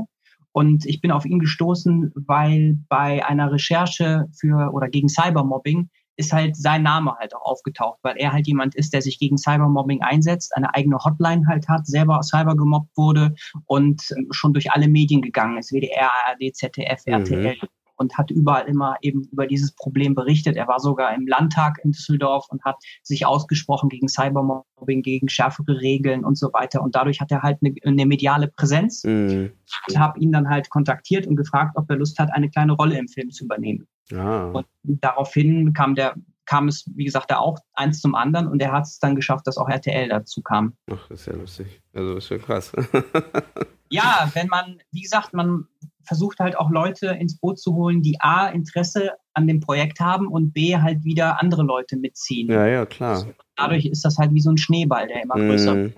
Und 0.52 0.86
ich 0.86 1.00
bin 1.00 1.10
auf 1.10 1.24
ihn 1.24 1.40
gestoßen, 1.40 2.12
weil 2.14 2.78
bei 2.88 3.26
einer 3.26 3.50
Recherche 3.50 4.26
für 4.38 4.72
oder 4.72 4.88
gegen 4.88 5.08
Cybermobbing 5.08 5.90
ist 6.16 6.32
halt 6.32 6.54
sein 6.54 6.84
Name 6.84 7.16
halt 7.18 7.34
auch 7.34 7.44
aufgetaucht, 7.44 7.98
weil 8.02 8.16
er 8.18 8.32
halt 8.32 8.46
jemand 8.46 8.76
ist, 8.76 8.92
der 8.92 9.02
sich 9.02 9.18
gegen 9.18 9.36
Cybermobbing 9.36 10.02
einsetzt, 10.02 10.56
eine 10.56 10.72
eigene 10.72 10.98
Hotline 10.98 11.44
halt 11.48 11.68
hat, 11.68 11.86
selber 11.86 12.22
cyber 12.22 12.54
gemobbt 12.54 12.96
wurde 12.96 13.34
und 13.66 14.14
schon 14.30 14.52
durch 14.52 14.70
alle 14.70 14.86
Medien 14.86 15.22
gegangen 15.22 15.58
ist, 15.58 15.72
WDR, 15.72 16.10
ARD, 16.28 16.54
ZDF, 16.54 17.04
mhm. 17.06 17.12
RTL 17.14 17.56
und 17.96 18.16
hat 18.16 18.30
überall 18.30 18.66
immer 18.66 18.96
eben 19.02 19.24
über 19.30 19.46
dieses 19.46 19.72
Problem 19.72 20.14
berichtet. 20.14 20.56
Er 20.56 20.68
war 20.68 20.80
sogar 20.80 21.14
im 21.14 21.26
Landtag 21.26 21.78
in 21.82 21.92
Düsseldorf 21.92 22.46
und 22.48 22.64
hat 22.64 22.76
sich 23.02 23.26
ausgesprochen 23.26 23.88
gegen 23.88 24.08
Cybermobbing, 24.08 25.02
gegen 25.02 25.28
schärfere 25.28 25.80
Regeln 25.80 26.24
und 26.24 26.36
so 26.36 26.52
weiter. 26.52 26.82
Und 26.82 26.94
dadurch 26.94 27.20
hat 27.20 27.30
er 27.30 27.42
halt 27.42 27.58
eine, 27.62 27.74
eine 27.84 28.06
mediale 28.06 28.48
Präsenz. 28.48 29.04
Mhm. 29.04 29.52
Ich 29.88 29.98
habe 29.98 30.18
ihn 30.18 30.32
dann 30.32 30.48
halt 30.48 30.70
kontaktiert 30.70 31.26
und 31.26 31.36
gefragt, 31.36 31.76
ob 31.76 31.90
er 31.90 31.96
Lust 31.96 32.18
hat, 32.18 32.32
eine 32.32 32.50
kleine 32.50 32.72
Rolle 32.72 32.98
im 32.98 33.08
Film 33.08 33.30
zu 33.30 33.44
übernehmen. 33.44 33.86
Ah. 34.12 34.50
Und 34.52 34.66
daraufhin 34.84 35.72
kam 35.72 35.94
der 35.94 36.14
kam 36.46 36.68
es, 36.68 36.84
wie 36.94 37.04
gesagt, 37.04 37.30
da 37.30 37.38
auch 37.38 37.58
eins 37.72 38.00
zum 38.00 38.14
anderen 38.14 38.48
und 38.48 38.60
er 38.60 38.72
hat 38.72 38.84
es 38.84 38.98
dann 38.98 39.16
geschafft, 39.16 39.46
dass 39.46 39.58
auch 39.58 39.68
RTL 39.68 40.08
dazu 40.08 40.42
kam. 40.42 40.76
Ach, 40.90 41.08
das 41.08 41.20
ist 41.20 41.26
ja 41.26 41.34
lustig. 41.34 41.82
Also 41.92 42.14
das 42.14 42.24
ist 42.24 42.30
ja 42.30 42.38
krass. 42.38 42.72
ja, 43.88 44.30
wenn 44.34 44.48
man, 44.48 44.78
wie 44.90 45.02
gesagt, 45.02 45.32
man 45.32 45.66
versucht 46.04 46.38
halt 46.38 46.56
auch 46.56 46.70
Leute 46.70 47.08
ins 47.08 47.38
Boot 47.38 47.58
zu 47.58 47.74
holen, 47.74 48.02
die 48.02 48.20
A, 48.20 48.48
Interesse 48.48 49.12
an 49.32 49.46
dem 49.46 49.60
Projekt 49.60 50.00
haben 50.00 50.28
und 50.28 50.52
B, 50.52 50.76
halt 50.76 51.04
wieder 51.04 51.40
andere 51.40 51.62
Leute 51.62 51.96
mitziehen. 51.96 52.50
Ja, 52.50 52.66
ja, 52.66 52.86
klar. 52.86 53.26
Dadurch 53.56 53.86
ist 53.86 54.04
das 54.04 54.18
halt 54.18 54.32
wie 54.32 54.40
so 54.40 54.50
ein 54.50 54.58
Schneeball, 54.58 55.08
der 55.08 55.22
immer 55.22 55.34
größer 55.34 55.76
wird. 55.76 55.94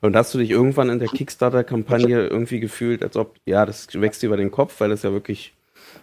Und 0.00 0.16
hast 0.16 0.34
du 0.34 0.38
dich 0.38 0.50
irgendwann 0.50 0.90
in 0.90 0.98
der 0.98 1.08
Kickstarter-Kampagne 1.08 2.26
irgendwie 2.26 2.60
gefühlt, 2.60 3.02
als 3.02 3.16
ob, 3.16 3.36
ja, 3.46 3.64
das 3.64 3.88
wächst 3.94 4.22
über 4.22 4.36
den 4.36 4.50
Kopf, 4.50 4.80
weil 4.80 4.90
das 4.90 5.02
ja 5.02 5.12
wirklich 5.12 5.54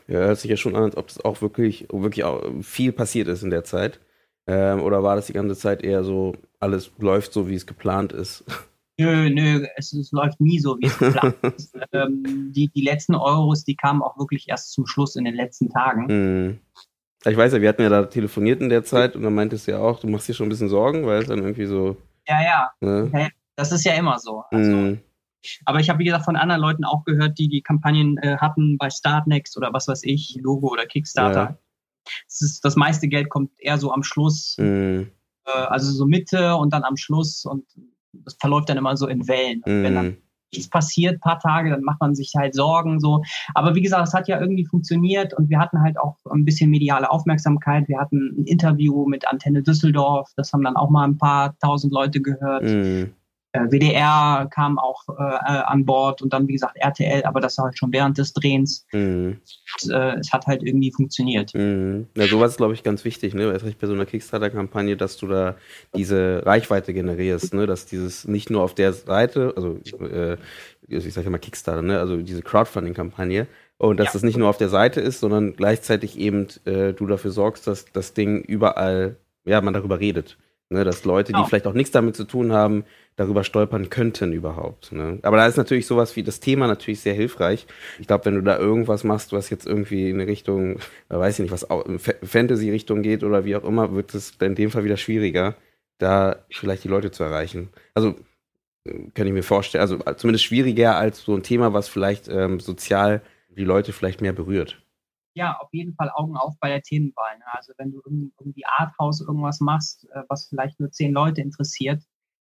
ja, 0.07 0.19
hört 0.19 0.39
sich 0.39 0.49
ja 0.49 0.57
schon 0.57 0.75
an, 0.75 0.83
als 0.83 0.97
ob 0.97 1.07
das 1.07 1.23
auch 1.23 1.41
wirklich, 1.41 1.87
wirklich 1.91 2.23
auch 2.23 2.43
viel 2.61 2.91
passiert 2.91 3.27
ist 3.27 3.43
in 3.43 3.49
der 3.49 3.63
Zeit. 3.63 3.99
Ähm, 4.47 4.81
oder 4.81 5.03
war 5.03 5.15
das 5.15 5.27
die 5.27 5.33
ganze 5.33 5.55
Zeit 5.55 5.83
eher 5.83 6.03
so, 6.03 6.35
alles 6.59 6.91
läuft 6.97 7.33
so, 7.33 7.49
wie 7.49 7.55
es 7.55 7.67
geplant 7.67 8.13
ist? 8.13 8.45
Nö, 8.99 9.29
nö, 9.29 9.67
es, 9.75 9.93
es 9.93 10.11
läuft 10.11 10.41
nie 10.41 10.59
so, 10.59 10.77
wie 10.79 10.87
es 10.87 10.97
geplant 10.97 11.35
ist. 11.55 11.77
Ähm, 11.91 12.51
die, 12.51 12.69
die 12.69 12.81
letzten 12.81 13.13
Euros, 13.13 13.63
die 13.63 13.75
kamen 13.75 14.01
auch 14.01 14.17
wirklich 14.17 14.49
erst 14.49 14.71
zum 14.71 14.87
Schluss 14.87 15.15
in 15.15 15.25
den 15.25 15.35
letzten 15.35 15.69
Tagen. 15.69 16.07
Hm. 16.09 16.59
Ich 17.25 17.37
weiß 17.37 17.53
ja, 17.53 17.61
wir 17.61 17.69
hatten 17.69 17.81
ja 17.81 17.89
da 17.89 18.03
telefoniert 18.03 18.61
in 18.61 18.69
der 18.69 18.83
Zeit 18.83 19.15
und 19.15 19.23
dann 19.23 19.35
meintest 19.35 19.67
du 19.67 19.71
ja 19.71 19.79
auch, 19.79 19.99
du 19.99 20.07
machst 20.07 20.27
dir 20.27 20.33
schon 20.33 20.47
ein 20.47 20.49
bisschen 20.49 20.69
Sorgen, 20.69 21.05
weil 21.05 21.21
es 21.21 21.27
dann 21.27 21.39
irgendwie 21.39 21.65
so. 21.65 21.97
Ja, 22.27 22.41
ja. 22.41 22.71
Ne? 22.81 23.31
Das 23.55 23.71
ist 23.71 23.85
ja 23.85 23.93
immer 23.93 24.19
so. 24.19 24.43
Also, 24.51 24.71
mm. 24.71 24.99
Aber 25.65 25.79
ich 25.79 25.89
habe, 25.89 25.99
wie 25.99 26.05
gesagt, 26.05 26.25
von 26.25 26.35
anderen 26.35 26.61
Leuten 26.61 26.83
auch 26.83 27.03
gehört, 27.03 27.37
die 27.37 27.47
die 27.47 27.61
Kampagnen 27.61 28.17
äh, 28.17 28.37
hatten 28.37 28.77
bei 28.77 28.89
Startnext 28.89 29.57
oder 29.57 29.73
was 29.73 29.87
weiß 29.87 30.03
ich, 30.03 30.37
Logo 30.41 30.69
oder 30.69 30.85
Kickstarter. 30.85 31.39
Ja. 31.39 31.57
Das, 32.27 32.41
ist, 32.41 32.65
das 32.65 32.75
meiste 32.75 33.07
Geld 33.07 33.29
kommt 33.29 33.51
eher 33.57 33.77
so 33.77 33.91
am 33.91 34.03
Schluss, 34.03 34.55
mhm. 34.57 35.11
äh, 35.45 35.51
also 35.51 35.91
so 35.91 36.05
Mitte 36.05 36.55
und 36.55 36.73
dann 36.73 36.83
am 36.83 36.97
Schluss 36.97 37.45
und 37.45 37.65
das 38.23 38.35
verläuft 38.39 38.69
dann 38.69 38.77
immer 38.77 38.97
so 38.97 39.07
in 39.07 39.27
Wellen. 39.27 39.61
Mhm. 39.65 39.83
Wenn 39.83 39.95
dann 39.95 40.05
mhm. 40.05 40.17
nichts 40.53 40.69
passiert, 40.69 41.21
paar 41.21 41.39
Tage, 41.39 41.69
dann 41.69 41.83
macht 41.83 42.01
man 42.01 42.15
sich 42.15 42.33
halt 42.35 42.55
Sorgen 42.55 42.99
so. 42.99 43.21
Aber 43.53 43.75
wie 43.75 43.81
gesagt, 43.81 44.07
es 44.07 44.13
hat 44.13 44.27
ja 44.27 44.39
irgendwie 44.39 44.65
funktioniert 44.65 45.33
und 45.33 45.49
wir 45.49 45.59
hatten 45.59 45.81
halt 45.81 45.99
auch 45.99 46.17
ein 46.31 46.45
bisschen 46.45 46.69
mediale 46.69 47.09
Aufmerksamkeit. 47.09 47.87
Wir 47.87 47.99
hatten 47.99 48.41
ein 48.41 48.45
Interview 48.45 49.05
mit 49.07 49.27
Antenne 49.27 49.63
Düsseldorf, 49.63 50.29
das 50.35 50.53
haben 50.53 50.63
dann 50.63 50.77
auch 50.77 50.89
mal 50.89 51.05
ein 51.05 51.17
paar 51.17 51.57
tausend 51.59 51.93
Leute 51.93 52.21
gehört. 52.21 52.63
Mhm. 52.63 53.13
Äh, 53.53 53.71
WDR 53.71 54.47
kam 54.53 54.77
auch 54.77 55.03
äh, 55.09 55.13
äh, 55.13 55.63
an 55.65 55.85
Bord 55.85 56.21
und 56.21 56.33
dann, 56.33 56.47
wie 56.47 56.53
gesagt, 56.53 56.75
RTL, 56.77 57.23
aber 57.23 57.39
das 57.39 57.57
war 57.57 57.65
halt 57.65 57.77
schon 57.77 57.93
während 57.93 58.17
des 58.17 58.33
Drehens. 58.33 58.85
Mhm. 58.91 59.39
Und, 59.83 59.91
äh, 59.91 60.15
es 60.15 60.33
hat 60.33 60.47
halt 60.47 60.63
irgendwie 60.63 60.91
funktioniert. 60.91 61.53
Mhm. 61.53 62.07
Ja, 62.15 62.27
sowas 62.27 62.51
ist, 62.51 62.57
glaube 62.57 62.73
ich, 62.73 62.83
ganz 62.83 63.05
wichtig, 63.05 63.33
ne? 63.33 63.51
Erst 63.51 63.65
recht 63.65 63.79
bei 63.79 63.87
so 63.87 63.93
einer 63.93 64.05
Kickstarter-Kampagne, 64.05 64.97
dass 64.97 65.17
du 65.17 65.27
da 65.27 65.55
diese 65.95 66.45
Reichweite 66.45 66.93
generierst, 66.93 67.53
ne? 67.53 67.67
Dass 67.67 67.85
dieses 67.85 68.27
nicht 68.27 68.49
nur 68.49 68.63
auf 68.63 68.75
der 68.75 68.93
Seite, 68.93 69.53
also 69.55 69.79
äh, 70.01 70.37
ich 70.87 71.13
sage 71.13 71.29
mal 71.29 71.37
Kickstarter, 71.37 71.81
ne? 71.81 71.99
Also 71.99 72.17
diese 72.17 72.41
Crowdfunding-Kampagne, 72.41 73.47
und 73.77 73.97
dass 73.97 74.07
ja. 74.07 74.13
das 74.13 74.23
nicht 74.23 74.37
nur 74.37 74.49
auf 74.49 74.57
der 74.57 74.69
Seite 74.69 75.01
ist, 75.01 75.19
sondern 75.19 75.53
gleichzeitig 75.53 76.17
eben 76.17 76.47
äh, 76.65 76.93
du 76.93 77.05
dafür 77.05 77.31
sorgst, 77.31 77.67
dass 77.67 77.85
das 77.93 78.13
Ding 78.13 78.41
überall, 78.41 79.17
ja, 79.45 79.61
man 79.61 79.73
darüber 79.73 79.99
redet. 79.99 80.37
Ne, 80.69 80.83
dass 80.83 81.05
Leute, 81.05 81.31
die 81.31 81.33
genau. 81.33 81.45
vielleicht 81.45 81.65
auch 81.65 81.73
nichts 81.73 81.91
damit 81.91 82.17
zu 82.17 82.25
tun 82.25 82.51
haben, 82.51 82.83
darüber 83.17 83.43
stolpern 83.43 83.89
könnten 83.89 84.31
überhaupt. 84.31 84.93
Ne? 84.93 85.19
Aber 85.23 85.37
da 85.37 85.47
ist 85.47 85.57
natürlich 85.57 85.87
sowas 85.87 86.15
wie 86.15 86.23
das 86.23 86.39
Thema 86.39 86.67
natürlich 86.67 87.01
sehr 87.01 87.15
hilfreich. 87.15 87.67
Ich 87.99 88.07
glaube, 88.07 88.25
wenn 88.25 88.35
du 88.35 88.41
da 88.41 88.57
irgendwas 88.57 89.03
machst, 89.03 89.33
was 89.33 89.49
jetzt 89.49 89.65
irgendwie 89.65 90.09
in 90.09 90.21
eine 90.21 90.27
Richtung, 90.27 90.79
weiß 91.09 91.39
ich 91.39 91.51
nicht, 91.51 91.51
was 91.51 91.67
Fantasy-Richtung 92.23 93.01
geht 93.01 93.23
oder 93.23 93.43
wie 93.43 93.55
auch 93.55 93.65
immer, 93.65 93.93
wird 93.93 94.13
es 94.13 94.37
in 94.39 94.55
dem 94.55 94.71
Fall 94.71 94.85
wieder 94.85 94.97
schwieriger, 94.97 95.55
da 95.97 96.45
vielleicht 96.49 96.83
die 96.83 96.89
Leute 96.89 97.11
zu 97.11 97.23
erreichen. 97.23 97.69
Also 97.95 98.15
kann 99.15 99.27
ich 99.27 99.33
mir 99.33 99.43
vorstellen, 99.43 99.81
also 99.81 99.97
zumindest 100.15 100.45
schwieriger 100.45 100.95
als 100.95 101.23
so 101.23 101.35
ein 101.35 101.43
Thema, 101.43 101.73
was 101.73 101.89
vielleicht 101.89 102.29
ähm, 102.29 102.59
sozial 102.59 103.21
die 103.49 103.65
Leute 103.65 103.91
vielleicht 103.91 104.21
mehr 104.21 104.31
berührt 104.31 104.79
ja, 105.37 105.55
auf 105.59 105.71
jeden 105.71 105.93
Fall 105.93 106.09
Augen 106.15 106.35
auf 106.35 106.55
bei 106.59 106.67
der 106.67 106.81
Themenwahl. 106.81 107.37
Ne? 107.37 107.45
Also 107.51 107.71
wenn 107.77 107.91
du 107.91 108.01
irgendwie 108.03 108.65
Arthouse 108.65 109.21
irgendwas 109.21 109.59
machst, 109.59 110.09
äh, 110.09 110.23
was 110.29 110.47
vielleicht 110.47 110.79
nur 110.79 110.89
zehn 110.89 111.13
Leute 111.13 111.41
interessiert, 111.41 112.01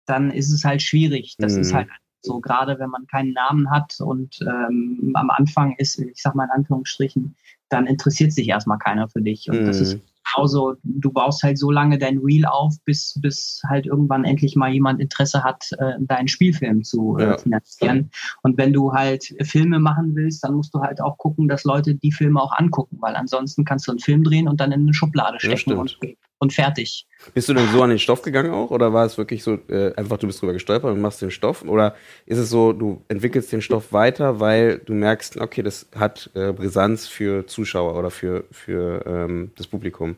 dann 0.06 0.32
ist 0.32 0.52
es 0.52 0.64
halt 0.64 0.82
schwierig. 0.82 1.36
Das 1.38 1.56
mhm. 1.56 1.62
ist 1.62 1.74
halt 1.74 1.88
so, 2.22 2.40
gerade 2.40 2.80
wenn 2.80 2.90
man 2.90 3.08
keinen 3.08 3.34
Namen 3.34 3.70
hat 3.70 3.96
und 4.00 4.40
ähm, 4.42 5.12
am 5.14 5.30
Anfang 5.30 5.76
ist, 5.78 6.00
ich 6.00 6.22
sag 6.22 6.36
mal 6.36 6.46
in 6.46 6.52
Anführungsstrichen, 6.52 7.36
dann 7.70 7.88
interessiert 7.88 8.34
sich 8.34 8.48
erstmal 8.48 8.80
keiner 8.80 9.08
für 9.10 9.22
dich. 9.22 9.50
Und 9.50 9.62
mhm. 9.62 9.66
das 9.66 9.80
ist 9.80 9.96
mhm 9.96 10.02
genauso, 10.36 10.76
du 10.84 11.12
baust 11.12 11.44
halt 11.44 11.58
so 11.58 11.72
lange 11.72 11.98
dein 11.98 12.20
Reel 12.20 12.46
auf, 12.46 12.76
bis, 12.86 13.20
bis 13.22 13.62
halt 13.68 13.86
irgendwann 13.86 14.26
endlich 14.26 14.56
mal 14.56 14.72
jemand 14.72 15.00
Interesse 15.00 15.44
hat, 15.44 15.70
äh, 15.78 15.94
deinen 16.00 16.28
Spielfilm 16.28 16.84
zu 16.84 17.18
äh, 17.18 17.24
ja. 17.24 17.38
finanzieren. 17.38 18.12
Und 18.42 18.58
wenn 18.58 18.74
du 18.74 18.94
halt 18.94 19.34
Filme 19.42 19.80
machen 19.80 20.16
willst, 20.16 20.44
dann 20.44 20.56
musst 20.56 20.74
du 20.74 20.82
halt 20.82 21.02
auch 21.02 21.18
gucken, 21.18 21.48
dass 21.48 21.64
Leute 21.64 21.96
die 21.96 22.12
Filme 22.12 22.42
auch 22.42 22.54
angucken, 22.54 22.98
weil 23.00 23.16
ansonsten 23.16 23.66
kannst 23.66 23.88
du 23.88 23.92
einen 23.92 24.00
Film 24.00 24.24
drehen 24.24 24.48
und 24.48 24.60
dann 24.60 24.72
in 24.72 24.82
eine 24.82 24.94
Schublade 24.94 25.40
stecken 25.40 25.72
ja, 25.72 25.78
und, 25.78 25.98
und 26.46 26.54
fertig. 26.54 27.08
Bist 27.34 27.50
du 27.50 27.54
denn 27.54 27.68
so 27.72 27.82
an 27.82 27.90
den 27.90 28.00
Stoff 28.00 28.22
gegangen 28.22 28.52
auch? 28.52 28.72
Oder 28.72 28.94
war 28.94 29.06
es 29.06 29.18
wirklich 29.18 29.44
so, 29.44 29.56
äh, 29.68 29.94
einfach 29.96 30.18
du 30.18 30.28
bist 30.28 30.42
drüber 30.42 30.54
gestolpert 30.54 30.94
und 30.94 31.02
machst 31.02 31.22
den 31.22 31.32
Stoff? 31.32 31.64
Oder 31.64 31.96
ist 32.26 32.38
es 32.38 32.50
so, 32.50 32.72
du 32.72 33.04
entwickelst 33.08 33.52
den 33.52 33.62
Stoff 33.62 33.92
weiter, 33.92 34.40
weil 34.40 34.80
du 34.80 34.94
merkst, 34.94 35.38
okay, 35.38 35.64
das 35.64 35.88
hat 35.96 36.30
äh, 36.36 36.54
Brisanz 36.54 37.08
für 37.08 37.48
Zuschauer 37.48 37.98
oder 37.98 38.12
für, 38.12 38.46
für 38.52 39.04
ähm, 39.06 39.52
das 39.56 39.68
Publikum? 39.68 40.16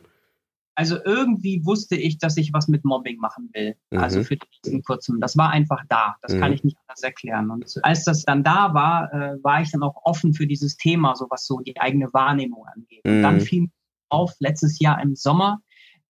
Also 0.74 0.96
irgendwie 1.04 1.64
wusste 1.64 1.96
ich, 1.96 2.18
dass 2.18 2.36
ich 2.36 2.52
was 2.52 2.68
mit 2.68 2.84
Mobbing 2.84 3.18
machen 3.18 3.50
will. 3.52 3.74
Mhm. 3.90 3.98
Also 3.98 4.22
für 4.22 4.36
diesen 4.64 4.84
kurzen. 4.84 5.20
Das 5.20 5.36
war 5.36 5.50
einfach 5.50 5.82
da. 5.88 6.14
Das 6.22 6.34
mhm. 6.34 6.40
kann 6.40 6.52
ich 6.52 6.62
nicht 6.62 6.76
anders 6.86 7.02
erklären. 7.02 7.50
Und 7.50 7.80
als 7.82 8.04
das 8.04 8.22
dann 8.22 8.44
da 8.44 8.74
war, 8.74 9.12
äh, 9.12 9.42
war 9.42 9.60
ich 9.60 9.72
dann 9.72 9.82
auch 9.82 9.96
offen 10.04 10.34
für 10.34 10.46
dieses 10.46 10.76
Thema, 10.76 11.16
so 11.16 11.26
was 11.30 11.46
so 11.46 11.58
die 11.60 11.80
eigene 11.80 12.12
Wahrnehmung 12.12 12.64
angeht. 12.66 13.00
Und 13.04 13.22
dann 13.22 13.36
mhm. 13.36 13.40
fiel 13.40 13.62
mir 13.62 13.70
auf, 14.08 14.34
letztes 14.38 14.78
Jahr 14.78 15.02
im 15.02 15.16
Sommer, 15.16 15.60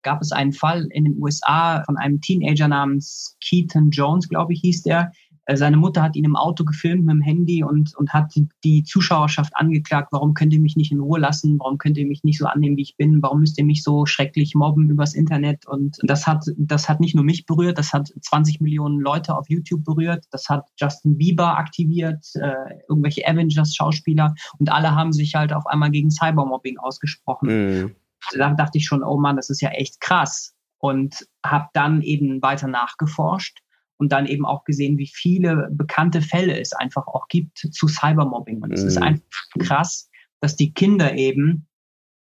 gab 0.06 0.22
es 0.22 0.32
einen 0.32 0.54
Fall 0.54 0.88
in 0.92 1.04
den 1.04 1.22
USA 1.22 1.84
von 1.84 1.98
einem 1.98 2.22
Teenager 2.22 2.70
namens 2.70 3.36
Keaton 3.42 3.90
Jones, 3.90 4.30
glaube 4.30 4.54
ich, 4.54 4.62
hieß 4.62 4.84
der. 4.84 5.12
Äh, 5.46 5.58
seine 5.58 5.78
Mutter 5.78 6.02
hat 6.02 6.16
ihn 6.16 6.26
im 6.26 6.36
Auto 6.36 6.64
gefilmt 6.64 7.06
mit 7.06 7.14
dem 7.14 7.22
Handy 7.22 7.64
und, 7.64 7.96
und 7.98 8.14
hat 8.14 8.34
die, 8.64 8.84
Zuschauerschaft 8.84 9.52
angeklagt, 9.56 10.10
warum 10.12 10.34
könnt 10.34 10.54
ihr 10.54 10.60
mich 10.60 10.76
nicht 10.76 10.92
in 10.92 11.00
Ruhe 11.00 11.20
lassen, 11.20 11.58
warum 11.60 11.78
könnt 11.78 11.98
ihr 11.98 12.06
mich 12.06 12.24
nicht 12.24 12.38
so 12.38 12.46
annehmen, 12.46 12.78
wie 12.78 12.84
ich 12.84 12.98
bin, 12.98 13.22
warum 13.22 13.40
müsst 13.40 13.58
ihr 13.58 13.66
mich 13.66 13.84
so 13.84 14.06
schrecklich 14.06 14.54
mobben 14.54 14.90
übers 14.90 15.16
Internet. 15.16 15.68
Und 15.68 15.98
das 16.04 16.28
hat, 16.28 16.46
das 16.58 16.88
hat 16.88 17.00
nicht 17.00 17.16
nur 17.16 17.24
mich 17.24 17.46
berührt, 17.46 17.78
das 17.78 17.94
hat 17.94 18.14
20 18.22 18.62
Millionen 18.62 19.00
Leute 19.00 19.36
auf 19.36 19.50
YouTube 19.50 19.84
berührt, 19.84 20.26
das 20.32 20.50
hat 20.50 20.68
Justin 20.78 21.18
Bieber 21.18 21.58
aktiviert, 21.58 22.26
äh, 22.36 22.54
irgendwelche 22.88 23.28
Avengers-Schauspieler 23.28 24.36
und 24.60 24.72
alle 24.72 24.96
haben 24.96 25.14
sich 25.14 25.34
halt 25.36 25.52
auf 25.52 25.66
einmal 25.66 25.90
gegen 25.92 26.12
Cybermobbing 26.12 26.78
ausgesprochen. 26.78 27.50
Mhm. 27.50 27.96
Da 28.34 28.54
dachte 28.54 28.78
ich 28.78 28.86
schon, 28.86 29.04
oh 29.04 29.18
Mann, 29.18 29.36
das 29.36 29.50
ist 29.50 29.62
ja 29.62 29.70
echt 29.70 30.02
krass. 30.02 30.54
Und 30.80 31.28
habe 31.44 31.68
dann 31.74 32.02
eben 32.02 32.42
weiter 32.42 32.68
nachgeforscht 32.68 33.60
und 33.98 34.12
dann 34.12 34.26
eben 34.26 34.46
auch 34.46 34.66
gesehen, 34.66 34.98
wie 34.98 35.10
viele 35.12 35.70
bekannte 35.72 36.22
Fälle 36.22 36.60
es 36.60 36.74
einfach 36.74 37.08
auch 37.08 37.28
gibt 37.28 37.58
zu 37.58 37.88
Cybermobbing. 37.88 38.62
Und 38.62 38.72
es 38.72 38.82
mhm. 38.82 38.88
ist 38.88 38.98
einfach 38.98 39.24
krass, 39.60 40.10
dass 40.42 40.56
die 40.56 40.74
Kinder 40.74 41.16
eben 41.16 41.68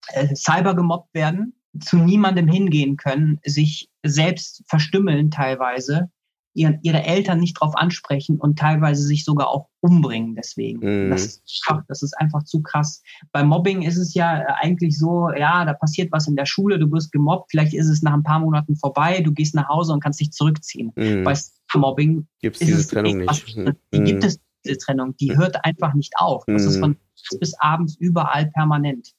äh, 0.08 0.34
cyber 0.34 0.74
gemobbt 0.74 1.14
werden, 1.14 1.54
zu 1.80 1.96
niemandem 1.96 2.48
hingehen 2.48 2.96
können, 2.96 3.40
sich 3.44 3.90
selbst 4.02 4.62
verstümmeln 4.66 5.30
teilweise, 5.30 6.10
ihre 6.54 7.02
Eltern 7.04 7.40
nicht 7.40 7.54
drauf 7.54 7.74
ansprechen 7.76 8.38
und 8.38 8.58
teilweise 8.58 9.02
sich 9.02 9.24
sogar 9.24 9.48
auch 9.48 9.68
umbringen 9.80 10.34
deswegen. 10.34 10.80
Mhm. 10.80 11.10
Das, 11.10 11.24
ist, 11.24 11.42
das 11.88 12.02
ist 12.02 12.14
einfach 12.18 12.44
zu 12.44 12.62
krass. 12.62 13.02
Bei 13.32 13.42
Mobbing 13.42 13.82
ist 13.82 13.96
es 13.96 14.14
ja 14.14 14.44
eigentlich 14.60 14.98
so, 14.98 15.30
ja, 15.30 15.64
da 15.64 15.72
passiert 15.72 16.12
was 16.12 16.28
in 16.28 16.36
der 16.36 16.46
Schule, 16.46 16.78
du 16.78 16.90
wirst 16.92 17.10
gemobbt, 17.12 17.50
vielleicht 17.50 17.74
ist 17.74 17.88
es 17.88 18.02
nach 18.02 18.12
ein 18.12 18.22
paar 18.22 18.40
Monaten 18.40 18.76
vorbei, 18.76 19.20
du 19.20 19.32
gehst 19.32 19.54
nach 19.54 19.68
Hause 19.68 19.92
und 19.92 20.02
kannst 20.02 20.20
dich 20.20 20.32
zurückziehen. 20.32 20.92
Mhm. 20.96 21.24
Bei 21.24 21.34
Mobbing 21.74 22.26
Gibt's 22.40 22.60
ist 22.60 22.68
diese 22.68 22.80
es 22.80 22.86
Trennung 22.88 23.18
nicht. 23.18 23.56
Mhm. 23.56 23.72
Die 23.92 24.00
mhm. 24.00 24.04
gibt 24.04 24.24
es, 24.24 24.38
diese 24.64 24.78
Trennung, 24.78 25.16
die 25.16 25.36
hört 25.36 25.64
einfach 25.64 25.94
nicht 25.94 26.12
auf. 26.16 26.44
Das 26.46 26.64
ist 26.64 26.76
mhm. 26.76 26.80
von 26.80 26.96
bis 27.40 27.54
abends 27.58 27.96
überall 27.96 28.46
permanent. 28.46 29.12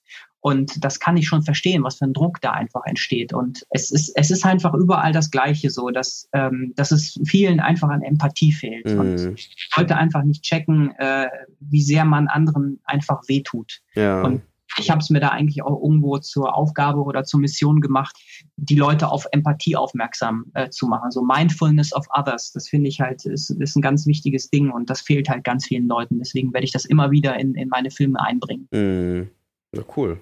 Und 0.44 0.84
das 0.84 1.00
kann 1.00 1.16
ich 1.16 1.26
schon 1.26 1.42
verstehen, 1.42 1.86
was 1.86 2.00
für 2.00 2.06
ein 2.06 2.12
Druck 2.12 2.42
da 2.42 2.52
einfach 2.52 2.82
entsteht. 2.84 3.34
Und 3.34 3.66
es 3.70 3.92
ist, 3.92 4.12
es 4.16 4.30
ist 4.30 4.46
einfach 4.46 4.74
überall 4.74 5.14
das 5.14 5.32
Gleiche 5.32 5.70
so, 5.70 5.90
dass, 5.90 6.28
ähm, 6.34 6.74
dass 6.76 6.92
es 6.92 7.18
vielen 7.24 7.62
einfach 7.62 7.88
an 7.88 8.02
Empathie 8.02 8.52
fehlt. 8.52 8.86
Mhm. 8.86 9.00
Und 9.00 9.36
Leute 9.78 9.96
einfach 9.96 10.22
nicht 10.24 10.44
checken, 10.44 10.94
äh, 10.98 11.30
wie 11.62 11.82
sehr 11.82 12.04
man 12.04 12.28
anderen 12.28 12.82
einfach 12.84 13.22
wehtut. 13.30 13.80
Ja. 13.96 14.22
Und 14.22 14.42
ich 14.80 14.90
habe 14.90 15.00
es 15.00 15.10
mir 15.10 15.22
da 15.22 15.30
eigentlich 15.30 15.64
auch 15.64 15.82
irgendwo 15.82 16.18
zur 16.18 16.54
Aufgabe 16.58 17.02
oder 17.04 17.24
zur 17.24 17.40
Mission 17.40 17.80
gemacht, 17.80 18.18
die 18.58 18.76
Leute 18.76 19.10
auf 19.10 19.26
Empathie 19.32 19.78
aufmerksam 19.78 20.48
äh, 20.56 20.70
zu 20.70 20.88
machen. 20.88 21.10
So 21.12 21.24
Mindfulness 21.24 21.94
of 21.94 22.06
Others, 22.14 22.52
das 22.52 22.68
finde 22.68 22.90
ich 22.90 23.00
halt, 23.00 23.26
ist, 23.26 23.50
ist 23.50 23.78
ein 23.78 23.82
ganz 23.82 24.06
wichtiges 24.08 24.50
Ding 24.50 24.72
und 24.72 24.90
das 24.90 25.00
fehlt 25.00 25.30
halt 25.30 25.46
ganz 25.46 25.68
vielen 25.68 25.88
Leuten. 25.88 26.20
Deswegen 26.20 26.54
werde 26.54 26.66
ich 26.66 26.74
das 26.74 26.84
immer 26.84 27.12
wieder 27.12 27.40
in, 27.40 27.56
in 27.56 27.70
meine 27.70 27.92
Filme 27.92 28.20
einbringen. 28.20 28.68
Mhm. 28.74 29.30
Na 29.72 29.84
cool. 29.96 30.20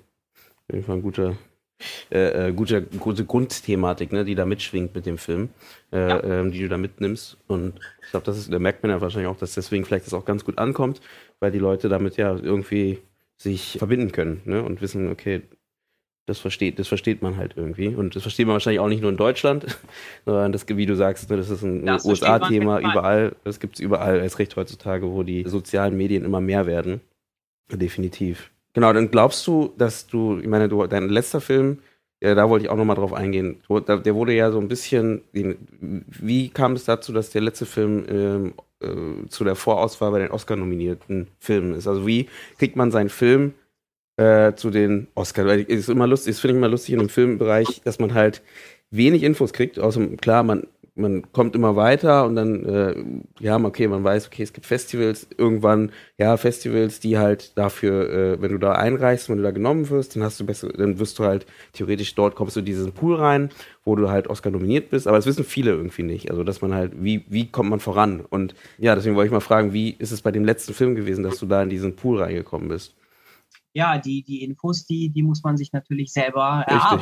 Auf 0.72 0.76
jeden 0.76 0.86
Fall 0.86 0.96
ein 0.96 1.02
guter, 1.02 1.36
äh, 2.12 2.48
äh, 2.48 2.54
gute, 2.54 2.82
gute 2.82 3.26
Grundthematik, 3.26 4.14
ne, 4.14 4.24
die 4.24 4.36
da 4.36 4.46
mitschwingt 4.46 4.96
mit 4.96 5.06
dem 5.06 5.18
Film, 5.18 5.50
äh, 5.92 6.00
ja. 6.00 6.24
ähm, 6.24 6.54
die 6.54 6.62
du 6.62 6.70
da 6.70 6.78
mitnimmst. 6.78 7.38
Und 7.48 7.74
ich 8.02 8.12
glaube, 8.12 8.26
das 8.26 8.38
ist, 8.38 8.54
da 8.54 8.58
merkt 8.58 8.82
man 8.82 8.90
ja 8.90 9.02
wahrscheinlich 9.02 9.30
auch, 9.30 9.38
dass 9.38 9.54
deswegen 9.54 9.84
vielleicht 9.84 10.06
das 10.06 10.14
auch 10.14 10.24
ganz 10.24 10.46
gut 10.46 10.58
ankommt, 10.60 11.02
weil 11.42 11.52
die 11.52 11.60
Leute 11.60 11.90
damit 11.90 12.16
ja 12.16 12.34
irgendwie 12.38 13.00
sich 13.38 13.76
verbinden 13.80 14.14
können 14.14 14.40
ne, 14.46 14.64
und 14.64 14.82
wissen, 14.82 15.12
okay, 15.12 15.42
das 16.26 16.40
versteht, 16.40 16.80
das 16.80 16.88
versteht 16.88 17.22
man 17.22 17.36
halt 17.36 17.58
irgendwie. 17.58 17.90
Und 17.90 18.16
das 18.16 18.22
versteht 18.22 18.48
man 18.48 18.54
wahrscheinlich 18.54 18.80
auch 18.80 18.88
nicht 18.88 19.02
nur 19.02 19.12
in 19.12 19.18
Deutschland, 19.18 19.78
sondern 20.26 20.54
das, 20.54 20.66
wie 20.70 20.86
du 20.86 20.96
sagst, 20.96 21.30
ne, 21.30 21.36
das 21.36 21.50
ist 21.50 21.64
ein 21.64 21.90
USA-Thema 21.90 22.80
überall. 22.80 23.36
Das 23.44 23.60
gibt 23.60 23.76
es 23.76 23.82
überall 23.82 24.22
als 24.22 24.40
recht 24.40 24.56
heutzutage, 24.56 25.12
wo 25.12 25.24
die 25.24 25.44
sozialen 25.50 25.98
Medien 25.98 26.24
immer 26.24 26.40
mehr 26.40 26.66
werden. 26.66 27.02
Definitiv. 27.70 28.51
Genau, 28.74 28.94
dann 28.94 29.12
glaubst 29.12 29.46
du, 29.48 29.74
dass 29.78 30.08
du, 30.08 30.40
ich 30.40 30.48
meine, 30.48 30.70
du, 30.70 30.86
dein 30.88 31.10
letzter 31.10 31.42
Film, 31.42 31.80
ja, 32.22 32.36
da 32.36 32.50
wollte 32.50 32.66
ich 32.66 32.72
auch 32.72 32.78
nochmal 32.78 32.96
drauf 32.96 33.14
eingehen, 33.14 33.62
der 33.70 34.16
wurde 34.16 34.34
ja 34.34 34.52
so 34.52 34.60
ein 34.60 34.68
bisschen, 34.68 35.22
wie 35.34 36.50
kam 36.50 36.74
es 36.74 36.86
dazu, 36.86 37.12
dass 37.12 37.32
der 37.32 37.42
letzte 37.42 37.66
Film 37.66 38.06
ähm, 38.08 38.54
äh, 38.80 39.28
zu 39.28 39.44
der 39.44 39.56
Vorauswahl 39.56 40.12
bei 40.12 40.20
den 40.20 40.32
Oscar-nominierten 40.32 41.28
Filmen 41.40 41.74
ist? 41.74 41.88
Also 41.88 42.08
wie 42.08 42.30
kriegt 42.60 42.76
man 42.76 42.92
seinen 42.92 43.10
Film 43.10 43.54
äh, 44.18 44.54
zu 44.54 44.70
den 44.70 45.08
Oscars? 45.16 45.48
Weil 45.48 45.62
ist 45.62 45.90
immer 45.90 46.08
lustig, 46.08 46.34
das 46.36 46.40
finde 46.42 46.54
ich 46.54 46.58
immer 46.60 46.70
lustig 46.70 46.94
in 46.94 47.00
dem 47.00 47.10
Filmbereich, 47.10 47.82
dass 47.84 48.00
man 48.00 48.14
halt 48.14 48.42
wenig 48.92 49.24
Infos 49.24 49.52
kriegt, 49.54 49.80
außer 49.80 50.06
klar, 50.18 50.44
man 50.44 50.68
man 51.02 51.32
kommt 51.32 51.56
immer 51.56 51.76
weiter 51.76 52.26
und 52.26 52.36
dann, 52.36 52.66
äh, 52.66 52.96
ja, 53.40 53.58
okay, 53.64 53.88
man 53.88 54.04
weiß, 54.04 54.28
okay, 54.28 54.44
es 54.44 54.54
gibt 54.54 54.66
Festivals, 54.66 55.28
irgendwann, 55.38 55.92
ja, 56.18 56.38
Festivals, 56.38 57.00
die 57.00 57.18
halt 57.18 57.58
dafür, 57.58 58.10
äh, 58.10 58.42
wenn 58.42 58.52
du 58.52 58.58
da 58.58 58.74
einreichst, 58.74 59.30
wenn 59.30 59.38
du 59.38 59.44
da 59.44 59.52
genommen 59.52 59.90
wirst, 59.90 60.16
dann 60.16 60.24
hast 60.24 60.40
du 60.40 60.46
besser, 60.46 60.70
dann 60.70 61.00
wirst 61.00 61.20
du 61.20 61.24
halt 61.26 61.46
theoretisch 61.74 62.16
dort 62.16 62.36
kommst 62.36 62.56
du 62.56 62.62
in 62.62 62.66
diesen 62.66 62.92
Pool 62.94 63.16
rein, 63.16 63.50
wo 63.84 63.96
du 63.96 64.10
halt 64.10 64.28
Oscar 64.28 64.52
nominiert 64.52 64.90
bist, 64.90 65.08
aber 65.08 65.18
das 65.18 65.26
wissen 65.26 65.44
viele 65.44 65.72
irgendwie 65.72 66.04
nicht. 66.04 66.30
Also, 66.30 66.44
dass 66.44 66.62
man 66.62 66.74
halt, 66.74 66.94
wie, 67.04 67.26
wie 67.28 67.52
kommt 67.52 67.70
man 67.70 67.80
voran? 67.80 68.22
Und 68.22 68.56
ja, 68.78 68.96
deswegen 68.96 69.16
wollte 69.16 69.28
ich 69.28 69.34
mal 69.34 69.40
fragen, 69.40 69.74
wie 69.74 69.92
ist 69.92 70.12
es 70.12 70.22
bei 70.22 70.32
dem 70.32 70.46
letzten 70.46 70.74
Film 70.74 70.96
gewesen, 70.96 71.24
dass 71.24 71.40
du 71.40 71.46
da 71.46 71.64
in 71.64 71.70
diesen 71.70 71.96
Pool 71.96 72.22
reingekommen 72.22 72.70
bist? 72.70 72.96
Ja, 73.74 73.98
die, 73.98 74.24
die 74.24 74.44
Infos, 74.44 74.86
die, 74.86 75.10
die 75.10 75.24
muss 75.24 75.44
man 75.44 75.58
sich 75.58 75.72
natürlich 75.72 76.12
selber 76.12 76.66
Richtig. 76.70 77.02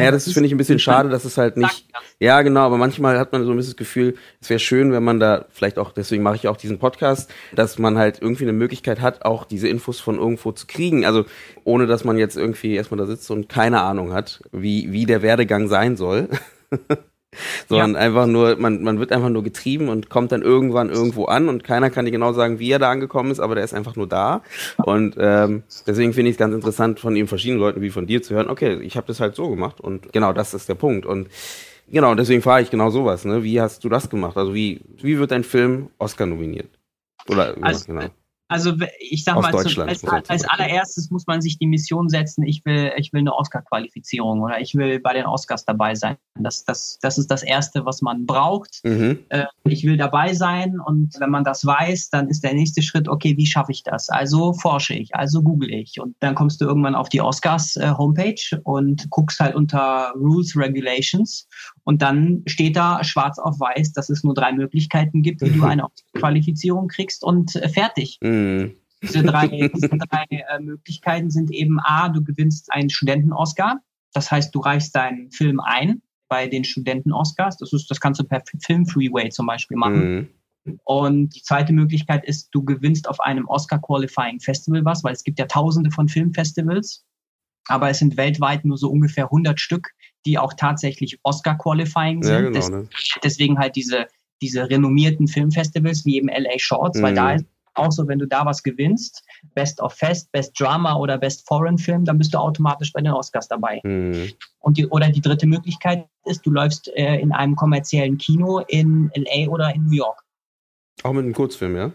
Naja, 0.00 0.10
das, 0.10 0.24
das 0.24 0.34
finde 0.34 0.46
ich 0.46 0.54
ein 0.54 0.58
bisschen 0.58 0.78
schade, 0.78 1.08
dass 1.08 1.24
es 1.24 1.38
halt 1.38 1.56
nicht. 1.56 1.86
Ja, 2.18 2.42
genau, 2.42 2.60
aber 2.60 2.76
manchmal 2.76 3.18
hat 3.18 3.32
man 3.32 3.44
so 3.44 3.50
ein 3.50 3.56
bisschen 3.56 3.72
das 3.72 3.76
Gefühl, 3.76 4.14
es 4.40 4.50
wäre 4.50 4.58
schön, 4.58 4.92
wenn 4.92 5.04
man 5.04 5.20
da 5.20 5.46
vielleicht 5.50 5.78
auch, 5.78 5.92
deswegen 5.92 6.22
mache 6.22 6.36
ich 6.36 6.48
auch 6.48 6.56
diesen 6.56 6.78
Podcast, 6.78 7.30
dass 7.54 7.78
man 7.78 7.98
halt 7.98 8.20
irgendwie 8.20 8.44
eine 8.44 8.52
Möglichkeit 8.52 9.00
hat, 9.00 9.24
auch 9.24 9.44
diese 9.44 9.68
Infos 9.68 10.00
von 10.00 10.18
irgendwo 10.18 10.52
zu 10.52 10.66
kriegen. 10.66 11.04
Also 11.04 11.24
ohne 11.64 11.86
dass 11.86 12.04
man 12.04 12.18
jetzt 12.18 12.36
irgendwie 12.36 12.74
erstmal 12.74 12.98
da 12.98 13.06
sitzt 13.06 13.30
und 13.30 13.48
keine 13.48 13.80
Ahnung 13.82 14.12
hat, 14.12 14.42
wie, 14.52 14.92
wie 14.92 15.06
der 15.06 15.22
Werdegang 15.22 15.68
sein 15.68 15.96
soll. 15.96 16.28
sondern 17.68 17.94
ja. 17.94 18.00
einfach 18.00 18.26
nur, 18.26 18.56
man, 18.56 18.82
man 18.82 18.98
wird 18.98 19.12
einfach 19.12 19.28
nur 19.28 19.42
getrieben 19.42 19.88
und 19.88 20.10
kommt 20.10 20.32
dann 20.32 20.42
irgendwann 20.42 20.90
irgendwo 20.90 21.26
an 21.26 21.48
und 21.48 21.64
keiner 21.64 21.90
kann 21.90 22.04
dir 22.04 22.10
genau 22.10 22.32
sagen, 22.32 22.58
wie 22.58 22.70
er 22.70 22.78
da 22.78 22.90
angekommen 22.90 23.30
ist, 23.30 23.40
aber 23.40 23.54
der 23.54 23.64
ist 23.64 23.74
einfach 23.74 23.96
nur 23.96 24.08
da. 24.08 24.42
Und 24.78 25.16
ähm, 25.18 25.62
deswegen 25.86 26.12
finde 26.12 26.30
ich 26.30 26.34
es 26.34 26.38
ganz 26.38 26.54
interessant, 26.54 27.00
von 27.00 27.14
ihm 27.16 27.28
verschiedenen 27.28 27.60
Leuten 27.60 27.80
wie 27.80 27.90
von 27.90 28.06
dir 28.06 28.22
zu 28.22 28.34
hören, 28.34 28.50
okay, 28.50 28.80
ich 28.80 28.96
habe 28.96 29.06
das 29.06 29.20
halt 29.20 29.36
so 29.36 29.48
gemacht 29.48 29.80
und 29.80 30.12
genau 30.12 30.32
das 30.32 30.54
ist 30.54 30.68
der 30.68 30.74
Punkt. 30.74 31.06
Und 31.06 31.28
genau, 31.88 32.14
deswegen 32.14 32.42
frage 32.42 32.64
ich 32.64 32.70
genau 32.70 32.90
sowas, 32.90 33.24
ne? 33.24 33.42
Wie 33.42 33.60
hast 33.60 33.84
du 33.84 33.88
das 33.88 34.10
gemacht? 34.10 34.36
Also 34.36 34.54
wie, 34.54 34.80
wie 35.00 35.18
wird 35.18 35.30
dein 35.30 35.44
Film 35.44 35.90
Oscar 35.98 36.26
nominiert? 36.26 36.68
Oder 37.28 37.54
also, 37.60 37.86
genau. 37.86 38.06
Also 38.50 38.74
ich 38.98 39.22
sag 39.22 39.40
mal, 39.40 39.52
zum, 39.64 39.82
als, 39.84 40.04
als, 40.04 40.44
allererstes 40.44 41.08
muss 41.12 41.24
man 41.28 41.40
sich 41.40 41.56
die 41.58 41.68
Mission 41.68 42.08
setzen, 42.08 42.42
ich 42.42 42.64
will, 42.64 42.90
ich 42.96 43.12
will 43.12 43.20
eine 43.20 43.32
Oscar-Qualifizierung 43.32 44.40
oder 44.40 44.60
ich 44.60 44.74
will 44.74 44.98
bei 44.98 45.12
den 45.12 45.24
Oscars 45.24 45.64
dabei 45.64 45.94
sein. 45.94 46.16
Das, 46.34 46.64
das, 46.64 46.98
das 47.00 47.16
ist 47.16 47.30
das 47.30 47.44
Erste, 47.44 47.86
was 47.86 48.02
man 48.02 48.26
braucht. 48.26 48.80
Mhm. 48.82 49.20
Äh, 49.28 49.44
ich 49.62 49.84
will 49.84 49.96
dabei 49.96 50.34
sein 50.34 50.80
und 50.80 51.14
wenn 51.20 51.30
man 51.30 51.44
das 51.44 51.64
weiß, 51.64 52.10
dann 52.10 52.28
ist 52.28 52.42
der 52.42 52.52
nächste 52.52 52.82
Schritt, 52.82 53.08
okay, 53.08 53.36
wie 53.36 53.46
schaffe 53.46 53.70
ich 53.70 53.84
das? 53.84 54.08
Also 54.08 54.52
forsche 54.54 54.94
ich, 54.94 55.14
also 55.14 55.42
google 55.42 55.72
ich 55.72 56.00
und 56.00 56.16
dann 56.18 56.34
kommst 56.34 56.60
du 56.60 56.64
irgendwann 56.64 56.96
auf 56.96 57.08
die 57.08 57.20
Oscars-Homepage 57.20 58.34
äh, 58.50 58.58
und 58.64 59.08
guckst 59.10 59.38
halt 59.38 59.54
unter 59.54 60.12
Rules, 60.16 60.56
Regulations 60.56 61.46
und 61.84 62.02
dann 62.02 62.42
steht 62.46 62.76
da 62.76 63.02
schwarz 63.04 63.38
auf 63.38 63.58
weiß, 63.58 63.92
dass 63.92 64.10
es 64.10 64.22
nur 64.22 64.34
drei 64.34 64.52
Möglichkeiten 64.52 65.22
gibt, 65.22 65.40
wie 65.42 65.50
du 65.50 65.64
eine 65.64 65.86
Qualifizierung 66.14 66.88
kriegst 66.88 67.24
und 67.24 67.56
äh, 67.56 67.68
fertig. 67.68 68.18
Mhm. 68.20 68.74
Diese 69.02 69.22
drei, 69.22 69.48
diese 69.74 69.88
drei 69.88 70.26
äh, 70.30 70.60
Möglichkeiten 70.60 71.30
sind 71.30 71.50
eben 71.50 71.80
A, 71.80 72.08
du 72.10 72.22
gewinnst 72.22 72.70
einen 72.70 72.90
Studenten-Oscar. 72.90 73.80
Das 74.12 74.30
heißt, 74.30 74.54
du 74.54 74.60
reichst 74.60 74.94
deinen 74.94 75.30
Film 75.30 75.60
ein 75.60 76.02
bei 76.28 76.46
den 76.46 76.64
Studenten-Oscars. 76.64 77.56
Das, 77.56 77.72
ist, 77.72 77.90
das 77.90 78.00
kannst 78.00 78.20
du 78.20 78.24
per 78.24 78.42
Film-Freeway 78.64 79.30
zum 79.30 79.46
Beispiel 79.46 79.76
machen. 79.76 80.14
Mhm. 80.14 80.28
Und 80.84 81.34
die 81.34 81.42
zweite 81.42 81.72
Möglichkeit 81.72 82.24
ist, 82.26 82.50
du 82.52 82.64
gewinnst 82.64 83.08
auf 83.08 83.20
einem 83.20 83.48
Oscar-Qualifying 83.48 84.40
Festival 84.40 84.84
was, 84.84 85.02
weil 85.02 85.14
es 85.14 85.24
gibt 85.24 85.38
ja 85.38 85.46
tausende 85.46 85.90
von 85.90 86.08
Filmfestivals, 86.08 87.04
aber 87.66 87.88
es 87.90 87.98
sind 87.98 88.16
weltweit 88.16 88.64
nur 88.64 88.76
so 88.76 88.90
ungefähr 88.90 89.24
100 89.24 89.58
Stück, 89.58 89.88
die 90.26 90.38
auch 90.38 90.54
tatsächlich 90.54 91.18
Oscar-Qualifying 91.22 92.22
sind. 92.22 92.32
Ja, 92.32 92.40
genau, 92.50 92.68
ne? 92.68 92.88
Deswegen 93.22 93.58
halt 93.58 93.76
diese, 93.76 94.06
diese 94.42 94.68
renommierten 94.68 95.28
Filmfestivals 95.28 96.04
wie 96.04 96.16
eben 96.16 96.28
LA 96.28 96.58
Shorts, 96.58 96.98
mhm. 96.98 97.02
weil 97.02 97.14
da 97.14 97.32
ist 97.34 97.46
auch 97.74 97.92
so, 97.92 98.06
wenn 98.08 98.18
du 98.18 98.26
da 98.26 98.44
was 98.44 98.62
gewinnst, 98.62 99.24
Best 99.54 99.80
of 99.80 99.94
Fest, 99.94 100.30
Best 100.32 100.58
Drama 100.58 100.96
oder 100.96 101.18
Best 101.18 101.46
Foreign 101.46 101.78
Film, 101.78 102.04
dann 102.04 102.18
bist 102.18 102.34
du 102.34 102.38
automatisch 102.38 102.92
bei 102.92 103.00
den 103.00 103.12
Oscars 103.12 103.48
dabei. 103.48 103.80
Mhm. 103.84 104.30
Und 104.58 104.76
die, 104.76 104.86
oder 104.86 105.08
die 105.08 105.20
dritte 105.20 105.46
Möglichkeit 105.46 106.06
ist, 106.24 106.44
du 106.44 106.50
läufst 106.50 106.88
äh, 106.96 107.16
in 107.16 107.32
einem 107.32 107.56
kommerziellen 107.56 108.18
Kino 108.18 108.58
in 108.68 109.10
LA 109.14 109.48
oder 109.48 109.74
in 109.74 109.84
New 109.84 109.96
York. 109.96 110.22
Auch 111.02 111.12
mit 111.12 111.24
einem 111.24 111.32
Kurzfilm, 111.32 111.76
ja? 111.76 111.92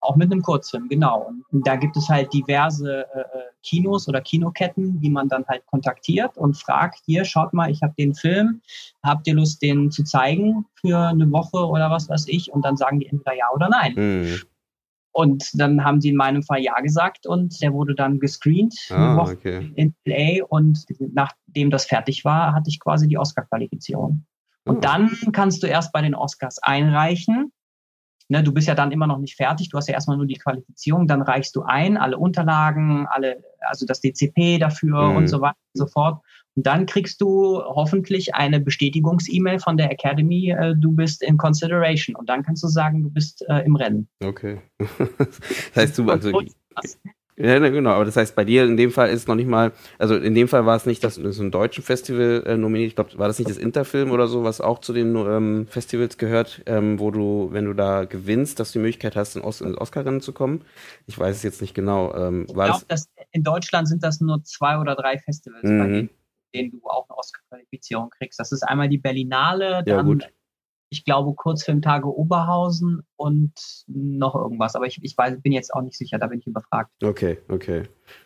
Auch 0.00 0.16
mit 0.16 0.30
einem 0.30 0.42
Kurzfilm, 0.42 0.88
genau. 0.88 1.32
Und 1.50 1.66
da 1.66 1.76
gibt 1.76 1.96
es 1.96 2.08
halt 2.08 2.32
diverse 2.32 3.06
äh, 3.12 3.24
Kinos 3.62 4.08
oder 4.08 4.20
Kinoketten, 4.20 5.00
die 5.00 5.10
man 5.10 5.28
dann 5.28 5.44
halt 5.46 5.66
kontaktiert 5.66 6.36
und 6.36 6.56
fragt, 6.56 7.00
hier, 7.04 7.24
schaut 7.24 7.52
mal, 7.52 7.70
ich 7.70 7.82
habe 7.82 7.94
den 7.98 8.14
Film, 8.14 8.60
habt 9.02 9.26
ihr 9.26 9.34
Lust, 9.34 9.60
den 9.60 9.90
zu 9.90 10.04
zeigen 10.04 10.66
für 10.80 10.98
eine 10.98 11.30
Woche 11.32 11.66
oder 11.66 11.90
was 11.90 12.08
weiß 12.08 12.28
ich? 12.28 12.52
Und 12.52 12.64
dann 12.64 12.76
sagen 12.76 13.00
die 13.00 13.06
entweder 13.06 13.36
ja 13.36 13.46
oder 13.52 13.68
nein. 13.68 13.94
Mhm. 13.96 14.42
Und 15.10 15.50
dann 15.54 15.82
haben 15.82 16.00
sie 16.00 16.10
in 16.10 16.16
meinem 16.16 16.44
Fall 16.44 16.60
ja 16.60 16.78
gesagt 16.80 17.26
und 17.26 17.60
der 17.60 17.72
wurde 17.72 17.96
dann 17.96 18.20
gescreent 18.20 18.74
ah, 18.90 19.16
okay. 19.18 19.72
in 19.74 19.92
LA 20.04 20.44
und 20.44 20.84
nachdem 21.12 21.70
das 21.70 21.86
fertig 21.86 22.24
war, 22.24 22.54
hatte 22.54 22.70
ich 22.70 22.78
quasi 22.78 23.08
die 23.08 23.18
Oscar-Qualifizierung. 23.18 24.24
Und 24.64 24.76
oh. 24.76 24.80
dann 24.80 25.10
kannst 25.32 25.62
du 25.62 25.66
erst 25.66 25.92
bei 25.92 26.02
den 26.02 26.14
Oscars 26.14 26.62
einreichen 26.62 27.50
Ne, 28.30 28.42
du 28.42 28.52
bist 28.52 28.68
ja 28.68 28.74
dann 28.74 28.92
immer 28.92 29.06
noch 29.06 29.18
nicht 29.18 29.36
fertig, 29.36 29.70
du 29.70 29.78
hast 29.78 29.88
ja 29.88 29.94
erstmal 29.94 30.18
nur 30.18 30.26
die 30.26 30.36
Qualifizierung, 30.36 31.06
dann 31.06 31.22
reichst 31.22 31.56
du 31.56 31.62
ein, 31.62 31.96
alle 31.96 32.18
Unterlagen, 32.18 33.06
alle, 33.08 33.42
also 33.60 33.86
das 33.86 34.02
DCP 34.02 34.58
dafür 34.58 35.10
mhm. 35.10 35.16
und 35.16 35.28
so 35.28 35.40
weiter 35.40 35.56
und 35.74 35.78
so 35.78 35.86
fort. 35.86 36.20
Und 36.54 36.66
dann 36.66 36.86
kriegst 36.86 37.20
du 37.20 37.62
hoffentlich 37.62 38.34
eine 38.34 38.60
Bestätigungs-E-Mail 38.60 39.60
von 39.60 39.76
der 39.76 39.90
Academy, 39.90 40.50
äh, 40.50 40.74
du 40.76 40.92
bist 40.92 41.22
in 41.22 41.36
Consideration. 41.36 42.16
Und 42.16 42.28
dann 42.28 42.42
kannst 42.42 42.62
du 42.64 42.68
sagen, 42.68 43.02
du 43.02 43.10
bist 43.10 43.48
äh, 43.48 43.64
im 43.64 43.76
Rennen. 43.76 44.08
Okay. 44.22 44.60
das 45.18 45.40
heißt, 45.76 45.98
du, 45.98 46.10
also, 46.10 46.42
ja, 47.38 47.58
genau, 47.58 47.90
aber 47.90 48.04
das 48.04 48.16
heißt, 48.16 48.34
bei 48.34 48.44
dir 48.44 48.64
in 48.64 48.76
dem 48.76 48.90
Fall 48.90 49.10
ist 49.10 49.28
noch 49.28 49.36
nicht 49.36 49.48
mal, 49.48 49.72
also 49.98 50.16
in 50.16 50.34
dem 50.34 50.48
Fall 50.48 50.66
war 50.66 50.76
es 50.76 50.86
nicht, 50.86 51.04
dass 51.04 51.14
du 51.14 51.32
so 51.32 51.42
ein 51.42 51.50
deutschen 51.50 51.84
Festival 51.84 52.42
äh, 52.46 52.56
nominiert, 52.56 52.88
ich 52.88 52.94
glaube, 52.96 53.16
war 53.16 53.28
das 53.28 53.38
nicht 53.38 53.48
das 53.48 53.58
Interfilm 53.58 54.10
oder 54.10 54.26
so, 54.26 54.42
was 54.42 54.60
auch 54.60 54.80
zu 54.80 54.92
den 54.92 55.14
ähm, 55.14 55.66
Festivals 55.68 56.18
gehört, 56.18 56.62
ähm, 56.66 56.98
wo 56.98 57.10
du, 57.10 57.48
wenn 57.52 57.64
du 57.64 57.74
da 57.74 58.04
gewinnst, 58.04 58.58
dass 58.58 58.72
du 58.72 58.80
die 58.80 58.82
Möglichkeit 58.82 59.14
hast, 59.14 59.36
in, 59.36 59.42
Os 59.42 59.60
ins 59.60 59.78
Oscar-Rennen 59.78 60.20
zu 60.20 60.32
kommen? 60.32 60.64
Ich 61.06 61.18
weiß 61.18 61.36
es 61.36 61.42
jetzt 61.44 61.60
nicht 61.60 61.74
genau. 61.74 62.12
Ähm, 62.14 62.46
ich 62.48 62.54
glaube, 62.54 62.84
in 63.32 63.42
Deutschland 63.44 63.88
sind 63.88 64.02
das 64.02 64.20
nur 64.20 64.42
zwei 64.42 64.78
oder 64.78 64.96
drei 64.96 65.18
Festivals, 65.18 65.64
mhm. 65.64 65.78
bei 65.78 66.08
denen 66.54 66.70
du 66.70 66.80
auch 66.84 67.08
eine 67.08 67.18
Oscar-Qualifizierung 67.18 68.10
kriegst. 68.10 68.40
Das 68.40 68.52
ist 68.52 68.62
einmal 68.62 68.88
die 68.88 68.98
Berlinale, 68.98 69.82
dann 69.84 70.18
ja, 70.18 70.26
ich 70.90 71.04
glaube, 71.04 71.34
Kurzfilmtage 71.34 72.06
Oberhausen 72.06 73.02
und 73.16 73.52
noch 73.86 74.34
irgendwas. 74.34 74.74
Aber 74.74 74.86
ich, 74.86 74.98
ich 75.02 75.16
weiß, 75.16 75.40
bin 75.42 75.52
jetzt 75.52 75.74
auch 75.74 75.82
nicht 75.82 75.96
sicher, 75.96 76.18
da 76.18 76.26
bin 76.28 76.38
ich 76.38 76.46
überfragt. 76.46 76.90
Okay, 77.02 77.38
okay. 77.48 77.82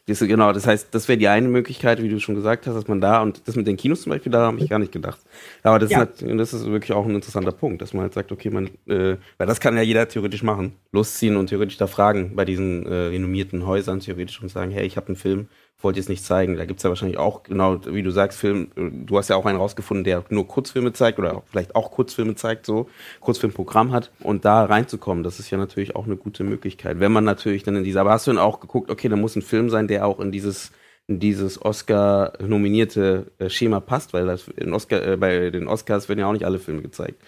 Das, 0.07 0.21
genau, 0.21 0.53
das 0.53 0.67
heißt, 0.67 0.95
das 0.95 1.09
wäre 1.09 1.19
die 1.19 1.27
eine 1.27 1.49
Möglichkeit, 1.49 2.01
wie 2.03 2.09
du 2.09 2.21
schon 2.21 2.37
gesagt 2.37 2.67
hast, 2.67 2.75
dass 2.75 2.87
man 2.87 3.01
da, 3.01 3.21
und 3.21 3.47
das 3.49 3.57
mit 3.57 3.67
den 3.67 3.77
Kinos 3.77 4.03
zum 4.03 4.11
Beispiel, 4.11 4.31
da 4.31 4.47
habe 4.47 4.59
ich 4.59 4.69
gar 4.69 4.79
nicht 4.79 4.93
gedacht. 4.93 5.19
Aber 5.65 5.81
das, 5.81 5.91
ja. 5.91 6.03
ist, 6.03 6.23
das 6.23 6.55
ist 6.55 6.67
wirklich 6.67 6.93
auch 6.93 7.05
ein 7.05 7.15
interessanter 7.15 7.53
Punkt, 7.53 7.83
dass 7.83 7.93
man 7.93 8.03
halt 8.03 8.15
sagt, 8.15 8.31
okay, 8.31 8.51
man, 8.51 8.67
äh, 8.87 9.17
weil 9.39 9.47
das 9.47 9.61
kann 9.61 9.77
ja 9.77 9.83
jeder 9.83 10.07
theoretisch 10.09 10.45
machen. 10.45 10.77
Losziehen 10.93 11.37
und 11.37 11.49
theoretisch 11.49 11.79
da 11.79 11.89
fragen 11.89 12.37
bei 12.37 12.45
diesen 12.45 12.87
äh, 12.87 12.95
renommierten 12.95 13.67
Häusern 13.67 13.99
theoretisch 13.99 14.41
und 14.41 14.51
sagen, 14.51 14.71
hey, 14.71 14.87
ich 14.87 14.97
habe 14.97 15.09
einen 15.09 15.17
Film, 15.17 15.49
wollte 15.83 15.99
ich 15.99 16.05
es 16.05 16.09
nicht 16.09 16.25
zeigen. 16.25 16.57
Da 16.57 16.65
gibt 16.65 16.79
es 16.79 16.85
ja 16.85 16.91
wahrscheinlich 16.91 17.19
auch, 17.19 17.43
genau 17.43 17.81
wie 17.87 18.03
du 18.03 18.11
sagst, 18.11 18.39
Film, 18.39 18.71
du 18.75 19.19
hast 19.19 19.29
ja 19.29 19.37
auch 19.37 19.47
einen 19.47 19.59
rausgefunden, 19.59 20.05
der 20.05 20.25
nur 20.31 20.47
Kurzfilme 20.47 20.93
zeigt 20.93 21.19
oder 21.19 21.43
vielleicht 21.51 21.75
auch 21.75 21.91
Kurzfilme 21.91 22.35
zeigt, 22.35 22.67
so, 22.67 22.89
Kurzfilmprogramm 23.21 23.93
hat. 23.93 24.11
Und 24.21 24.45
da 24.45 24.65
reinzukommen, 24.65 25.25
das 25.25 25.39
ist 25.39 25.51
ja 25.51 25.59
natürlich 25.59 25.97
auch 25.97 26.07
eine 26.07 26.17
gute 26.17 26.45
Möglichkeit. 26.45 27.01
Wenn 27.01 27.13
man 27.13 27.25
natürlich 27.25 27.63
dann 27.63 27.77
in 27.77 27.85
dieser, 27.85 28.03
aber 28.03 28.13
hast 28.13 28.27
du 28.27 28.33
dann 28.33 28.39
auch 28.39 28.61
geguckt, 28.61 28.91
okay, 28.91 29.09
da 29.09 29.17
muss 29.17 29.37
ein 29.37 29.43
Film 29.43 29.71
sein, 29.71 29.89
der 29.89 30.07
auch 30.07 30.21
in 30.21 30.33
dieses 30.33 30.73
dieses 31.09 31.61
Oscar-nominierte 31.61 33.33
äh, 33.39 33.51
Schema 33.51 33.81
passt, 33.81 34.13
weil 34.13 34.27
das 34.27 34.49
in 34.49 34.73
Oscar, 34.73 35.05
äh, 35.05 35.17
bei 35.17 35.51
den 35.51 35.67
Oscars 35.67 36.09
werden 36.09 36.21
ja 36.21 36.27
auch 36.27 36.33
nicht 36.33 36.45
alle 36.45 36.59
Filme 36.59 36.81
gezeigt. 36.81 37.21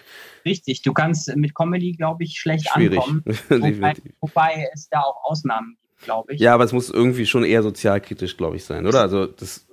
Richtig, 0.45 0.81
du 0.81 0.93
kannst 0.93 1.35
mit 1.35 1.53
Comedy, 1.53 1.91
glaube 1.91 2.23
ich, 2.23 2.39
schlecht 2.39 2.69
Schwierig. 2.69 2.99
ankommen. 2.99 3.23
wobei, 3.49 3.93
wobei 4.21 4.67
es 4.73 4.87
da 4.89 5.01
auch 5.01 5.23
Ausnahmen 5.25 5.77
glaube 6.05 6.33
ich. 6.33 6.39
Ja, 6.39 6.53
aber 6.53 6.63
es 6.63 6.73
muss 6.73 6.89
irgendwie 6.89 7.25
schon 7.25 7.43
eher 7.43 7.63
sozialkritisch, 7.63 8.37
glaube 8.37 8.55
ich, 8.55 8.63
sein, 8.63 8.87
oder? 8.87 9.01
Also 9.01 9.25
das. 9.25 9.67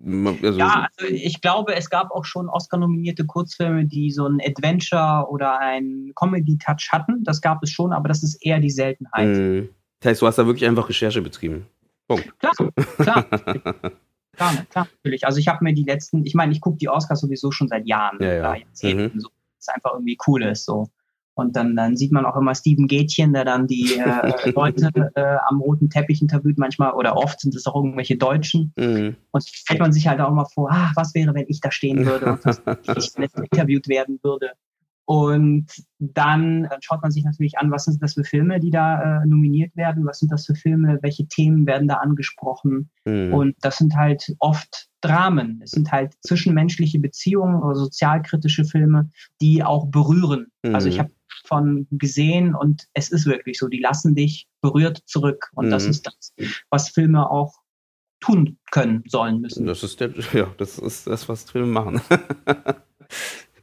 Also 0.00 0.58
ja, 0.58 0.86
also 0.96 1.12
ich 1.12 1.40
glaube, 1.40 1.74
es 1.74 1.90
gab 1.90 2.12
auch 2.12 2.24
schon 2.24 2.48
Oscar-nominierte 2.48 3.26
Kurzfilme, 3.26 3.84
die 3.84 4.12
so 4.12 4.26
ein 4.26 4.38
Adventure 4.40 5.26
oder 5.28 5.58
ein 5.58 6.12
Comedy-Touch 6.14 6.90
hatten. 6.92 7.24
Das 7.24 7.40
gab 7.40 7.62
es 7.64 7.70
schon, 7.70 7.92
aber 7.92 8.06
das 8.06 8.22
ist 8.22 8.36
eher 8.44 8.60
die 8.60 8.70
Seltenheit. 8.70 9.26
Mhm. 9.26 9.68
Das 9.98 10.10
heißt, 10.10 10.22
du 10.22 10.26
hast 10.28 10.38
da 10.38 10.46
wirklich 10.46 10.68
einfach 10.68 10.88
Recherche 10.88 11.20
betrieben. 11.20 11.66
Punkt. 12.06 12.32
Klar, 12.38 12.52
klar. 12.96 13.22
klar, 13.24 14.54
klar, 14.70 14.88
natürlich. 15.02 15.26
Also 15.26 15.40
ich 15.40 15.48
habe 15.48 15.64
mir 15.64 15.74
die 15.74 15.82
letzten, 15.82 16.24
ich 16.24 16.34
meine, 16.34 16.52
ich 16.52 16.60
gucke 16.60 16.78
die 16.78 16.88
Oscars 16.88 17.20
sowieso 17.20 17.50
schon 17.50 17.66
seit 17.66 17.86
Jahren 17.86 18.18
ja, 18.20 18.34
ja. 18.34 18.54
Jahrzehnten, 18.54 19.16
mhm. 19.16 19.20
so, 19.20 19.28
es 19.58 19.68
einfach 19.68 19.94
irgendwie 19.94 20.16
cool 20.26 20.44
ist. 20.44 20.64
So. 20.64 20.88
Und 21.38 21.54
dann, 21.54 21.76
dann 21.76 21.96
sieht 21.96 22.10
man 22.10 22.26
auch 22.26 22.36
immer 22.36 22.52
Steven 22.52 22.88
Gätchen, 22.88 23.32
der 23.32 23.44
dann 23.44 23.68
die 23.68 23.94
äh, 23.94 24.50
Leute 24.56 24.90
äh, 25.14 25.36
am 25.46 25.60
roten 25.60 25.88
Teppich 25.88 26.20
interviewt, 26.20 26.58
manchmal 26.58 26.94
oder 26.94 27.16
oft 27.16 27.40
sind 27.40 27.54
es 27.54 27.64
auch 27.66 27.76
irgendwelche 27.76 28.16
Deutschen. 28.16 28.72
Mhm. 28.76 29.14
Und 29.30 29.46
stellt 29.46 29.78
man 29.78 29.92
sich 29.92 30.08
halt 30.08 30.20
auch 30.20 30.32
mal 30.32 30.46
vor, 30.46 30.68
ah, 30.72 30.90
was 30.96 31.14
wäre, 31.14 31.32
wenn 31.34 31.46
ich 31.46 31.60
da 31.60 31.70
stehen 31.70 32.04
würde 32.04 32.32
und 32.32 32.40
ich 32.98 33.16
interviewt 33.16 33.86
werden 33.86 34.18
würde. 34.24 34.50
Und 35.04 35.66
dann, 36.00 36.64
dann 36.64 36.82
schaut 36.82 37.02
man 37.02 37.12
sich 37.12 37.24
natürlich 37.24 37.56
an, 37.56 37.70
was 37.70 37.84
sind 37.84 38.02
das 38.02 38.14
für 38.14 38.24
Filme, 38.24 38.58
die 38.58 38.70
da 38.70 39.22
äh, 39.22 39.26
nominiert 39.26 39.76
werden, 39.76 40.04
was 40.04 40.18
sind 40.18 40.32
das 40.32 40.44
für 40.44 40.56
Filme, 40.56 40.98
welche 41.02 41.28
Themen 41.28 41.66
werden 41.66 41.86
da 41.86 41.94
angesprochen. 41.94 42.90
Mhm. 43.04 43.32
Und 43.32 43.56
das 43.60 43.78
sind 43.78 43.94
halt 43.94 44.34
oft 44.40 44.88
Dramen, 45.00 45.60
es 45.62 45.70
sind 45.70 45.92
halt 45.92 46.14
zwischenmenschliche 46.26 46.98
Beziehungen 46.98 47.62
oder 47.62 47.76
sozialkritische 47.76 48.64
Filme, 48.64 49.08
die 49.40 49.62
auch 49.62 49.86
berühren. 49.86 50.48
Mhm. 50.64 50.74
Also 50.74 50.88
ich 50.88 50.98
habe 50.98 51.10
von 51.44 51.86
gesehen 51.90 52.54
und 52.54 52.86
es 52.94 53.10
ist 53.10 53.26
wirklich 53.26 53.58
so, 53.58 53.68
die 53.68 53.80
lassen 53.80 54.14
dich 54.14 54.46
berührt 54.60 55.02
zurück. 55.06 55.50
Und 55.54 55.66
mhm. 55.66 55.70
das 55.70 55.84
ist 55.84 56.06
das, 56.06 56.32
was 56.70 56.88
Filme 56.90 57.30
auch 57.30 57.54
tun 58.20 58.58
können, 58.70 59.04
sollen, 59.06 59.40
müssen. 59.40 59.66
Das 59.66 59.82
ist 59.82 60.00
der, 60.00 60.12
ja, 60.32 60.52
das 60.58 60.78
ist 60.78 61.06
das, 61.06 61.28
was 61.28 61.50
Filme 61.50 61.68
machen. 61.68 62.00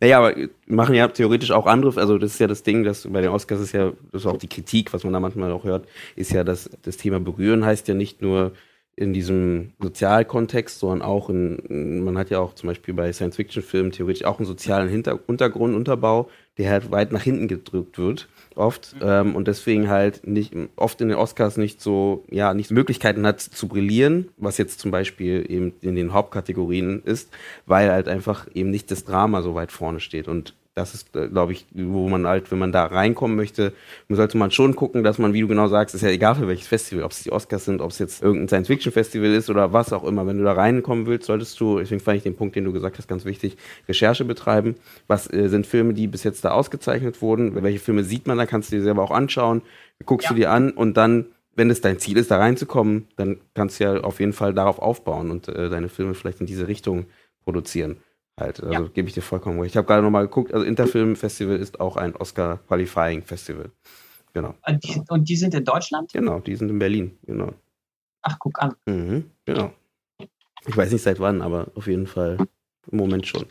Naja, 0.02 0.20
aber 0.20 0.36
machen 0.68 0.96
ja 0.96 1.08
theoretisch 1.08 1.52
auch 1.52 1.66
andere, 1.66 2.00
also 2.00 2.18
das 2.18 2.34
ist 2.34 2.40
ja 2.40 2.48
das 2.48 2.64
Ding, 2.64 2.84
dass 2.84 3.08
bei 3.10 3.22
den 3.22 3.30
Oscars 3.30 3.62
ist 3.62 3.72
ja, 3.72 3.94
das 4.12 4.24
ist 4.24 4.28
auch 4.28 4.38
die 4.38 4.50
Kritik, 4.50 4.94
was 4.94 5.04
man 5.04 5.14
da 5.14 5.20
manchmal 5.20 5.52
auch 5.52 5.64
hört, 5.64 5.88
ist 6.16 6.32
ja, 6.34 6.44
dass 6.44 6.70
das 6.82 6.98
Thema 6.98 7.20
berühren 7.20 7.66
heißt 7.66 7.88
ja 7.88 7.94
nicht 7.94 8.22
nur 8.22 8.52
in 8.98 9.14
diesem 9.14 9.74
Sozialkontext, 9.80 10.80
sondern 10.80 11.02
auch 11.02 11.30
in, 11.30 12.04
man 12.04 12.18
hat 12.18 12.30
ja 12.30 12.40
auch 12.40 12.54
zum 12.56 12.68
Beispiel 12.68 12.94
bei 12.94 13.12
Science-Fiction-Filmen 13.12 13.92
theoretisch 13.92 14.26
auch 14.26 14.40
einen 14.40 14.46
sozialen 14.46 14.90
Hinter 14.90 15.20
Untergrund, 15.28 15.76
Unterbau, 15.76 16.30
der 16.58 16.72
halt 16.72 16.92
weit 16.92 17.12
nach 17.12 17.24
hinten 17.24 17.48
gedrückt 17.48 17.98
wird, 17.98 18.28
oft, 18.56 18.96
mhm. 18.96 19.02
ähm, 19.04 19.36
und 19.36 19.48
deswegen 19.48 19.90
halt 19.90 20.26
nicht, 20.26 20.54
oft 20.76 21.02
in 21.02 21.10
den 21.10 21.18
Oscars 21.18 21.58
nicht 21.58 21.82
so, 21.82 22.24
ja, 22.30 22.54
nicht 22.54 22.72
Möglichkeiten 22.72 23.26
hat 23.26 23.42
zu 23.42 23.68
brillieren, 23.68 24.30
was 24.38 24.58
jetzt 24.58 24.80
zum 24.80 24.92
Beispiel 24.92 25.46
eben 25.50 25.74
in 25.82 25.96
den 25.96 26.14
Hauptkategorien 26.14 27.02
ist, 27.04 27.30
weil 27.66 27.92
halt 27.92 28.08
einfach 28.08 28.48
eben 28.54 28.72
nicht 28.72 28.90
das 28.92 29.06
Drama 29.06 29.42
so 29.42 29.56
weit 29.56 29.72
vorne 29.72 30.00
steht 30.00 30.28
und 30.28 30.54
das 30.76 30.94
ist, 30.94 31.16
äh, 31.16 31.30
glaube 31.30 31.54
ich, 31.54 31.66
wo 31.72 32.10
man 32.10 32.28
halt, 32.28 32.52
wenn 32.52 32.60
man 32.60 32.74
da 32.74 32.86
reinkommen 32.86 33.38
möchte, 33.38 33.72
sollte 34.10 34.38
man 34.38 34.52
schon 34.52 34.76
gucken, 34.76 35.04
dass 35.06 35.18
man, 35.18 35.34
wie 35.34 35.40
du 35.40 35.48
genau 35.48 35.70
sagst, 35.70 35.96
ist 35.96 36.02
ja 36.02 36.10
egal 36.10 36.36
für 36.36 36.50
welches 36.50 36.68
Festival, 36.68 37.06
ob 37.06 37.12
es 37.12 37.24
die 37.24 37.32
Oscars 37.32 37.64
sind, 37.64 37.80
ob 37.80 37.92
es 37.92 38.00
jetzt 38.00 38.22
irgendein 38.22 38.50
Science-Fiction-Festival 38.50 39.34
ist 39.34 39.50
oder 39.50 39.72
was 39.72 39.94
auch 39.94 40.04
immer. 40.04 40.28
Wenn 40.28 40.38
du 40.38 40.44
da 40.44 40.52
reinkommen 40.52 41.06
willst, 41.06 41.28
solltest 41.28 41.58
du, 41.62 41.80
deswegen 41.80 42.02
fand 42.02 42.18
ich 42.18 42.24
den 42.24 42.36
Punkt, 42.36 42.58
den 42.58 42.66
du 42.66 42.74
gesagt 42.74 42.98
hast, 42.98 43.08
ganz 43.08 43.24
wichtig, 43.24 43.56
Recherche 43.88 44.26
betreiben. 44.26 44.76
Was 45.08 45.32
äh, 45.32 45.48
sind 45.48 45.66
Filme, 45.66 45.94
die 45.94 46.08
bis 46.08 46.26
jetzt 46.26 46.44
da 46.46 46.52
ausgezeichnet 46.52 47.22
wurden? 47.22 47.62
Welche 47.62 47.80
Filme 47.80 48.04
sieht 48.04 48.28
man 48.28 48.38
da? 48.38 48.46
Kannst 48.46 48.72
du 48.72 48.78
dir 48.78 48.84
selber 48.84 49.04
auch 49.04 49.12
anschauen. 49.12 49.62
Guckst 50.06 50.26
ja. 50.26 50.34
du 50.34 50.40
dir 50.40 50.52
an 50.52 50.72
und 50.72 50.98
dann 50.98 51.28
wenn 51.56 51.70
es 51.70 51.82
dein 51.82 52.00
Ziel 52.00 52.18
ist, 52.18 52.32
da 52.32 52.38
reinzukommen, 52.38 53.08
dann 53.16 53.40
kannst 53.54 53.80
du 53.80 53.86
ja 53.86 54.02
auf 54.02 54.20
jeden 54.20 54.34
Fall 54.34 54.54
darauf 54.54 54.80
aufbauen 54.80 55.32
und 55.32 55.48
äh, 55.48 55.70
deine 55.70 55.90
Filme 55.90 56.14
vielleicht 56.14 56.42
in 56.42 56.48
diese 56.48 56.68
Richtung 56.68 57.06
produzieren 57.44 57.98
halt. 58.40 58.62
Also 58.62 58.84
ja. 58.84 58.90
gebe 58.90 59.08
ich 59.08 59.14
dir 59.14 59.22
vollkommen 59.22 59.60
recht. 59.60 59.74
Ich 59.74 59.78
habe 59.78 59.88
gerade 59.88 60.04
nochmal 60.04 60.24
geguckt, 60.24 60.54
also 60.54 60.66
Interfilm 60.66 61.16
Festival 61.16 61.56
ist 61.56 61.80
auch 61.80 61.96
ein 61.96 62.16
Oscar 62.16 62.60
Qualifying 62.68 63.24
Festival. 63.24 63.72
Genau. 64.34 64.54
Und 64.68 64.84
die, 64.84 65.02
und 65.08 65.30
die, 65.30 65.36
sind 65.38 65.54
in 65.54 65.64
Deutschland? 65.64 66.12
Genau, 66.12 66.40
die 66.40 66.56
sind 66.58 66.70
in 66.70 66.78
Berlin, 66.78 67.18
genau. 67.26 67.54
Ach, 68.22 68.38
guck 68.38 68.62
an. 68.62 68.76
Mhm, 68.86 69.32
genau. 69.46 69.72
Ich 70.68 70.76
weiß 70.76 70.92
nicht 70.92 71.04
seit 71.04 71.20
wann, 71.20 71.42
aber 71.42 71.68
auf 71.76 71.88
jeden 71.88 72.08
Fall 72.08 72.38
im 72.92 72.98
Moment 72.98 73.28
schon. 73.28 73.46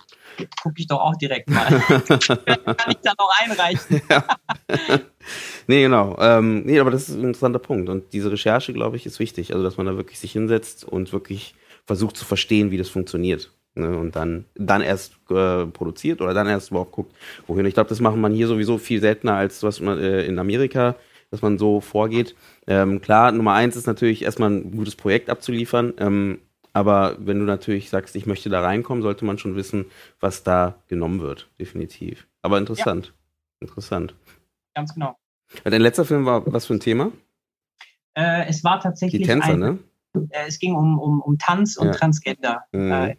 Gucke 0.63 0.77
ich 0.79 0.87
doch 0.87 1.01
auch 1.01 1.17
direkt 1.17 1.49
mal. 1.49 1.67
Kann 1.89 2.91
ich 2.91 2.99
da 3.03 3.13
noch 3.19 3.31
einreichen? 3.43 4.03
ja. 4.11 4.25
nee, 5.67 5.83
genau. 5.83 6.17
Ähm, 6.19 6.63
nee, 6.65 6.81
aber 6.81 6.91
das 6.91 7.09
ist 7.09 7.17
ein 7.17 7.25
interessanter 7.25 7.59
Punkt. 7.59 7.89
Und 7.89 8.13
diese 8.13 8.31
Recherche, 8.31 8.73
glaube 8.73 8.97
ich, 8.97 9.07
ist 9.07 9.19
wichtig. 9.19 9.53
Also, 9.53 9.63
dass 9.65 9.77
man 9.77 9.87
da 9.87 9.97
wirklich 9.97 10.19
sich 10.19 10.33
hinsetzt 10.33 10.85
und 10.85 11.13
wirklich 11.13 11.55
versucht 11.87 12.17
zu 12.17 12.25
verstehen, 12.25 12.71
wie 12.71 12.79
das 12.79 12.89
funktioniert. 12.89 13.53
Ne, 13.77 13.99
und 13.99 14.15
dann, 14.15 14.45
dann 14.55 14.83
erst 14.83 15.15
äh, 15.31 15.67
produziert 15.67 16.21
oder 16.21 16.33
dann 16.33 16.47
erst 16.47 16.71
überhaupt 16.71 16.93
guckt, 16.93 17.13
wohin. 17.49 17.67
Ich 17.67 17.75
glaube, 17.75 17.89
das 17.89 17.99
macht 17.99 18.17
man 18.17 18.33
hier 18.33 18.47
sowieso 18.47 18.79
viel 18.79 19.01
seltener 19.01 19.35
als 19.35 19.65
was 19.65 19.81
man 19.81 19.99
äh, 19.99 20.25
in 20.27 20.39
Amerika, 20.39 20.95
dass 21.33 21.43
man 21.43 21.59
so 21.59 21.81
vorgeht. 21.81 22.37
Ähm, 22.69 23.01
klar, 23.01 23.33
Nummer 23.33 23.55
eins 23.55 23.75
ist 23.75 23.89
natürlich 23.89 24.23
erstmal 24.23 24.51
ein 24.51 24.77
gutes 24.77 24.95
Projekt 24.95 25.29
abzuliefern. 25.29 25.93
Ähm, 25.99 26.39
aber 26.75 27.17
wenn 27.21 27.39
du 27.39 27.45
natürlich 27.45 27.89
sagst, 27.89 28.17
ich 28.17 28.27
möchte 28.27 28.51
da 28.51 28.61
reinkommen, 28.61 29.03
sollte 29.03 29.25
man 29.25 29.39
schon 29.39 29.55
wissen, 29.55 29.87
was 30.21 30.43
da 30.43 30.75
genommen 30.89 31.21
wird, 31.21 31.49
definitiv. 31.59 32.27
Aber 32.43 32.59
interessant. 32.59 33.07
Ja. 33.07 33.13
Interessant. 33.61 34.15
Ganz 34.75 34.93
genau. 34.93 35.17
Dein 35.63 35.81
letzter 35.81 36.05
Film 36.05 36.27
war 36.27 36.53
was 36.53 36.67
für 36.67 36.75
ein 36.75 36.81
Thema? 36.81 37.13
Äh, 38.15 38.47
es 38.49 38.65
war 38.65 38.81
tatsächlich. 38.81 39.23
Die 39.23 39.27
Tänzer, 39.27 39.53
ein, 39.53 39.59
ne? 39.61 39.79
Äh, 40.31 40.49
es 40.49 40.59
ging 40.59 40.75
um, 40.75 40.99
um, 40.99 41.21
um 41.21 41.39
Tanz 41.39 41.77
und 41.77 41.87
ja. 41.87 41.93
Transgender. 41.93 42.65
Mhm. 42.73 42.91
Äh, 42.91 43.17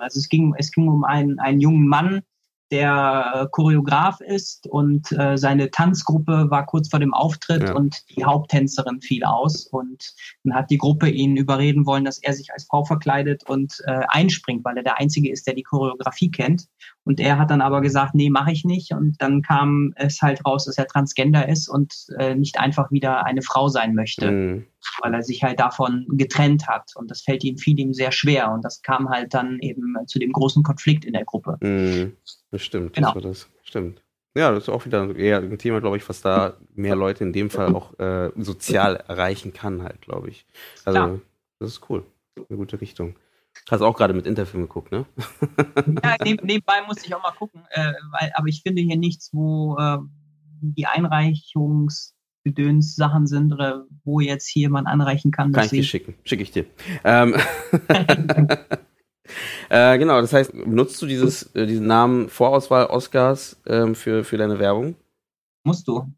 also 0.00 0.18
es 0.18 0.28
ging, 0.28 0.54
es 0.58 0.72
ging 0.72 0.88
um 0.88 1.04
einen, 1.04 1.38
einen 1.38 1.60
jungen 1.60 1.86
Mann, 1.86 2.22
der 2.70 3.32
äh, 3.34 3.46
Choreograf 3.50 4.20
ist 4.20 4.66
und 4.66 5.10
äh, 5.12 5.36
seine 5.38 5.70
Tanzgruppe 5.70 6.50
war 6.50 6.66
kurz 6.66 6.88
vor 6.88 7.00
dem 7.00 7.14
Auftritt 7.14 7.68
ja. 7.68 7.74
und 7.74 8.02
die 8.14 8.24
Haupttänzerin 8.24 9.00
fiel 9.00 9.24
aus 9.24 9.66
und 9.66 10.14
dann 10.44 10.54
hat 10.54 10.70
die 10.70 10.78
Gruppe 10.78 11.08
ihn 11.08 11.36
überreden 11.36 11.86
wollen, 11.86 12.04
dass 12.04 12.18
er 12.18 12.34
sich 12.34 12.52
als 12.52 12.66
Frau 12.66 12.84
verkleidet 12.84 13.48
und 13.48 13.82
äh, 13.86 14.00
einspringt, 14.08 14.64
weil 14.64 14.76
er 14.76 14.82
der 14.82 14.98
Einzige 14.98 15.30
ist, 15.30 15.46
der 15.46 15.54
die 15.54 15.62
Choreografie 15.62 16.30
kennt. 16.30 16.66
Und 17.04 17.20
er 17.20 17.38
hat 17.38 17.50
dann 17.50 17.62
aber 17.62 17.80
gesagt, 17.80 18.14
nee, 18.14 18.28
mache 18.28 18.52
ich 18.52 18.64
nicht. 18.64 18.92
Und 18.92 19.16
dann 19.18 19.40
kam 19.40 19.94
es 19.96 20.20
halt 20.20 20.44
raus, 20.44 20.66
dass 20.66 20.76
er 20.76 20.86
Transgender 20.86 21.48
ist 21.48 21.68
und 21.68 21.94
äh, 22.18 22.34
nicht 22.34 22.60
einfach 22.60 22.90
wieder 22.90 23.24
eine 23.24 23.40
Frau 23.40 23.68
sein 23.68 23.94
möchte, 23.94 24.30
mhm. 24.30 24.66
Weil 25.00 25.14
er 25.14 25.22
sich 25.22 25.42
halt 25.42 25.60
davon 25.60 26.06
getrennt 26.10 26.66
hat. 26.66 26.92
Und 26.96 27.10
das 27.10 27.22
fällt 27.22 27.44
ihm, 27.44 27.58
fiel 27.58 27.78
ihm 27.78 27.94
sehr 27.94 28.12
schwer. 28.12 28.50
Und 28.50 28.64
das 28.64 28.82
kam 28.82 29.08
halt 29.08 29.34
dann 29.34 29.58
eben 29.60 29.96
zu 30.06 30.18
dem 30.18 30.32
großen 30.32 30.62
Konflikt 30.62 31.04
in 31.04 31.12
der 31.12 31.24
Gruppe. 31.24 31.56
Mhm. 31.60 32.16
Das 32.50 32.62
stimmt, 32.62 32.94
genau. 32.94 33.08
das 33.08 33.14
war 33.14 33.30
das. 33.30 33.48
Stimmt. 33.62 34.02
Ja, 34.36 34.52
das 34.52 34.64
ist 34.64 34.68
auch 34.68 34.84
wieder 34.86 35.14
eher 35.16 35.38
ein 35.38 35.58
Thema, 35.58 35.80
glaube 35.80 35.96
ich, 35.96 36.08
was 36.08 36.20
da 36.20 36.54
mehr 36.74 36.94
Leute 36.94 37.24
in 37.24 37.32
dem 37.32 37.50
Fall 37.50 37.74
auch 37.74 37.98
äh, 37.98 38.30
sozial 38.36 38.96
erreichen 38.96 39.52
kann, 39.52 39.82
halt, 39.82 40.00
glaube 40.00 40.28
ich. 40.28 40.46
Also, 40.84 40.98
Klar. 40.98 41.20
das 41.58 41.70
ist 41.70 41.90
cool. 41.90 42.04
Eine 42.48 42.56
gute 42.56 42.80
Richtung. 42.80 43.16
Hast 43.68 43.82
auch 43.82 43.96
gerade 43.96 44.14
mit 44.14 44.26
Interfilm 44.26 44.62
geguckt, 44.62 44.92
ne? 44.92 45.06
ja, 46.04 46.16
neb 46.22 46.44
nebenbei 46.44 46.82
musste 46.86 47.06
ich 47.06 47.14
auch 47.14 47.22
mal 47.22 47.32
gucken, 47.32 47.62
äh, 47.70 47.92
weil, 48.12 48.32
aber 48.34 48.46
ich 48.46 48.62
finde 48.62 48.80
hier 48.80 48.96
nichts, 48.96 49.30
wo 49.32 49.76
äh, 49.76 49.98
die 50.60 50.86
Einreichungsgedöns 52.48 52.96
Sachen 52.96 53.26
sind 53.26 53.52
oder 53.52 53.86
wo 54.04 54.20
jetzt 54.20 54.48
hier 54.48 54.70
man 54.70 54.86
anreichen 54.86 55.30
kann. 55.30 55.52
Kann 55.52 55.64
ich 55.64 55.70
dir 55.70 55.82
schicken, 55.82 56.14
schicke 56.24 56.42
ich 56.42 56.50
dir. 56.50 56.66
Ähm, 57.04 57.34
Äh, 59.68 59.98
genau, 59.98 60.22
das 60.22 60.32
heißt, 60.32 60.54
nutzt 60.54 61.02
du 61.02 61.06
dieses, 61.06 61.54
äh, 61.54 61.66
diesen 61.66 61.86
Namen 61.86 62.30
Vorauswahl 62.30 62.86
Oscars 62.86 63.60
ähm, 63.66 63.94
für, 63.94 64.24
für 64.24 64.38
deine 64.38 64.58
Werbung? 64.58 64.96
Musst 65.64 65.86
du. 65.86 66.10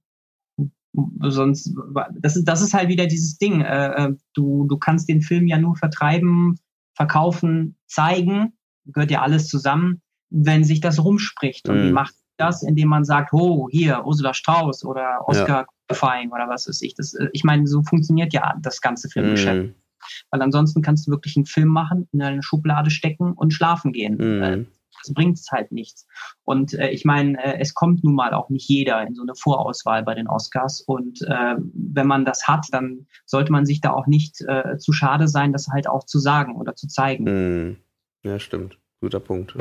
Sonst, 1.20 1.74
das 2.20 2.36
ist, 2.36 2.44
das 2.44 2.62
ist 2.62 2.72
halt 2.72 2.88
wieder 2.88 3.08
dieses 3.08 3.36
Ding. 3.36 3.62
Äh, 3.62 3.88
äh, 3.88 4.12
du, 4.34 4.64
du 4.68 4.78
kannst 4.78 5.08
den 5.08 5.22
Film 5.22 5.48
ja 5.48 5.58
nur 5.58 5.74
vertreiben, 5.74 6.60
verkaufen, 6.94 7.74
zeigen, 7.88 8.52
gehört 8.86 9.10
ja 9.10 9.22
alles 9.22 9.48
zusammen, 9.48 10.02
wenn 10.28 10.62
sich 10.62 10.80
das 10.80 11.02
rumspricht. 11.02 11.68
Und 11.68 11.82
mhm. 11.82 11.88
wie 11.88 11.92
macht 11.92 12.14
das, 12.36 12.62
indem 12.62 12.88
man 12.88 13.04
sagt, 13.04 13.32
oh, 13.32 13.68
hier, 13.70 14.04
Ursula 14.04 14.34
Strauß 14.34 14.84
oder 14.84 15.18
Oscar 15.26 15.62
ja. 15.62 15.66
Oder 15.90 16.48
was 16.48 16.68
weiß 16.68 16.82
ich. 16.82 16.94
Das, 16.94 17.14
äh, 17.14 17.28
ich 17.32 17.44
meine, 17.44 17.66
so 17.66 17.82
funktioniert 17.82 18.32
ja 18.32 18.54
das 18.60 18.80
ganze 18.80 19.08
Filmgeschäft. 19.08 19.62
Mhm. 19.62 19.74
Weil 20.30 20.42
ansonsten 20.42 20.82
kannst 20.82 21.06
du 21.06 21.10
wirklich 21.10 21.36
einen 21.36 21.46
Film 21.46 21.68
machen, 21.68 22.08
in 22.12 22.22
eine 22.22 22.42
Schublade 22.42 22.90
stecken 22.90 23.32
und 23.32 23.52
schlafen 23.52 23.92
gehen. 23.92 24.16
Mhm. 24.16 24.66
Das 25.02 25.14
bringt 25.14 25.38
es 25.38 25.50
halt 25.50 25.72
nichts. 25.72 26.06
Und 26.44 26.74
äh, 26.74 26.90
ich 26.90 27.04
meine, 27.04 27.42
äh, 27.42 27.58
es 27.60 27.74
kommt 27.74 28.04
nun 28.04 28.14
mal 28.14 28.34
auch 28.34 28.50
nicht 28.50 28.68
jeder 28.68 29.06
in 29.06 29.14
so 29.14 29.22
eine 29.22 29.34
Vorauswahl 29.34 30.02
bei 30.02 30.14
den 30.14 30.28
Oscars. 30.28 30.82
Und 30.82 31.22
äh, 31.22 31.56
wenn 31.72 32.06
man 32.06 32.24
das 32.24 32.46
hat, 32.46 32.66
dann 32.72 33.06
sollte 33.24 33.52
man 33.52 33.64
sich 33.64 33.80
da 33.80 33.92
auch 33.92 34.06
nicht 34.06 34.40
äh, 34.42 34.76
zu 34.78 34.92
schade 34.92 35.28
sein, 35.28 35.52
das 35.52 35.68
halt 35.68 35.88
auch 35.88 36.04
zu 36.04 36.18
sagen 36.18 36.56
oder 36.56 36.74
zu 36.74 36.86
zeigen. 36.86 37.24
Mhm. 37.24 37.76
Ja, 38.22 38.38
stimmt. 38.38 38.78
Guter 39.00 39.20
Punkt. 39.20 39.54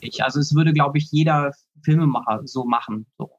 ich, 0.00 0.22
also 0.22 0.38
es 0.38 0.54
würde, 0.54 0.72
glaube 0.72 0.98
ich, 0.98 1.10
jeder 1.10 1.52
Filmemacher 1.82 2.42
so 2.44 2.64
machen. 2.64 3.06
So. 3.18 3.30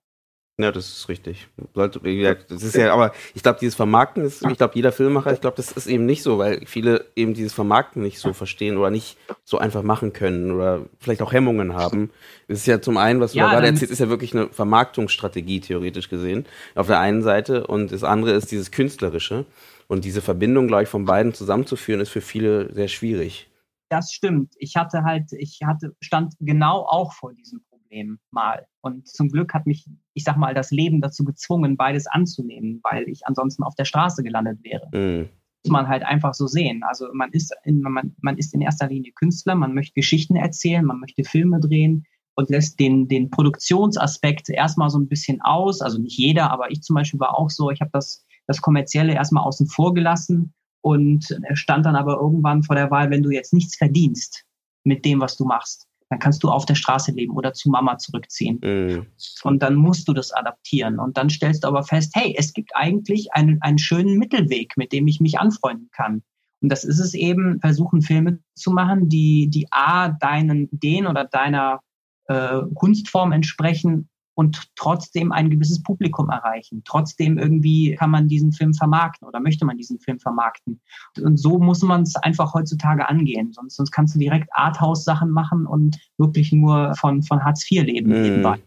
Ja, 0.62 0.72
das 0.72 0.88
ist 0.90 1.10
richtig. 1.10 1.48
Sollte, 1.74 2.00
das 2.48 2.64
ist 2.64 2.76
ja, 2.76 2.94
aber 2.94 3.14
ich 3.34 3.42
glaube, 3.42 3.60
dieses 3.60 3.76
Vermarkten 3.76 4.24
ist, 4.24 4.46
ich 4.46 4.58
glaube, 4.58 4.76
jeder 4.76 4.92
Filmemacher, 4.92 5.34
ich 5.34 5.42
glaube, 5.42 5.58
das 5.58 5.72
ist 5.72 5.88
eben 5.88 6.06
nicht 6.06 6.22
so, 6.24 6.38
weil 6.38 6.66
viele 6.66 7.06
eben 7.16 7.34
dieses 7.34 7.54
Vermarkten 7.54 8.04
nicht 8.04 8.20
so 8.20 8.34
verstehen 8.34 8.78
oder 8.78 8.92
nicht 8.92 9.18
so 9.44 9.58
einfach 9.58 9.84
machen 9.84 10.14
können 10.14 10.52
oder 10.52 10.86
vielleicht 11.00 11.22
auch 11.22 11.34
Hemmungen 11.34 11.74
haben. 11.74 12.12
Das 12.48 12.60
ist 12.60 12.68
ja 12.68 12.82
zum 12.82 12.98
einen, 12.98 13.20
was 13.22 13.32
du 13.32 13.40
ja, 13.40 13.50
gerade 13.50 13.68
erzählst, 13.68 13.92
ist 13.92 14.00
ja 14.00 14.10
wirklich 14.10 14.36
eine 14.36 14.50
Vermarktungsstrategie, 14.50 15.62
theoretisch 15.62 16.10
gesehen, 16.10 16.46
auf 16.76 16.88
der 16.88 17.00
einen 17.00 17.24
Seite 17.24 17.66
und 17.68 17.92
das 17.92 18.04
andere 18.04 18.32
ist 18.32 18.52
dieses 18.52 18.72
Künstlerische. 18.72 19.46
Und 19.88 20.06
diese 20.06 20.22
Verbindung, 20.22 20.68
glaube 20.68 20.84
ich, 20.84 20.90
von 20.90 21.04
beiden 21.04 21.34
zusammenzuführen, 21.34 22.00
ist 22.00 22.08
für 22.08 22.22
viele 22.22 22.74
sehr 22.74 22.88
schwierig. 22.88 23.50
Das 23.90 24.14
stimmt. 24.14 24.54
Ich 24.58 24.78
hatte 24.78 25.04
halt, 25.04 25.34
ich 25.34 25.60
hatte, 25.66 25.94
stand 26.00 26.34
genau 26.40 26.86
auch 26.88 27.12
vor 27.12 27.34
diesem 27.34 27.62
Problem 27.70 28.18
mal. 28.32 28.66
Und 28.80 29.10
zum 29.10 29.28
Glück 29.28 29.54
hat 29.54 29.66
mich, 29.66 29.86
ich 30.14 30.24
sag 30.24 30.38
mal, 30.38 30.54
das 30.54 30.72
Leben 30.72 31.02
dazu 31.02 31.24
gezwungen, 31.24 31.78
beides 31.78 32.08
anzunehmen, 32.08 32.82
weil 32.84 33.08
ich 33.08 33.26
ansonsten 33.26 33.64
auf 33.64 33.76
der 33.76 33.86
Straße 33.86 34.24
gelandet 34.24 34.60
wäre. 34.64 34.90
Mhm. 34.94 35.30
Muss 35.64 35.72
man 35.72 35.88
halt 35.88 36.04
einfach 36.04 36.34
so 36.34 36.48
sehen. 36.48 36.84
Also 36.84 37.08
man 37.14 37.32
ist 37.32 37.54
in, 37.64 37.82
man, 37.82 38.16
man 38.22 38.38
ist 38.38 38.54
in 38.54 38.62
erster 38.62 38.88
Linie 38.88 39.12
Künstler, 39.14 39.56
man 39.56 39.74
möchte 39.74 39.94
Geschichten 39.94 40.36
erzählen, 40.36 40.84
man 40.84 41.00
möchte 41.00 41.24
Filme 41.24 41.60
drehen 41.60 42.06
und 42.36 42.50
lässt 42.50 42.80
den, 42.80 43.08
den 43.08 43.30
Produktionsaspekt 43.30 44.50
erstmal 44.50 44.90
so 44.90 44.98
ein 44.98 45.08
bisschen 45.08 45.42
aus. 45.42 45.82
Also 45.82 46.00
nicht 46.00 46.18
jeder, 46.18 46.52
aber 46.52 46.72
ich 46.72 46.82
zum 46.82 46.96
Beispiel 46.96 47.20
war 47.20 47.38
auch 47.38 47.50
so, 47.50 47.70
ich 47.70 47.82
habe 47.82 47.92
das, 47.94 48.26
das 48.48 48.62
Kommerzielle 48.62 49.14
erstmal 49.14 49.44
außen 49.44 49.68
vor 49.68 49.94
gelassen 49.94 50.54
und 50.82 51.38
stand 51.54 51.86
dann 51.86 51.96
aber 51.96 52.20
irgendwann 52.20 52.64
vor 52.64 52.76
der 52.76 52.90
Wahl, 52.90 53.12
wenn 53.12 53.24
du 53.24 53.30
jetzt 53.30 53.54
nichts 53.54 53.78
verdienst 53.78 54.46
mit 54.84 55.06
dem, 55.06 55.22
was 55.22 55.38
du 55.38 55.46
machst, 55.46 55.88
dann 56.12 56.20
kannst 56.20 56.44
du 56.44 56.50
auf 56.50 56.66
der 56.66 56.76
Straße 56.76 57.14
leben 57.14 57.38
oder 57.38 57.54
zu 57.54 57.70
Mama 57.70 57.98
zurückziehen. 57.98 58.60
Mhm. 58.62 59.06
Und 59.44 59.64
dann 59.64 59.76
musst 59.76 60.10
du 60.10 60.14
das 60.14 60.34
adaptieren. 60.34 61.00
Und 61.00 61.16
dann 61.16 61.30
stellst 61.30 61.64
du 61.64 61.70
aber 61.70 61.84
fest, 61.84 62.12
hey, 62.16 62.36
es 62.38 62.52
gibt 62.52 62.76
eigentlich 62.76 63.34
einen, 63.34 63.62
einen 63.62 63.78
schönen 63.78 64.18
Mittelweg, 64.18 64.76
mit 64.76 64.92
dem 64.92 65.08
ich 65.08 65.22
mich 65.22 65.40
anfreunden 65.40 65.88
kann. 65.94 66.22
Und 66.60 66.70
das 66.70 66.84
ist 66.84 67.00
es 67.00 67.14
eben, 67.14 67.62
versuchen 67.62 68.02
Filme 68.02 68.40
zu 68.56 68.72
machen, 68.72 69.08
die, 69.08 69.50
die 69.50 69.68
A, 69.72 70.10
deinen 70.10 70.68
Ideen 70.68 71.08
oder 71.08 71.24
deiner 71.24 71.80
äh, 72.26 72.60
Kunstform 72.76 73.32
entsprechen 73.32 74.10
und 74.42 74.72
trotzdem 74.76 75.32
ein 75.32 75.52
gewisses 75.52 75.84
Publikum 75.84 76.32
erreichen. 76.32 76.82
Trotzdem 76.84 77.38
irgendwie 77.38 77.96
kann 77.96 78.10
man 78.10 78.28
diesen 78.28 78.52
Film 78.52 78.74
vermarkten 78.74 79.28
oder 79.28 79.40
möchte 79.40 79.66
man 79.66 79.78
diesen 79.78 80.00
Film 80.00 80.20
vermarkten. 80.20 80.82
Und 81.22 81.38
so 81.38 81.60
muss 81.60 81.84
man 81.84 82.02
es 82.02 82.16
einfach 82.16 82.56
heutzutage 82.56 83.08
angehen. 83.08 83.54
Sonst, 83.54 83.76
sonst 83.76 83.92
kannst 83.92 84.16
du 84.16 84.20
direkt 84.20 84.50
Arthouse-Sachen 84.54 85.30
machen 85.30 85.68
und 85.68 86.00
wirklich 86.18 86.52
nur 86.52 86.96
von, 86.96 87.22
von 87.22 87.44
Hartz 87.44 87.70
IV 87.72 87.84
leben 87.84 88.10
mm. 88.10 88.22
nebenbei. 88.24 88.60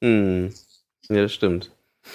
Mm. 0.00 0.46
Ja, 1.08 1.22
das 1.22 1.34
stimmt. 1.34 1.72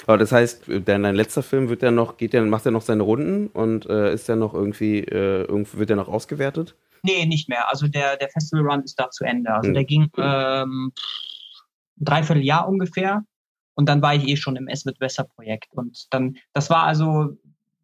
Aber 0.07 0.17
das 0.17 0.31
heißt, 0.31 0.63
dein, 0.85 1.03
dein 1.03 1.15
letzter 1.15 1.43
Film 1.43 1.67
wird 1.67 1.81
ja 1.81 1.91
noch, 1.91 2.15
geht 2.15 2.31
der, 2.31 2.43
macht 2.43 2.65
er 2.65 2.71
noch 2.71 2.81
seine 2.81 3.03
Runden 3.03 3.47
und 3.47 3.85
äh, 3.87 4.13
ist 4.13 4.29
der 4.29 4.37
noch 4.37 4.53
irgendwie, 4.53 4.99
äh, 4.99 5.45
wird 5.49 5.89
der 5.89 5.97
noch 5.97 6.07
ausgewertet? 6.07 6.75
Nee, 7.03 7.25
nicht 7.25 7.49
mehr. 7.49 7.69
Also 7.69 7.89
der, 7.89 8.15
der 8.15 8.29
Festival 8.29 8.71
Run 8.71 8.83
ist 8.83 8.97
da 8.97 9.09
zu 9.09 9.25
Ende. 9.25 9.51
Also 9.51 9.67
hm. 9.67 9.73
der 9.73 9.83
ging 9.83 10.09
ähm, 10.17 10.93
dreiviertel 12.01 12.43
Jahr 12.43 12.67
ungefähr. 12.67 13.23
Und 13.75 13.87
dann 13.87 14.01
war 14.01 14.15
ich 14.15 14.27
eh 14.27 14.35
schon 14.35 14.57
im 14.57 14.67
Es 14.67 14.85
wird 14.85 14.99
besser 14.99 15.23
Projekt. 15.23 15.73
Und 15.73 16.07
dann, 16.11 16.37
das 16.53 16.69
war 16.69 16.83
also 16.83 17.37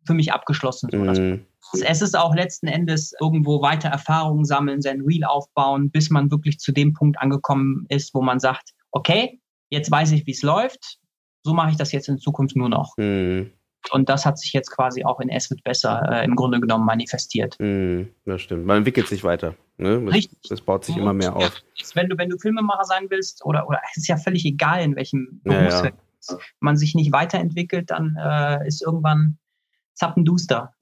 für 0.05 0.13
mich 0.13 0.33
abgeschlossen. 0.33 0.89
So 0.91 0.97
mhm. 0.97 1.45
Es 1.83 2.01
ist 2.01 2.17
auch 2.17 2.35
letzten 2.35 2.67
Endes 2.67 3.13
irgendwo 3.19 3.61
weiter 3.61 3.89
Erfahrungen 3.89 4.45
sammeln, 4.45 4.81
sein 4.81 5.01
Reel 5.01 5.23
aufbauen, 5.23 5.91
bis 5.91 6.09
man 6.09 6.31
wirklich 6.31 6.59
zu 6.59 6.71
dem 6.71 6.93
Punkt 6.93 7.19
angekommen 7.19 7.85
ist, 7.89 8.13
wo 8.13 8.21
man 8.21 8.39
sagt, 8.39 8.73
okay, 8.91 9.41
jetzt 9.69 9.91
weiß 9.91 10.11
ich, 10.11 10.25
wie 10.25 10.31
es 10.31 10.43
läuft. 10.43 10.99
So 11.43 11.53
mache 11.53 11.71
ich 11.71 11.77
das 11.77 11.91
jetzt 11.91 12.09
in 12.09 12.17
Zukunft 12.17 12.55
nur 12.55 12.69
noch. 12.69 12.95
Mhm. 12.97 13.51
Und 13.91 14.09
das 14.09 14.25
hat 14.25 14.37
sich 14.39 14.53
jetzt 14.53 14.69
quasi 14.71 15.03
auch 15.03 15.19
in 15.19 15.29
Es 15.29 15.49
wird 15.49 15.63
besser 15.63 16.07
äh, 16.11 16.25
im 16.25 16.35
Grunde 16.35 16.59
genommen 16.59 16.85
manifestiert. 16.85 17.55
Mm, 17.59 18.03
das 18.25 18.41
stimmt. 18.41 18.65
Man 18.65 18.77
entwickelt 18.77 19.07
sich 19.07 19.23
weiter. 19.23 19.55
Ne? 19.77 19.97
Richtig. 20.11 20.39
Das 20.49 20.61
baut 20.61 20.85
sich 20.85 20.97
immer 20.97 21.13
mehr 21.13 21.35
auf. 21.35 21.51
Wenn 21.93 22.09
du, 22.09 22.17
wenn 22.17 22.29
du 22.29 22.37
Filmemacher 22.37 22.85
sein 22.85 23.05
willst, 23.09 23.45
oder, 23.45 23.67
oder 23.67 23.79
es 23.91 23.97
ist 23.97 24.07
ja 24.07 24.17
völlig 24.17 24.45
egal, 24.45 24.81
in 24.81 24.95
welchem 24.95 25.41
Berufsfeld 25.43 25.93
ja, 26.29 26.35
ja. 26.35 26.39
man 26.59 26.77
sich 26.77 26.95
nicht 26.95 27.11
weiterentwickelt, 27.11 27.91
dann 27.91 28.17
äh, 28.19 28.67
ist 28.67 28.81
irgendwann 28.81 29.37
zappenduster. 29.93 30.73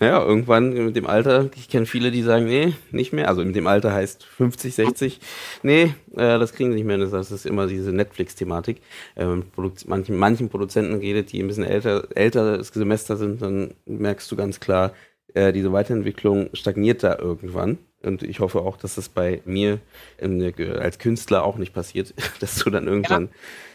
Ja, 0.00 0.20
irgendwann 0.24 0.72
mit 0.72 0.96
dem 0.96 1.06
Alter, 1.06 1.50
ich 1.54 1.68
kenne 1.68 1.86
viele, 1.86 2.10
die 2.10 2.22
sagen, 2.22 2.46
nee, 2.46 2.74
nicht 2.90 3.12
mehr. 3.12 3.28
Also 3.28 3.44
mit 3.44 3.54
dem 3.54 3.68
Alter 3.68 3.92
heißt 3.92 4.24
50, 4.24 4.74
60. 4.74 5.20
Nee, 5.62 5.94
äh, 6.12 6.38
das 6.38 6.52
kriegen 6.52 6.70
sie 6.70 6.76
nicht 6.76 6.86
mehr. 6.86 6.98
Das 6.98 7.30
ist 7.30 7.46
immer 7.46 7.68
diese 7.68 7.92
Netflix-Thematik. 7.92 8.80
Ähm, 9.16 9.44
manchen, 9.86 10.16
manchen 10.16 10.48
Produzenten 10.48 10.94
redet, 10.94 11.30
die 11.30 11.40
ein 11.40 11.46
bisschen 11.46 11.64
älter, 11.64 12.08
älter 12.16 12.58
das 12.58 12.68
Semester 12.68 13.16
sind, 13.16 13.40
dann 13.40 13.74
merkst 13.86 14.30
du 14.32 14.36
ganz 14.36 14.58
klar, 14.58 14.92
äh, 15.34 15.52
diese 15.52 15.72
Weiterentwicklung 15.72 16.50
stagniert 16.54 17.04
da 17.04 17.16
irgendwann. 17.16 17.78
Und 18.02 18.22
ich 18.22 18.40
hoffe 18.40 18.60
auch, 18.60 18.76
dass 18.76 18.96
das 18.96 19.08
bei 19.08 19.42
mir 19.44 19.78
in, 20.18 20.42
als 20.78 20.98
Künstler 20.98 21.44
auch 21.44 21.56
nicht 21.56 21.72
passiert, 21.72 22.14
dass 22.40 22.56
du 22.56 22.70
dann 22.70 22.86
irgendwann 22.86 23.24
ja. 23.24 23.30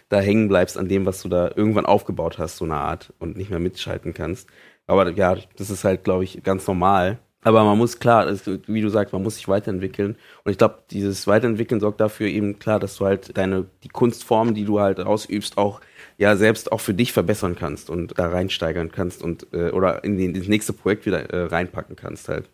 da 0.10 0.20
hängen 0.20 0.50
bleibst 0.50 0.78
an 0.78 0.90
dem, 0.90 1.06
was 1.06 1.22
du 1.22 1.30
da 1.30 1.52
irgendwann 1.56 1.86
aufgebaut 1.86 2.38
hast, 2.38 2.58
so 2.58 2.66
eine 2.66 2.76
Art, 2.76 3.14
und 3.20 3.38
nicht 3.38 3.50
mehr 3.50 3.60
mitschalten 3.60 4.14
kannst. 4.14 4.50
Aber 4.90 5.12
ja, 5.12 5.38
das 5.56 5.70
ist 5.70 5.84
halt, 5.84 6.04
glaube 6.04 6.24
ich, 6.24 6.42
ganz 6.44 6.66
normal. 6.68 7.20
Aber 7.44 7.64
man 7.64 7.78
muss 7.78 8.00
klar, 8.00 8.28
wie 8.68 8.82
du 8.82 8.90
sagst, 8.90 9.14
man 9.14 9.24
muss 9.24 9.36
sich 9.36 9.48
weiterentwickeln. 9.48 10.18
Und 10.44 10.52
ich 10.52 10.58
glaube, 10.58 10.80
dieses 10.92 11.28
Weiterentwickeln 11.28 11.80
sorgt 11.80 12.02
dafür 12.02 12.28
eben 12.28 12.60
klar, 12.60 12.80
dass 12.80 12.98
du 12.98 13.06
halt 13.06 13.38
deine, 13.38 13.66
die 13.84 13.88
Kunstform, 13.90 14.56
die 14.56 14.66
du 14.66 14.80
halt 14.80 15.00
ausübst, 15.00 15.58
auch 15.58 15.80
ja 16.20 16.36
selbst 16.36 16.74
auch 16.74 16.82
für 16.82 16.94
dich 16.94 17.14
verbessern 17.14 17.56
kannst 17.58 17.90
und 17.90 18.20
da 18.20 18.28
reinsteigern 18.28 18.92
kannst 18.92 19.24
und 19.24 19.48
äh, 19.54 19.70
oder 19.70 20.04
in, 20.04 20.18
den, 20.18 20.36
ins 20.36 20.50
nächste 20.50 20.74
Projekt 20.74 21.06
wieder 21.06 21.30
äh, 21.30 21.46
reinpacken 21.46 21.96
kannst 21.96 22.28
halt. 22.28 22.50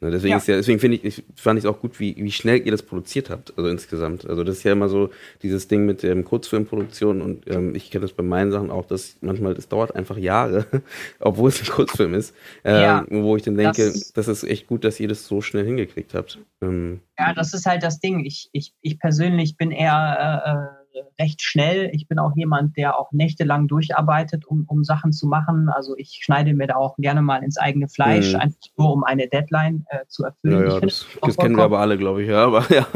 Ne, 0.00 0.10
deswegen 0.10 0.30
ja. 0.32 0.38
ist 0.38 0.48
ja, 0.48 0.56
deswegen 0.56 0.80
finde 0.80 0.96
ich, 0.96 1.04
ich 1.04 1.24
fand 1.36 1.58
ich 1.58 1.66
es 1.66 1.70
auch 1.70 1.80
gut, 1.80 2.00
wie, 2.00 2.16
wie 2.16 2.32
schnell 2.32 2.64
ihr 2.64 2.72
das 2.72 2.82
produziert 2.82 3.28
habt, 3.28 3.52
also 3.58 3.68
insgesamt. 3.68 4.26
Also 4.26 4.42
das 4.42 4.56
ist 4.56 4.64
ja 4.64 4.72
immer 4.72 4.88
so 4.88 5.10
dieses 5.42 5.68
Ding 5.68 5.84
mit 5.84 6.02
der 6.02 6.20
Kurzfilmproduktion 6.22 7.20
und 7.20 7.46
ähm, 7.50 7.74
ich 7.74 7.90
kenne 7.90 8.02
das 8.02 8.14
bei 8.14 8.22
meinen 8.22 8.52
Sachen 8.52 8.70
auch, 8.70 8.86
dass 8.86 9.18
manchmal 9.20 9.52
das 9.52 9.68
dauert 9.68 9.94
einfach 9.94 10.16
Jahre, 10.16 10.64
obwohl 11.20 11.50
es 11.50 11.60
ein 11.60 11.66
Kurzfilm 11.66 12.14
ist, 12.14 12.34
äh, 12.64 12.80
ja, 12.80 13.04
wo 13.10 13.36
ich 13.36 13.42
dann 13.42 13.58
denke, 13.58 13.84
das, 13.84 14.14
das, 14.14 14.28
ist 14.28 14.44
echt 14.44 14.66
gut, 14.66 14.82
dass 14.82 14.98
ihr 14.98 15.08
das 15.08 15.26
so 15.26 15.42
schnell 15.42 15.66
hingekriegt 15.66 16.14
habt. 16.14 16.38
Ähm, 16.62 17.00
ja, 17.18 17.34
das 17.34 17.52
ist 17.52 17.66
halt 17.66 17.82
das 17.82 18.00
Ding. 18.00 18.24
Ich, 18.24 18.48
ich, 18.52 18.72
ich 18.80 18.98
persönlich 18.98 19.58
bin 19.58 19.72
eher 19.72 20.42
äh, 20.46 20.50
äh 20.76 20.79
recht 21.18 21.42
schnell. 21.42 21.90
Ich 21.92 22.08
bin 22.08 22.18
auch 22.18 22.34
jemand, 22.36 22.76
der 22.76 22.98
auch 22.98 23.12
nächtelang 23.12 23.68
durcharbeitet, 23.68 24.46
um, 24.46 24.64
um 24.66 24.84
Sachen 24.84 25.12
zu 25.12 25.26
machen. 25.26 25.68
Also 25.68 25.96
ich 25.96 26.20
schneide 26.22 26.54
mir 26.54 26.66
da 26.66 26.76
auch 26.76 26.96
gerne 26.96 27.22
mal 27.22 27.42
ins 27.42 27.58
eigene 27.58 27.88
Fleisch, 27.88 28.32
mhm. 28.32 28.40
einfach 28.40 28.58
nur 28.76 28.92
um 28.92 29.04
eine 29.04 29.28
Deadline 29.28 29.84
äh, 29.90 30.06
zu 30.08 30.24
erfüllen. 30.24 30.68
Ja, 30.68 30.74
ja, 30.74 30.80
das, 30.80 31.06
das 31.22 31.36
kennen 31.36 31.56
wir 31.56 31.64
aber 31.64 31.80
alle, 31.80 31.98
glaube 31.98 32.22
ich, 32.22 32.28
ja. 32.28 32.44
Aber, 32.44 32.64
ja. 32.70 32.86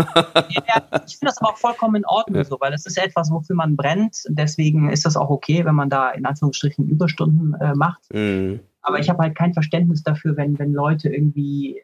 ich 1.07 1.19
finde 1.19 1.27
das 1.27 1.39
aber 1.39 1.51
auch 1.51 1.59
vollkommen 1.59 1.97
in 1.97 2.07
Ordnung 2.07 2.45
so, 2.45 2.57
weil 2.61 2.73
es 2.73 2.87
ist 2.87 2.99
etwas, 2.99 3.31
wofür 3.31 3.57
man 3.57 3.77
brennt. 3.77 4.25
Deswegen 4.29 4.91
ist 4.91 5.05
das 5.05 5.17
auch 5.17 5.31
okay, 5.31 5.65
wenn 5.65 5.75
man 5.75 5.91
da 5.91 6.11
in 6.11 6.27
Anführungsstrichen 6.27 6.89
Überstunden 6.89 7.55
äh, 7.61 7.75
macht. 7.75 8.03
Mhm. 8.13 8.61
Aber 8.83 8.99
ich 8.99 9.09
habe 9.09 9.23
halt 9.23 9.35
kein 9.35 9.55
Verständnis 9.55 10.03
dafür, 10.03 10.37
wenn, 10.37 10.59
wenn 10.59 10.73
Leute 10.73 11.09
irgendwie 11.09 11.81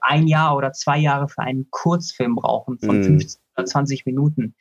ein 0.00 0.26
Jahr 0.26 0.56
oder 0.56 0.72
zwei 0.72 0.98
Jahre 0.98 1.28
für 1.28 1.42
einen 1.42 1.68
Kurzfilm 1.70 2.36
brauchen 2.36 2.78
von 2.78 2.98
mhm. 2.98 3.04
15 3.04 3.40
oder 3.56 3.66
20 3.66 4.06
Minuten 4.06 4.54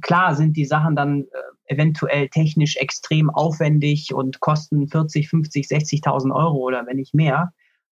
klar 0.00 0.34
sind 0.34 0.56
die 0.56 0.64
Sachen 0.64 0.96
dann 0.96 1.22
äh, 1.22 1.72
eventuell 1.74 2.28
technisch 2.28 2.76
extrem 2.76 3.30
aufwendig 3.30 4.12
und 4.14 4.40
kosten 4.40 4.88
40, 4.88 5.28
50, 5.28 5.66
60.000 5.66 6.34
Euro 6.34 6.58
oder 6.58 6.86
wenn 6.86 6.96
nicht 6.96 7.14
mehr. 7.14 7.52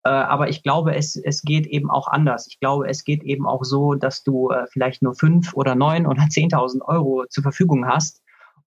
Äh, 0.04 0.10
aber 0.10 0.48
ich 0.48 0.62
glaube, 0.62 0.94
es, 0.94 1.16
es 1.16 1.42
geht 1.42 1.66
eben 1.66 1.90
auch 1.90 2.08
anders. 2.08 2.46
Ich 2.48 2.60
glaube, 2.60 2.88
es 2.88 3.04
geht 3.04 3.22
eben 3.22 3.46
auch 3.46 3.64
so, 3.64 3.94
dass 3.94 4.22
du 4.22 4.50
äh, 4.50 4.66
vielleicht 4.66 5.02
nur 5.02 5.14
fünf 5.14 5.54
oder 5.54 5.74
neun 5.74 6.06
oder 6.06 6.22
10.000 6.22 6.82
Euro 6.82 7.24
zur 7.28 7.42
Verfügung 7.42 7.86
hast 7.86 8.21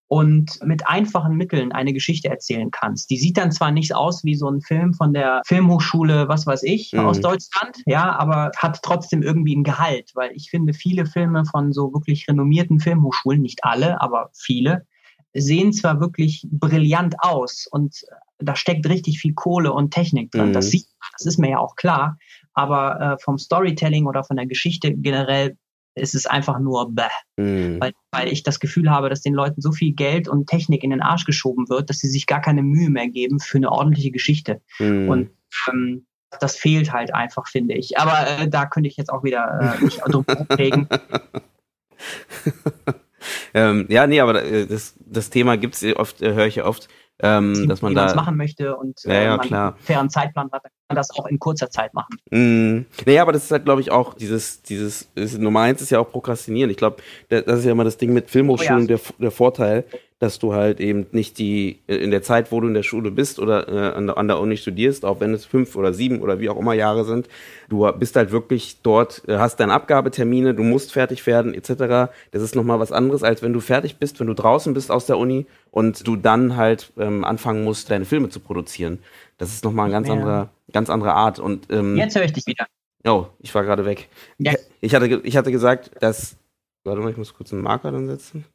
und 0.08 0.60
mit 0.64 0.88
einfachen 0.88 1.36
Mitteln 1.36 1.72
eine 1.72 1.94
Geschichte 1.94 2.30
erzählen 2.30 2.70
kannst. 2.72 3.10
Die 3.10 3.18
sieht 3.18 3.38
dann 3.38 3.52
zwar 3.52 3.72
nicht 3.72 3.96
aus 3.96 4.24
wie 4.24 4.36
so 4.36 4.50
ein 4.50 4.62
Film 4.62 4.94
von 4.94 5.14
der 5.14 5.42
Filmhochschule, 5.46 6.28
was 6.28 6.46
weiß 6.46 6.64
ich, 6.64 6.94
mhm. 6.94 7.00
aus 7.00 7.20
Deutschland, 7.22 7.82
ja, 7.86 8.16
aber 8.18 8.52
hat 8.58 8.80
trotzdem 8.84 9.24
irgendwie 9.24 9.56
ein 9.56 9.64
Gehalt, 9.64 10.12
weil 10.14 10.32
ich 10.34 10.50
finde, 10.50 10.74
viele 10.74 11.06
Filme 11.06 11.46
von 11.46 11.74
so 11.74 11.94
wirklich 11.94 12.28
renommierten 12.28 12.80
Filmhochschulen, 12.80 13.42
nicht 13.42 13.64
alle, 13.64 14.00
aber 14.02 14.30
viele, 14.34 14.86
sehen 15.34 15.74
zwar 15.74 16.00
wirklich 16.00 16.48
brillant 16.50 17.16
aus 17.20 17.68
und 17.70 18.06
da 18.38 18.56
steckt 18.56 18.88
richtig 18.88 19.20
viel 19.20 19.34
Kohle 19.34 19.74
und 19.74 19.92
Technik 19.92 20.32
drin. 20.32 20.50
Mhm. 20.50 20.54
Das 20.54 20.70
sieht 20.70 20.88
das 21.18 21.26
ist 21.26 21.40
mir 21.40 21.52
ja 21.52 21.60
auch 21.60 21.76
klar. 21.76 22.18
Aber 22.54 23.00
äh, 23.00 23.24
vom 23.24 23.38
Storytelling 23.38 24.06
oder 24.06 24.24
von 24.24 24.38
der 24.38 24.46
Geschichte 24.46 24.94
generell 24.94 25.58
ist 25.96 26.16
es 26.16 26.26
einfach 26.26 26.60
nur 26.60 26.92
bäh. 26.92 27.04
Mhm. 27.38 27.80
Weil, 27.80 27.94
weil 28.12 28.32
ich 28.32 28.44
das 28.44 28.60
Gefühl 28.60 28.90
habe, 28.90 29.10
dass 29.10 29.22
den 29.22 29.34
Leuten 29.34 29.62
so 29.62 29.72
viel 29.72 29.94
Geld 29.94 30.28
und 30.28 30.48
Technik 30.48 30.84
in 30.84 30.90
den 30.90 31.02
Arsch 31.02 31.26
geschoben 31.26 31.70
wird, 31.70 31.90
dass 31.90 32.00
sie 32.00 32.10
sich 32.10 32.28
gar 32.28 32.42
keine 32.42 32.64
Mühe 32.64 32.90
mehr 32.90 33.08
geben 33.08 33.40
für 33.40 33.58
eine 33.58 33.72
ordentliche 33.72 34.12
Geschichte. 34.12 34.62
Mhm. 34.80 35.10
Und 35.10 35.30
ähm, 35.70 36.06
das 36.40 36.58
fehlt 36.58 36.92
halt 36.92 37.14
einfach, 37.14 37.48
finde 37.48 37.76
ich. 37.76 37.98
Aber 37.98 38.28
äh, 38.28 38.50
da 38.50 38.66
könnte 38.66 38.90
ich 38.90 38.98
jetzt 38.98 39.12
auch 39.12 39.24
wieder 39.24 39.78
äh, 39.80 39.84
mich 39.84 39.98
drum 39.98 40.26
regen. 40.52 40.90
ähm, 43.54 43.86
ja, 43.90 44.06
nee, 44.06 44.20
aber 44.20 44.44
äh, 44.44 44.68
das, 44.68 44.96
das 45.00 45.30
Thema 45.30 45.58
gibt's 45.58 45.84
oft, 45.96 46.22
äh, 46.22 46.34
höre 46.34 46.48
ich 46.48 46.56
ja 46.56 46.66
oft, 46.66 46.90
ähm, 47.22 47.68
dass 47.70 47.82
man 47.82 47.96
da 47.96 48.14
machen 48.14 48.36
möchte 48.36 48.76
und 48.76 49.04
ja, 49.04 49.14
ja, 49.14 49.22
äh, 49.22 49.38
man 49.38 49.48
klar. 49.48 49.74
einen 49.74 49.84
fairen 49.84 50.10
Zeitplan 50.10 50.52
hat, 50.52 50.64
dann 50.66 50.72
kann 50.72 50.86
man 50.90 50.96
das 50.98 51.12
auch 51.12 51.28
in 51.28 51.40
kurzer 51.40 51.70
Zeit 51.70 51.94
machen. 51.94 52.18
Mm. 52.30 52.86
Naja, 53.06 53.22
aber 53.22 53.32
das 53.32 53.46
ist 53.46 53.52
halt, 53.52 53.66
glaube 53.66 53.82
ich, 53.82 53.92
auch 53.92 54.14
dieses, 54.14 54.62
dieses, 54.62 55.10
ist, 55.16 55.38
Nummer 55.38 55.62
eins 55.62 55.82
ist 55.82 55.92
ja 55.92 56.00
auch 56.00 56.12
Prokrastinieren. 56.12 56.70
Ich 56.70 56.78
glaube, 56.78 56.98
das 57.30 57.60
ist 57.60 57.66
ja 57.66 57.72
immer 57.72 57.86
das 57.86 57.98
Ding 57.98 58.14
mit 58.14 58.30
Filmhochschulen, 58.30 58.88
oh, 58.88 58.92
ja. 58.92 58.98
der, 58.98 59.00
der 59.20 59.32
Vorteil, 59.32 59.86
dass 60.20 60.40
du 60.40 60.54
halt 60.54 60.80
eben 60.80 61.08
nicht 61.12 61.38
die, 61.40 61.82
in 61.88 62.10
der 62.10 62.22
Zeit, 62.22 62.52
wo 62.52 62.62
du 62.62 62.68
in 62.68 62.74
der 62.74 62.84
Schule 62.84 63.12
bist 63.12 63.38
oder 63.38 63.68
äh, 63.68 63.96
an, 63.96 64.08
der, 64.08 64.18
an 64.18 64.28
der 64.28 64.40
Uni 64.40 64.56
studierst, 64.56 65.04
auch 65.04 65.20
wenn 65.20 65.34
es 65.34 65.44
fünf 65.46 65.76
oder 65.76 65.94
sieben 65.94 66.22
oder 66.22 66.40
wie 66.40 66.50
auch 66.50 66.58
immer 66.58 66.74
Jahre 66.74 67.04
sind, 67.04 67.28
du 67.68 67.92
bist 67.92 68.16
halt 68.16 68.32
wirklich 68.32 68.82
dort, 68.82 69.24
äh, 69.28 69.38
hast 69.38 69.60
deine 69.60 69.74
Abgabetermine, 69.74 70.54
du 70.54 70.64
musst 70.64 70.94
fertig 70.94 71.26
werden, 71.28 71.54
etc. 71.54 72.14
Das 72.32 72.42
ist 72.42 72.56
nochmal 72.56 72.80
was 72.80 72.94
anderes, 72.94 73.24
als 73.24 73.42
wenn 73.42 73.52
du 73.52 73.60
fertig 73.60 73.98
bist, 73.98 74.20
wenn 74.22 74.28
du 74.28 74.34
draußen 74.34 74.74
bist 74.74 74.90
aus 74.90 75.06
der 75.06 75.18
Uni 75.18 75.48
und 75.70 76.08
du 76.08 76.16
dann 76.16 76.56
halt 76.56 76.94
ähm, 76.98 77.26
anfangen 77.26 77.66
musst, 77.66 77.92
deine 77.92 78.06
Filme 78.06 78.30
zu 78.30 78.40
produzieren. 78.40 79.00
Das 79.38 79.50
ist 79.50 79.66
nochmal 79.66 79.86
eine 79.86 79.94
ganz 79.94 80.10
andere, 80.10 80.50
ganz 80.72 80.90
andere 80.90 81.14
Art. 81.14 81.40
Und, 81.40 81.68
ähm, 81.72 81.98
Jetzt 81.98 82.16
höre 82.16 82.24
ich 82.24 82.34
dich 82.34 82.48
wieder. 82.48 82.68
Oh, 83.06 83.28
ich 83.40 83.54
war 83.54 83.64
gerade 83.64 83.86
weg. 83.86 84.08
Ja. 84.38 84.54
Ich, 84.80 84.96
hatte, 84.96 85.08
ich 85.24 85.36
hatte 85.36 85.52
gesagt, 85.52 85.92
dass. 86.00 86.38
Warte 86.86 87.02
mal, 87.02 87.12
ich 87.12 87.18
muss 87.18 87.34
kurz 87.34 87.52
einen 87.52 87.64
Marker 87.64 87.92
dann 87.92 88.08
setzen. 88.08 88.46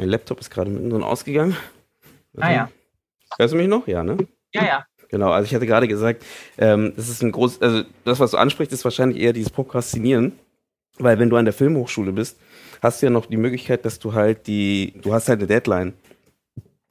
Mein 0.00 0.08
Laptop 0.08 0.40
ist 0.40 0.48
gerade 0.48 0.70
mittendrin 0.70 1.02
ausgegangen. 1.02 1.54
Warte. 2.32 2.48
Ah 2.48 2.54
ja. 2.54 2.70
Hörst 3.38 3.52
du 3.52 3.58
mich 3.58 3.68
noch? 3.68 3.86
Ja, 3.86 4.02
ne? 4.02 4.16
Ja, 4.54 4.64
ja. 4.64 4.86
Genau, 5.10 5.30
also 5.30 5.44
ich 5.44 5.54
hatte 5.54 5.66
gerade 5.66 5.86
gesagt, 5.88 6.24
ähm, 6.56 6.94
das 6.96 7.10
ist 7.10 7.22
ein 7.22 7.32
groß, 7.32 7.60
also 7.60 7.82
das, 8.06 8.18
was 8.18 8.30
du 8.30 8.38
ansprichst, 8.38 8.72
ist 8.72 8.84
wahrscheinlich 8.84 9.20
eher 9.20 9.34
dieses 9.34 9.50
Prokrastinieren. 9.50 10.32
Weil 10.98 11.18
wenn 11.18 11.28
du 11.28 11.36
an 11.36 11.44
der 11.44 11.52
Filmhochschule 11.52 12.12
bist, 12.12 12.38
hast 12.80 13.02
du 13.02 13.06
ja 13.06 13.10
noch 13.10 13.26
die 13.26 13.36
Möglichkeit, 13.36 13.84
dass 13.84 13.98
du 13.98 14.14
halt 14.14 14.46
die, 14.46 14.94
du 15.02 15.12
hast 15.12 15.28
halt 15.28 15.40
eine 15.40 15.48
Deadline. 15.48 15.92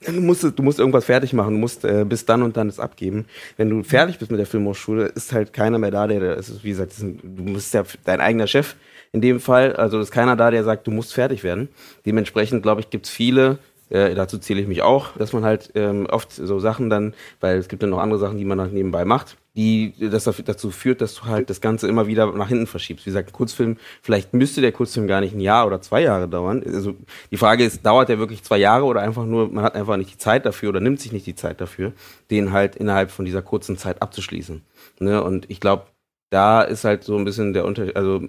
Du 0.06 0.22
musst, 0.22 0.44
du 0.44 0.62
musst 0.62 0.78
irgendwas 0.78 1.06
fertig 1.06 1.34
machen, 1.34 1.56
du 1.56 1.60
musst 1.60 1.86
äh, 1.86 2.06
bis 2.06 2.26
dann 2.26 2.44
und 2.44 2.58
dann 2.58 2.70
es 2.70 2.80
abgeben. 2.80 3.26
Wenn 3.58 3.72
du 3.72 3.82
fertig 3.82 4.20
bist 4.20 4.30
mit 4.30 4.40
der 4.40 4.46
Filmhochschule, 4.46 5.06
ist 5.08 5.34
halt 5.34 5.52
keiner 5.52 5.80
mehr 5.80 5.90
da, 5.90 6.06
der, 6.06 6.36
das 6.36 6.50
ist, 6.50 6.64
wie 6.64 6.70
gesagt, 6.70 6.94
ein, 7.00 7.20
du 7.24 7.54
bist 7.54 7.74
ja 7.74 7.84
dein 8.06 8.22
eigener 8.22 8.46
Chef 8.46 8.76
in 9.12 9.22
dem 9.22 9.40
Fall. 9.40 9.76
Also 9.76 10.00
ist 10.00 10.12
keiner 10.12 10.36
da, 10.36 10.52
der 10.52 10.64
sagt, 10.64 10.88
du 10.88 10.92
musst 10.92 11.14
fertig 11.14 11.44
werden. 11.44 11.70
Dementsprechend, 12.06 12.64
glaube 12.64 12.82
ich, 12.82 12.90
gibt 12.90 13.06
es 13.06 13.12
viele, 13.12 13.60
äh, 13.90 14.14
dazu 14.14 14.38
zähle 14.38 14.62
ich 14.62 14.68
mich 14.68 14.82
auch, 14.82 15.18
dass 15.18 15.34
man 15.34 15.44
halt 15.44 15.72
ähm, 15.76 16.06
oft 16.10 16.32
so 16.32 16.60
Sachen 16.60 16.90
dann, 16.90 17.14
weil 17.40 17.58
es 17.58 17.68
gibt 17.68 17.82
ja 17.82 17.90
noch 17.90 18.00
andere 18.00 18.20
Sachen, 18.20 18.38
die 18.38 18.46
man 18.46 18.62
halt 18.62 18.72
nebenbei 18.72 19.04
macht, 19.04 19.38
die 19.56 19.94
das 20.00 20.26
dazu 20.26 20.70
führt, 20.70 21.02
dass 21.02 21.16
du 21.16 21.26
halt 21.26 21.50
das 21.50 21.60
Ganze 21.60 21.88
immer 21.88 22.06
wieder 22.06 22.32
nach 22.34 22.50
hinten 22.50 22.68
verschiebst. 22.68 23.06
Wie 23.06 23.10
gesagt, 23.10 23.30
ein 23.30 23.34
Kurzfilm, 23.34 23.78
vielleicht 24.02 24.34
müsste 24.34 24.62
der 24.62 24.72
Kurzfilm 24.72 25.08
gar 25.08 25.22
nicht 25.22 25.34
ein 25.34 25.40
Jahr 25.40 25.66
oder 25.66 25.82
zwei 25.82 26.02
Jahre 26.02 26.28
dauern. 26.28 26.64
Also 26.66 26.96
die 27.32 27.38
Frage 27.38 27.66
ist, 27.66 27.84
dauert 27.84 28.10
der 28.10 28.20
wirklich 28.20 28.44
zwei 28.44 28.58
Jahre 28.58 28.86
oder 28.86 29.02
einfach 29.02 29.26
nur, 29.26 29.50
man 29.50 29.64
hat 29.64 29.76
einfach 29.76 29.98
nicht 29.98 30.14
die 30.14 30.18
Zeit 30.18 30.46
dafür 30.46 30.70
oder 30.70 30.82
nimmt 30.82 31.00
sich 31.00 31.12
nicht 31.12 31.26
die 31.26 31.36
Zeit 31.36 31.60
dafür, 31.60 31.94
den 32.30 32.52
halt 32.52 32.76
innerhalb 32.76 33.10
von 33.10 33.26
dieser 33.26 33.42
kurzen 33.42 33.78
Zeit 33.78 34.02
abzuschließen. 34.04 34.62
Ne? 35.00 35.24
Und 35.24 35.50
ich 35.50 35.60
glaube, 35.60 35.88
da 36.30 36.62
ist 36.62 36.84
halt 36.84 37.04
so 37.04 37.18
ein 37.18 37.26
bisschen 37.26 37.54
der 37.54 37.66
Unterschied, 37.66 37.96
also 37.96 38.22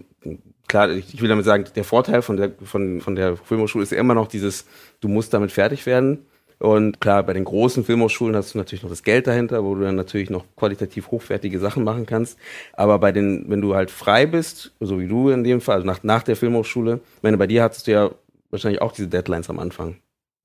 klar, 0.71 0.91
ich 0.91 1.21
will 1.21 1.29
damit 1.29 1.45
sagen, 1.45 1.64
der 1.75 1.85
Vorteil 1.85 2.23
von 2.23 2.37
der, 2.37 2.53
von, 2.62 3.01
von 3.01 3.16
der 3.16 3.37
Filmhochschule 3.37 3.83
ist 3.83 3.91
ja 3.91 3.99
immer 3.99 4.14
noch 4.14 4.29
dieses, 4.29 4.66
du 5.01 5.09
musst 5.09 5.35
damit 5.35 5.51
fertig 5.51 5.85
werden. 5.85 6.27
Und 6.59 7.01
klar, 7.01 7.23
bei 7.23 7.33
den 7.33 7.45
großen 7.45 7.85
Filmhochschulen 7.85 8.37
hast 8.37 8.55
du 8.55 8.59
natürlich 8.59 8.83
noch 8.83 8.91
das 8.91 9.03
Geld 9.03 9.27
dahinter, 9.27 9.64
wo 9.64 9.75
du 9.75 9.83
dann 9.83 9.97
natürlich 9.97 10.31
noch 10.31 10.45
qualitativ 10.57 11.11
hochwertige 11.11 11.59
Sachen 11.59 11.85
machen 11.85 12.07
kannst. 12.07 12.39
Aber 12.75 12.99
bei 12.99 13.12
den, 13.12 13.47
wenn 13.49 13.61
du 13.61 13.75
halt 13.75 13.91
frei 13.91 14.27
bist, 14.27 14.73
so 14.79 15.01
wie 15.01 15.09
du 15.09 15.31
in 15.31 15.43
dem 15.43 15.61
Fall, 15.61 15.77
also 15.77 15.87
nach, 15.87 16.03
nach 16.05 16.23
der 16.23 16.37
Filmhochschule, 16.37 17.01
ich 17.16 17.23
meine, 17.23 17.39
bei 17.39 17.47
dir 17.47 17.62
hattest 17.62 17.87
du 17.87 17.93
ja 17.93 18.11
wahrscheinlich 18.51 18.81
auch 18.81 18.93
diese 18.93 19.09
Deadlines 19.09 19.51
am 19.51 19.59
Anfang. 19.59 19.97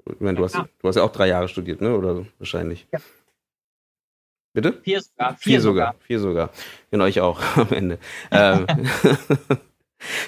Ich 0.08 0.22
meine, 0.22 0.38
du 0.38 0.44
hast, 0.44 0.56
ja. 0.56 0.68
du 0.82 0.88
hast 0.88 0.96
ja 0.96 1.04
auch 1.04 1.12
drei 1.12 1.28
Jahre 1.28 1.50
studiert, 1.50 1.82
ne? 1.82 1.96
Oder 1.96 2.16
so, 2.16 2.28
wahrscheinlich. 2.40 2.88
Ja. 2.94 3.00
Bitte? 4.54 4.74
Vier 4.84 5.02
sogar. 5.02 5.36
Vier, 5.36 5.38
Vier 5.38 5.62
sogar. 5.62 5.88
sogar. 5.88 6.02
Vier 6.08 6.20
sogar. 6.20 6.50
Genau, 6.92 7.06
ich 7.06 7.22
auch 7.22 7.42
am 7.58 7.70
Ende. 7.72 8.00
ähm, 8.32 8.66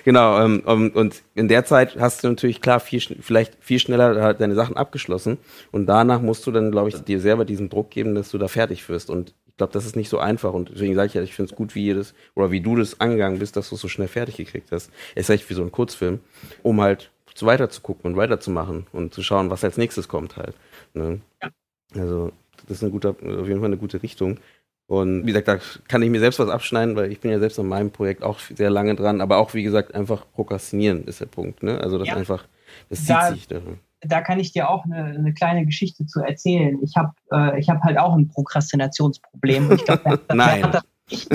genau, 0.03 0.39
ähm, 0.43 0.61
und 0.93 1.23
in 1.35 1.47
der 1.47 1.65
Zeit 1.65 1.97
hast 1.99 2.23
du 2.23 2.29
natürlich 2.29 2.61
klar 2.61 2.79
viel, 2.79 3.01
vielleicht 3.01 3.55
viel 3.59 3.79
schneller 3.79 4.33
deine 4.33 4.55
Sachen 4.55 4.77
abgeschlossen 4.77 5.37
und 5.71 5.85
danach 5.87 6.21
musst 6.21 6.45
du 6.47 6.51
dann, 6.51 6.71
glaube 6.71 6.89
ich, 6.89 7.03
dir 7.03 7.19
selber 7.19 7.45
diesen 7.45 7.69
Druck 7.69 7.89
geben, 7.89 8.15
dass 8.15 8.31
du 8.31 8.37
da 8.37 8.47
fertig 8.47 8.87
wirst 8.89 9.09
und 9.09 9.33
ich 9.47 9.57
glaube, 9.57 9.73
das 9.73 9.85
ist 9.85 9.95
nicht 9.95 10.09
so 10.09 10.19
einfach 10.19 10.53
und 10.53 10.69
deswegen 10.69 10.93
sage 10.95 11.07
ich 11.07 11.13
ja, 11.15 11.21
ich 11.23 11.33
finde 11.33 11.51
es 11.51 11.57
gut, 11.57 11.73
wie 11.73 11.83
jedes 11.83 12.13
oder 12.35 12.51
wie 12.51 12.61
du 12.61 12.75
das 12.75 12.99
angegangen 12.99 13.39
bist, 13.39 13.55
dass 13.55 13.69
du 13.69 13.75
es 13.75 13.81
so 13.81 13.87
schnell 13.87 14.07
fertig 14.07 14.37
gekriegt 14.37 14.71
hast. 14.71 14.91
Es 15.15 15.29
ist 15.29 15.29
echt 15.29 15.49
wie 15.49 15.55
so 15.55 15.63
ein 15.63 15.71
Kurzfilm, 15.71 16.19
um 16.61 16.81
halt 16.81 17.09
weiter 17.41 17.69
zu 17.69 17.81
gucken 17.81 18.11
und 18.11 18.17
weiterzumachen 18.17 18.87
und 18.91 19.13
zu 19.13 19.21
schauen, 19.21 19.49
was 19.49 19.63
als 19.63 19.77
nächstes 19.77 20.07
kommt 20.07 20.37
halt. 20.37 20.55
Ne? 20.93 21.21
Ja. 21.41 21.49
Also 21.95 22.31
das 22.67 22.77
ist 22.77 22.83
eine 22.83 22.91
gute, 22.91 23.09
auf 23.09 23.47
jeden 23.47 23.59
Fall 23.59 23.65
eine 23.65 23.77
gute 23.77 24.01
Richtung. 24.01 24.39
Und 24.87 25.23
wie 25.23 25.33
gesagt, 25.33 25.49
da 25.49 25.59
kann 25.89 26.01
ich 26.01 26.09
mir 26.09 26.21
selbst 26.21 26.39
was 26.39 26.49
abschneiden, 26.49 26.95
weil 26.95 27.11
ich 27.11 27.19
bin 27.19 27.29
ja 27.29 27.39
selbst 27.39 27.59
an 27.59 27.67
meinem 27.67 27.91
Projekt 27.91 28.23
auch 28.23 28.39
sehr 28.39 28.69
lange 28.69 28.95
dran, 28.95 29.19
aber 29.19 29.37
auch 29.37 29.53
wie 29.53 29.63
gesagt, 29.63 29.93
einfach 29.93 30.25
prokrastinieren 30.33 31.03
ist 31.03 31.19
der 31.19 31.25
Punkt. 31.25 31.61
Ne? 31.61 31.79
Also 31.81 31.97
das 31.97 32.07
ja. 32.07 32.15
einfach, 32.15 32.45
das 32.89 32.99
zieht 32.99 33.09
da, 33.09 33.31
sich 33.33 33.47
daran. 33.47 33.79
Da 33.99 34.21
kann 34.21 34.39
ich 34.39 34.53
dir 34.53 34.69
auch 34.69 34.85
eine, 34.85 35.03
eine 35.03 35.33
kleine 35.33 35.65
Geschichte 35.65 36.05
zu 36.05 36.21
erzählen. 36.21 36.79
Ich 36.81 36.95
habe 36.95 37.11
äh, 37.31 37.59
ich 37.59 37.69
hab 37.69 37.81
halt 37.81 37.97
auch 37.97 38.15
ein 38.15 38.29
Prokrastinationsproblem. 38.29 39.73
Ich 39.73 39.83
glaub, 39.83 40.05
Nein. 40.33 40.61
Wer 40.61 40.63
hat, 40.63 40.73
das, 40.75 40.83
nicht. 41.09 41.29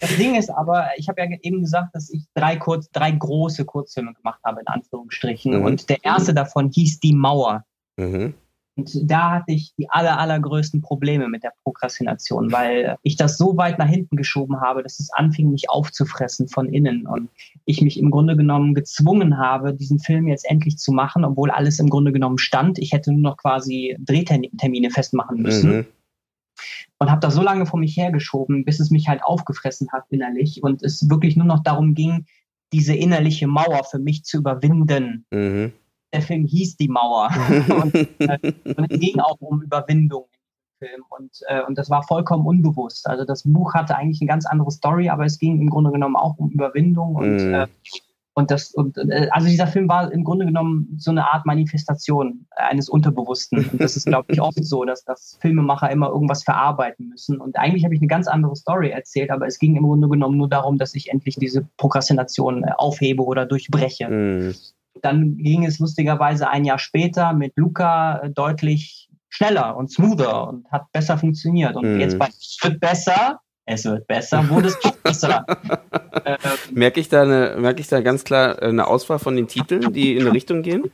das 0.00 0.16
Ding 0.16 0.36
ist 0.36 0.50
aber, 0.50 0.90
ich 0.96 1.08
habe 1.08 1.20
ja 1.20 1.26
eben 1.42 1.62
gesagt, 1.62 1.96
dass 1.96 2.10
ich 2.10 2.22
drei, 2.34 2.56
kurz, 2.56 2.90
drei 2.92 3.10
große 3.10 3.64
Kurzfilme 3.64 4.14
gemacht 4.14 4.40
habe, 4.44 4.60
in 4.60 4.68
Anführungsstrichen. 4.68 5.58
Mhm. 5.58 5.64
Und 5.64 5.90
der 5.90 6.04
erste 6.04 6.32
davon 6.32 6.70
hieß 6.70 7.00
Die 7.00 7.14
Mauer. 7.14 7.64
Mhm. 7.96 8.34
Und 8.76 8.90
da 9.08 9.30
hatte 9.30 9.52
ich 9.52 9.72
die 9.76 9.88
aller, 9.88 10.18
allergrößten 10.18 10.80
Probleme 10.80 11.28
mit 11.28 11.44
der 11.44 11.52
Prokrastination, 11.62 12.50
weil 12.50 12.96
ich 13.02 13.16
das 13.16 13.38
so 13.38 13.56
weit 13.56 13.78
nach 13.78 13.88
hinten 13.88 14.16
geschoben 14.16 14.60
habe, 14.60 14.82
dass 14.82 14.98
es 14.98 15.10
anfing, 15.12 15.50
mich 15.50 15.70
aufzufressen 15.70 16.48
von 16.48 16.68
innen. 16.68 17.06
Und 17.06 17.30
ich 17.66 17.82
mich 17.82 18.00
im 18.00 18.10
Grunde 18.10 18.36
genommen 18.36 18.74
gezwungen 18.74 19.38
habe, 19.38 19.74
diesen 19.74 20.00
Film 20.00 20.26
jetzt 20.26 20.48
endlich 20.50 20.76
zu 20.76 20.90
machen, 20.90 21.24
obwohl 21.24 21.52
alles 21.52 21.78
im 21.78 21.88
Grunde 21.88 22.12
genommen 22.12 22.38
stand. 22.38 22.78
Ich 22.80 22.92
hätte 22.92 23.12
nur 23.12 23.20
noch 23.20 23.36
quasi 23.36 23.96
Drehtermine 24.00 24.90
festmachen 24.90 25.40
müssen. 25.40 25.76
Mhm. 25.76 25.86
Und 26.98 27.10
habe 27.10 27.20
das 27.20 27.34
so 27.34 27.42
lange 27.42 27.66
vor 27.66 27.78
mich 27.78 27.96
hergeschoben, 27.96 28.64
bis 28.64 28.80
es 28.80 28.90
mich 28.90 29.08
halt 29.08 29.22
aufgefressen 29.22 29.88
hat 29.92 30.04
innerlich 30.10 30.62
und 30.62 30.82
es 30.82 31.08
wirklich 31.08 31.36
nur 31.36 31.46
noch 31.46 31.62
darum 31.62 31.94
ging, 31.94 32.26
diese 32.72 32.94
innerliche 32.94 33.46
Mauer 33.46 33.84
für 33.84 33.98
mich 34.00 34.24
zu 34.24 34.38
überwinden. 34.38 35.26
Mhm 35.30 35.72
der 36.14 36.22
Film 36.22 36.46
hieß 36.46 36.76
Die 36.76 36.88
Mauer. 36.88 37.28
und, 37.82 37.94
äh, 37.94 38.38
und, 38.76 38.90
es 38.90 39.00
ging 39.00 39.20
auch 39.20 39.40
um 39.40 39.62
Überwindung 39.62 40.26
im 40.80 40.86
Film. 40.86 41.02
Und, 41.10 41.30
äh, 41.48 41.62
und 41.62 41.76
das 41.76 41.90
war 41.90 42.02
vollkommen 42.02 42.46
unbewusst. 42.46 43.06
Also 43.06 43.24
das 43.24 43.42
Buch 43.42 43.74
hatte 43.74 43.96
eigentlich 43.96 44.20
eine 44.20 44.28
ganz 44.28 44.46
andere 44.46 44.70
Story, 44.70 45.10
aber 45.10 45.24
es 45.24 45.38
ging 45.38 45.60
im 45.60 45.68
Grunde 45.68 45.90
genommen 45.90 46.16
auch 46.16 46.38
um 46.38 46.50
Überwindung 46.50 47.16
und 47.16 47.36
mm. 47.36 47.54
äh, 47.54 47.66
und 48.36 48.50
das, 48.50 48.72
und, 48.72 48.98
äh, 48.98 49.28
also 49.30 49.46
dieser 49.46 49.68
Film 49.68 49.88
war 49.88 50.12
im 50.12 50.24
Grunde 50.24 50.44
genommen 50.44 50.96
so 50.98 51.12
eine 51.12 51.30
Art 51.30 51.46
Manifestation 51.46 52.46
eines 52.50 52.88
Unterbewussten. 52.88 53.64
Und 53.70 53.80
das 53.80 53.96
ist, 53.96 54.06
glaube 54.06 54.32
ich, 54.32 54.40
oft 54.42 54.62
so, 54.64 54.84
dass, 54.84 55.04
dass 55.04 55.38
Filmemacher 55.40 55.90
immer 55.90 56.08
irgendwas 56.08 56.42
verarbeiten 56.42 57.08
müssen. 57.08 57.40
Und 57.40 57.56
eigentlich 57.56 57.84
habe 57.84 57.94
ich 57.94 58.00
eine 58.00 58.08
ganz 58.08 58.26
andere 58.26 58.56
Story 58.56 58.90
erzählt, 58.90 59.30
aber 59.30 59.46
es 59.46 59.60
ging 59.60 59.76
im 59.76 59.84
Grunde 59.84 60.08
genommen 60.08 60.36
nur 60.36 60.48
darum, 60.48 60.78
dass 60.78 60.96
ich 60.96 61.10
endlich 61.10 61.36
diese 61.36 61.66
Prokrastination 61.76 62.64
äh, 62.64 62.72
aufhebe 62.76 63.24
oder 63.24 63.46
durchbreche. 63.46 64.08
Mhm. 64.08 64.54
Dann 65.04 65.36
ging 65.36 65.66
es 65.66 65.78
lustigerweise 65.80 66.48
ein 66.48 66.64
Jahr 66.64 66.78
später 66.78 67.34
mit 67.34 67.52
Luca 67.56 68.20
äh, 68.20 68.30
deutlich 68.30 69.10
schneller 69.28 69.76
und 69.76 69.90
smoother 69.90 70.48
und 70.48 70.70
hat 70.72 70.90
besser 70.92 71.18
funktioniert. 71.18 71.76
Und 71.76 71.94
mhm. 71.94 72.00
jetzt 72.00 72.18
bei 72.18 72.28
Es 72.28 72.58
wird 72.62 72.80
besser, 72.80 73.40
es 73.66 73.84
wird 73.84 74.06
besser, 74.06 74.48
wurde 74.48 74.68
es 74.68 74.78
besser. 75.02 75.44
ähm, 76.24 76.36
merke 76.72 77.00
ich 77.00 77.10
da 77.10 77.22
eine, 77.22 77.56
merke 77.58 77.82
ich 77.82 77.88
da 77.88 78.00
ganz 78.00 78.24
klar 78.24 78.62
eine 78.62 78.86
Auswahl 78.86 79.18
von 79.18 79.36
den 79.36 79.46
Titeln, 79.46 79.92
die 79.92 80.16
in 80.16 80.22
eine 80.22 80.32
Richtung 80.32 80.62
gehen? 80.62 80.84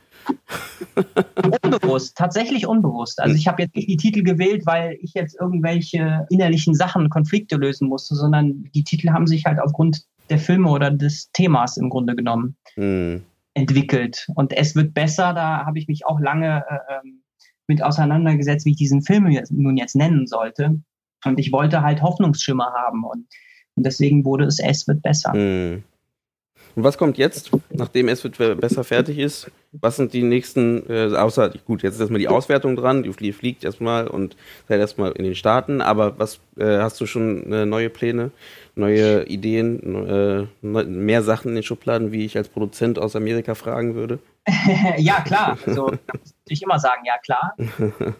unbewusst, 1.63 2.17
tatsächlich 2.17 2.67
unbewusst. 2.67 3.21
Also 3.21 3.35
ich 3.35 3.47
habe 3.47 3.61
jetzt 3.61 3.75
nicht 3.75 3.87
die 3.87 3.97
Titel 3.97 4.23
gewählt, 4.23 4.65
weil 4.65 4.97
ich 5.01 5.13
jetzt 5.13 5.39
irgendwelche 5.39 6.27
innerlichen 6.29 6.75
Sachen, 6.75 7.09
Konflikte 7.09 7.55
lösen 7.55 7.87
musste, 7.87 8.15
sondern 8.15 8.69
die 8.75 8.83
Titel 8.83 9.11
haben 9.11 9.25
sich 9.25 9.45
halt 9.45 9.59
aufgrund 9.59 10.03
der 10.29 10.37
Filme 10.37 10.69
oder 10.69 10.91
des 10.91 11.31
Themas 11.31 11.77
im 11.77 11.89
Grunde 11.89 12.15
genommen. 12.15 12.57
Mhm 12.75 13.23
entwickelt. 13.53 14.27
Und 14.35 14.53
es 14.53 14.75
wird 14.75 14.93
besser, 14.93 15.33
da 15.33 15.65
habe 15.65 15.79
ich 15.79 15.87
mich 15.87 16.05
auch 16.05 16.19
lange 16.19 16.63
äh, 16.69 16.95
ähm, 16.95 17.23
mit 17.67 17.83
auseinandergesetzt, 17.83 18.65
wie 18.65 18.71
ich 18.71 18.77
diesen 18.77 19.01
Film 19.01 19.29
jetzt, 19.29 19.51
nun 19.51 19.77
jetzt 19.77 19.95
nennen 19.95 20.27
sollte. 20.27 20.81
Und 21.25 21.39
ich 21.39 21.51
wollte 21.51 21.81
halt 21.81 22.01
Hoffnungsschimmer 22.01 22.73
haben. 22.73 23.03
Und, 23.03 23.27
und 23.75 23.85
deswegen 23.85 24.25
wurde 24.25 24.45
es 24.45 24.59
Es 24.59 24.87
wird 24.87 25.01
besser. 25.01 25.33
Mhm. 25.33 25.83
Und 26.75 26.83
was 26.83 26.97
kommt 26.97 27.17
jetzt, 27.17 27.51
nachdem 27.69 28.07
es 28.07 28.23
wird 28.23 28.37
besser 28.59 28.83
fertig 28.83 29.17
ist? 29.17 29.51
Was 29.73 29.95
sind 29.95 30.13
die 30.13 30.23
nächsten, 30.23 30.89
äh, 30.89 31.15
außer, 31.15 31.51
gut, 31.65 31.83
jetzt 31.83 31.95
ist 31.95 32.01
erstmal 32.01 32.19
die 32.19 32.27
Auswertung 32.27 32.75
dran, 32.75 33.03
die 33.03 33.33
fliegt 33.33 33.63
erstmal 33.63 34.07
und 34.07 34.35
seid 34.67 34.79
erstmal 34.79 35.11
in 35.13 35.23
den 35.23 35.35
Staaten, 35.35 35.81
aber 35.81 36.19
was 36.19 36.39
äh, 36.57 36.79
hast 36.79 36.99
du 36.99 37.05
schon 37.05 37.51
äh, 37.51 37.65
neue 37.65 37.89
Pläne, 37.89 38.31
neue 38.75 39.25
Ideen, 39.27 40.07
äh, 40.07 40.47
mehr 40.61 41.23
Sachen 41.23 41.49
in 41.49 41.55
den 41.55 41.63
Schubladen, 41.63 42.11
wie 42.11 42.25
ich 42.25 42.37
als 42.37 42.49
Produzent 42.49 42.99
aus 42.99 43.15
Amerika 43.15 43.55
fragen 43.55 43.95
würde? 43.95 44.19
ja, 44.97 45.21
klar. 45.21 45.57
Also, 45.65 45.93
ich 46.47 46.61
immer 46.61 46.79
sagen, 46.79 47.03
ja, 47.05 47.17
klar. 47.17 47.55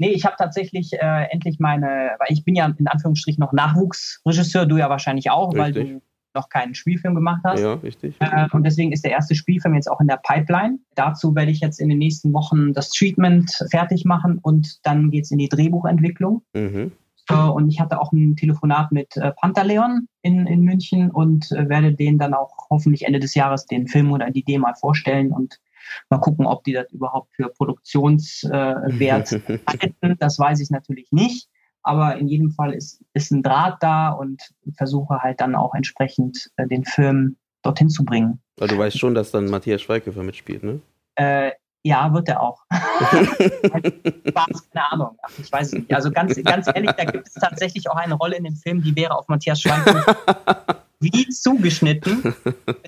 Nee, 0.00 0.12
ich 0.12 0.24
habe 0.24 0.34
tatsächlich 0.38 0.94
äh, 0.94 1.24
endlich 1.30 1.58
meine, 1.58 2.12
weil 2.18 2.28
ich 2.30 2.42
bin 2.42 2.54
ja 2.54 2.64
in 2.64 2.88
Anführungsstrichen 2.88 3.38
noch 3.38 3.52
Nachwuchsregisseur, 3.52 4.64
du 4.64 4.78
ja 4.78 4.88
wahrscheinlich 4.88 5.30
auch, 5.30 5.52
Richtig. 5.52 5.60
weil 5.60 5.72
du 5.74 6.02
noch 6.34 6.48
keinen 6.48 6.74
Spielfilm 6.74 7.14
gemacht 7.14 7.42
hast. 7.44 7.60
Ja, 7.60 7.74
richtig. 7.74 8.16
Äh, 8.20 8.46
und 8.52 8.64
deswegen 8.64 8.92
ist 8.92 9.04
der 9.04 9.12
erste 9.12 9.34
Spielfilm 9.34 9.74
jetzt 9.74 9.90
auch 9.90 10.00
in 10.00 10.06
der 10.06 10.20
Pipeline. 10.22 10.78
Dazu 10.94 11.34
werde 11.34 11.50
ich 11.50 11.60
jetzt 11.60 11.80
in 11.80 11.88
den 11.88 11.98
nächsten 11.98 12.32
Wochen 12.32 12.72
das 12.72 12.90
Treatment 12.90 13.50
fertig 13.70 14.04
machen 14.04 14.38
und 14.40 14.84
dann 14.86 15.10
geht 15.10 15.24
es 15.24 15.30
in 15.30 15.38
die 15.38 15.48
Drehbuchentwicklung. 15.48 16.42
Mhm. 16.54 16.92
Äh, 17.28 17.34
und 17.34 17.68
ich 17.68 17.80
hatte 17.80 18.00
auch 18.00 18.12
ein 18.12 18.36
Telefonat 18.36 18.92
mit 18.92 19.16
äh, 19.16 19.32
Pantaleon 19.32 20.08
in, 20.22 20.46
in 20.46 20.62
München 20.62 21.10
und 21.10 21.50
äh, 21.52 21.68
werde 21.68 21.94
denen 21.94 22.18
dann 22.18 22.34
auch 22.34 22.68
hoffentlich 22.70 23.06
Ende 23.06 23.20
des 23.20 23.34
Jahres 23.34 23.66
den 23.66 23.86
Film 23.86 24.12
oder 24.12 24.30
die 24.30 24.40
Idee 24.40 24.58
mal 24.58 24.74
vorstellen 24.74 25.32
und 25.32 25.60
mal 26.08 26.18
gucken, 26.18 26.46
ob 26.46 26.64
die 26.64 26.72
das 26.72 26.90
überhaupt 26.92 27.34
für 27.34 27.48
Produktionswert 27.48 29.32
äh, 29.32 29.58
halten. 29.66 30.16
Das 30.18 30.38
weiß 30.38 30.60
ich 30.60 30.70
natürlich 30.70 31.10
nicht. 31.12 31.48
Aber 31.82 32.16
in 32.16 32.28
jedem 32.28 32.50
Fall 32.50 32.74
ist, 32.74 33.02
ist 33.14 33.30
ein 33.30 33.42
Draht 33.42 33.78
da 33.80 34.10
und 34.10 34.42
versuche 34.76 35.20
halt 35.20 35.40
dann 35.40 35.54
auch 35.54 35.74
entsprechend 35.74 36.50
äh, 36.56 36.66
den 36.66 36.84
Film 36.84 37.36
dorthin 37.62 37.88
zu 37.88 38.04
bringen. 38.04 38.40
Weil 38.56 38.68
du 38.68 38.78
weißt 38.78 38.98
schon, 38.98 39.14
dass 39.14 39.30
dann 39.30 39.46
Matthias 39.46 39.82
Schweighöfer 39.82 40.22
mitspielt, 40.22 40.62
ne? 40.62 40.80
Äh, 41.14 41.52
ja, 41.82 42.12
wird 42.12 42.28
er 42.28 42.42
auch. 42.42 42.62
Spaß, 42.70 44.70
keine 44.70 44.92
Ahnung. 44.92 45.18
Ach, 45.22 45.30
ich 45.38 45.50
weiß 45.50 45.68
es 45.68 45.72
nicht. 45.72 45.94
Also 45.94 46.10
ganz, 46.10 46.36
ganz 46.42 46.66
ehrlich, 46.66 46.90
da 46.92 47.04
gibt 47.04 47.26
es 47.26 47.34
tatsächlich 47.34 47.88
auch 47.88 47.96
eine 47.96 48.14
Rolle 48.14 48.36
in 48.36 48.44
dem 48.44 48.56
Film, 48.56 48.82
die 48.82 48.94
wäre 48.94 49.16
auf 49.16 49.28
Matthias 49.28 49.62
Schweighöfer 49.62 50.16
wie 51.00 51.28
zugeschnitten. 51.28 52.34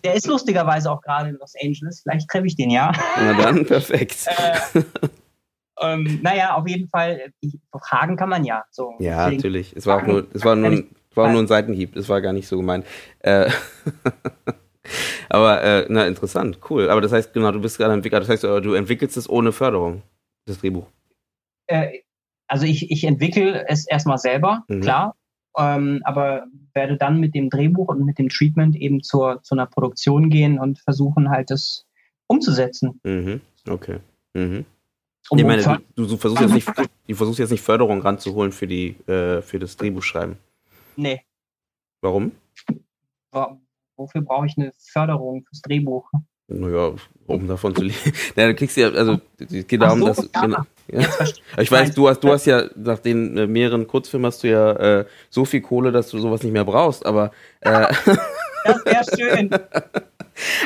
Der 0.05 0.15
ist 0.15 0.27
lustigerweise 0.27 0.91
auch 0.91 1.01
gerade 1.01 1.31
in 1.31 1.37
Los 1.37 1.55
Angeles. 1.63 2.03
Vielleicht 2.03 2.29
treffe 2.29 2.47
ich 2.47 2.57
den 2.57 2.69
ja. 2.69 2.93
Na 3.17 3.33
dann, 3.33 3.65
perfekt. 3.65 4.27
Äh, 4.27 4.83
ähm, 5.83 6.21
naja, 6.23 6.55
auf 6.55 6.67
jeden 6.69 6.89
Fall, 6.89 7.33
fragen 7.81 8.17
kann 8.17 8.29
man 8.29 8.45
ja. 8.45 8.65
So. 8.71 8.95
Ja, 8.99 9.25
Deswegen 9.25 9.37
natürlich. 9.37 9.77
Es 9.77 9.87
war 9.87 10.03
auch 10.03 10.07
nur, 10.07 10.27
es 10.33 10.45
war 10.45 10.55
nur, 10.57 10.71
ein, 10.71 10.89
war 11.15 11.31
nur 11.31 11.43
ein 11.43 11.47
Seitenhieb. 11.47 11.97
Es 11.97 12.09
war 12.09 12.21
gar 12.21 12.33
nicht 12.33 12.49
so 12.49 12.57
gemeint. 12.57 12.87
Äh, 13.21 13.51
aber, 15.29 15.63
äh, 15.63 15.87
na, 15.89 16.07
interessant, 16.07 16.59
cool. 16.71 16.89
Aber 16.89 17.01
das 17.01 17.13
heißt, 17.13 17.33
genau, 17.33 17.53
du 17.53 17.61
bist 17.61 17.79
gerade 17.79 17.95
Entwickler. 17.95 18.21
Das 18.21 18.29
heißt, 18.29 18.45
äh, 18.45 18.61
du 18.61 18.75
entwickelst 18.75 19.17
es 19.17 19.29
ohne 19.29 19.53
Förderung, 19.53 20.03
das 20.47 20.59
Drehbuch. 20.59 20.87
Äh, 21.67 22.01
also 22.47 22.67
ich, 22.67 22.91
ich 22.91 23.05
entwickle 23.05 23.67
es 23.69 23.87
erstmal 23.87 24.19
selber, 24.19 24.65
mhm. 24.69 24.81
klar. 24.81 25.17
Ähm, 25.59 26.01
aber 26.05 26.47
werde 26.75 26.97
dann 26.97 27.21
mit 27.21 27.35
dem 27.35 27.51
Drehbuch 27.51 27.89
und 27.89 28.05
mit 28.07 28.19
dem 28.19 28.29
Treatment 28.29 28.75
eben 28.77 29.03
zur, 29.03 29.43
zu 29.43 29.55
einer 29.55 29.67
Produktion 29.67 30.31
gehen 30.31 30.59
und 30.59 30.79
versuchen 30.79 31.31
halt 31.31 31.51
das 31.51 31.87
umzusetzen. 32.27 33.01
Mhm. 33.05 33.41
Okay. 33.69 33.99
Mhm. 34.35 34.65
Um 35.33 35.39
ich 35.39 35.47
meine, 35.47 35.63
du, 35.95 36.07
du, 36.07 36.17
versuchst 36.19 36.43
jetzt 36.43 36.53
nicht, 36.53 36.69
du 37.09 37.15
versuchst 37.15 37.39
jetzt 37.39 37.51
nicht 37.53 37.63
Förderung 37.63 38.03
ranzuholen 38.03 38.53
für, 38.53 38.67
die, 38.67 38.89
äh, 39.07 39.41
für 39.41 39.59
das 39.59 39.79
Drehbuchschreiben. 39.79 40.37
Nee. 40.97 41.23
Warum? 42.03 42.33
Wofür 43.97 44.21
brauche 44.21 44.45
ich 44.45 44.59
eine 44.59 44.73
Förderung 44.77 45.43
fürs 45.49 45.63
Drehbuch? 45.63 46.07
Naja, 46.49 46.93
um 47.27 47.49
davon 47.49 47.75
zu 47.75 47.83
leben. 47.83 47.97
Ja, 48.37 48.47
du 48.47 48.55
kriegst 48.55 48.77
ja, 48.77 48.91
also 48.91 49.23
es 49.39 49.67
geht 49.67 49.81
darum, 49.81 50.01
so, 50.01 50.07
dass. 50.09 50.19
Ja. 50.35 50.41
Genau, 50.43 50.59
ja. 50.89 51.09
Ich 51.57 51.73
weiß, 51.73 51.95
du 51.95 52.11
hast, 52.11 52.21
du 52.23 52.29
hast 52.29 52.45
ja 52.45 52.65
nach 52.75 52.99
den 52.99 53.39
äh, 53.39 53.47
mehreren 53.47 53.87
Kurzfilmen 53.87 54.27
hast 54.27 54.43
du 54.43 54.51
ja 54.51 54.73
äh, 54.73 55.07
so 55.31 55.47
viel 55.47 55.63
Kohle, 55.63 55.93
dass 55.93 56.11
du 56.11 56.19
sowas 56.19 56.43
nicht 56.43 56.53
mehr 56.53 56.67
brauchst, 56.67 57.07
aber. 57.07 57.33
Äh, 57.61 57.87
das 58.65 58.85
wäre 58.85 59.05
schön. 59.17 59.51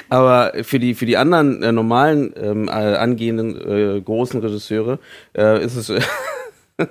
Aber 0.09 0.53
für 0.62 0.79
die, 0.79 0.95
für 0.95 1.07
die 1.07 1.17
anderen 1.17 1.62
äh, 1.62 1.73
normalen 1.73 2.33
ähm, 2.37 2.69
äh, 2.69 2.71
angehenden 2.71 3.57
äh, 3.57 4.01
großen 4.01 4.41
Regisseure 4.41 4.99
äh, 5.37 5.64
ist 5.64 5.77
es. 5.77 5.93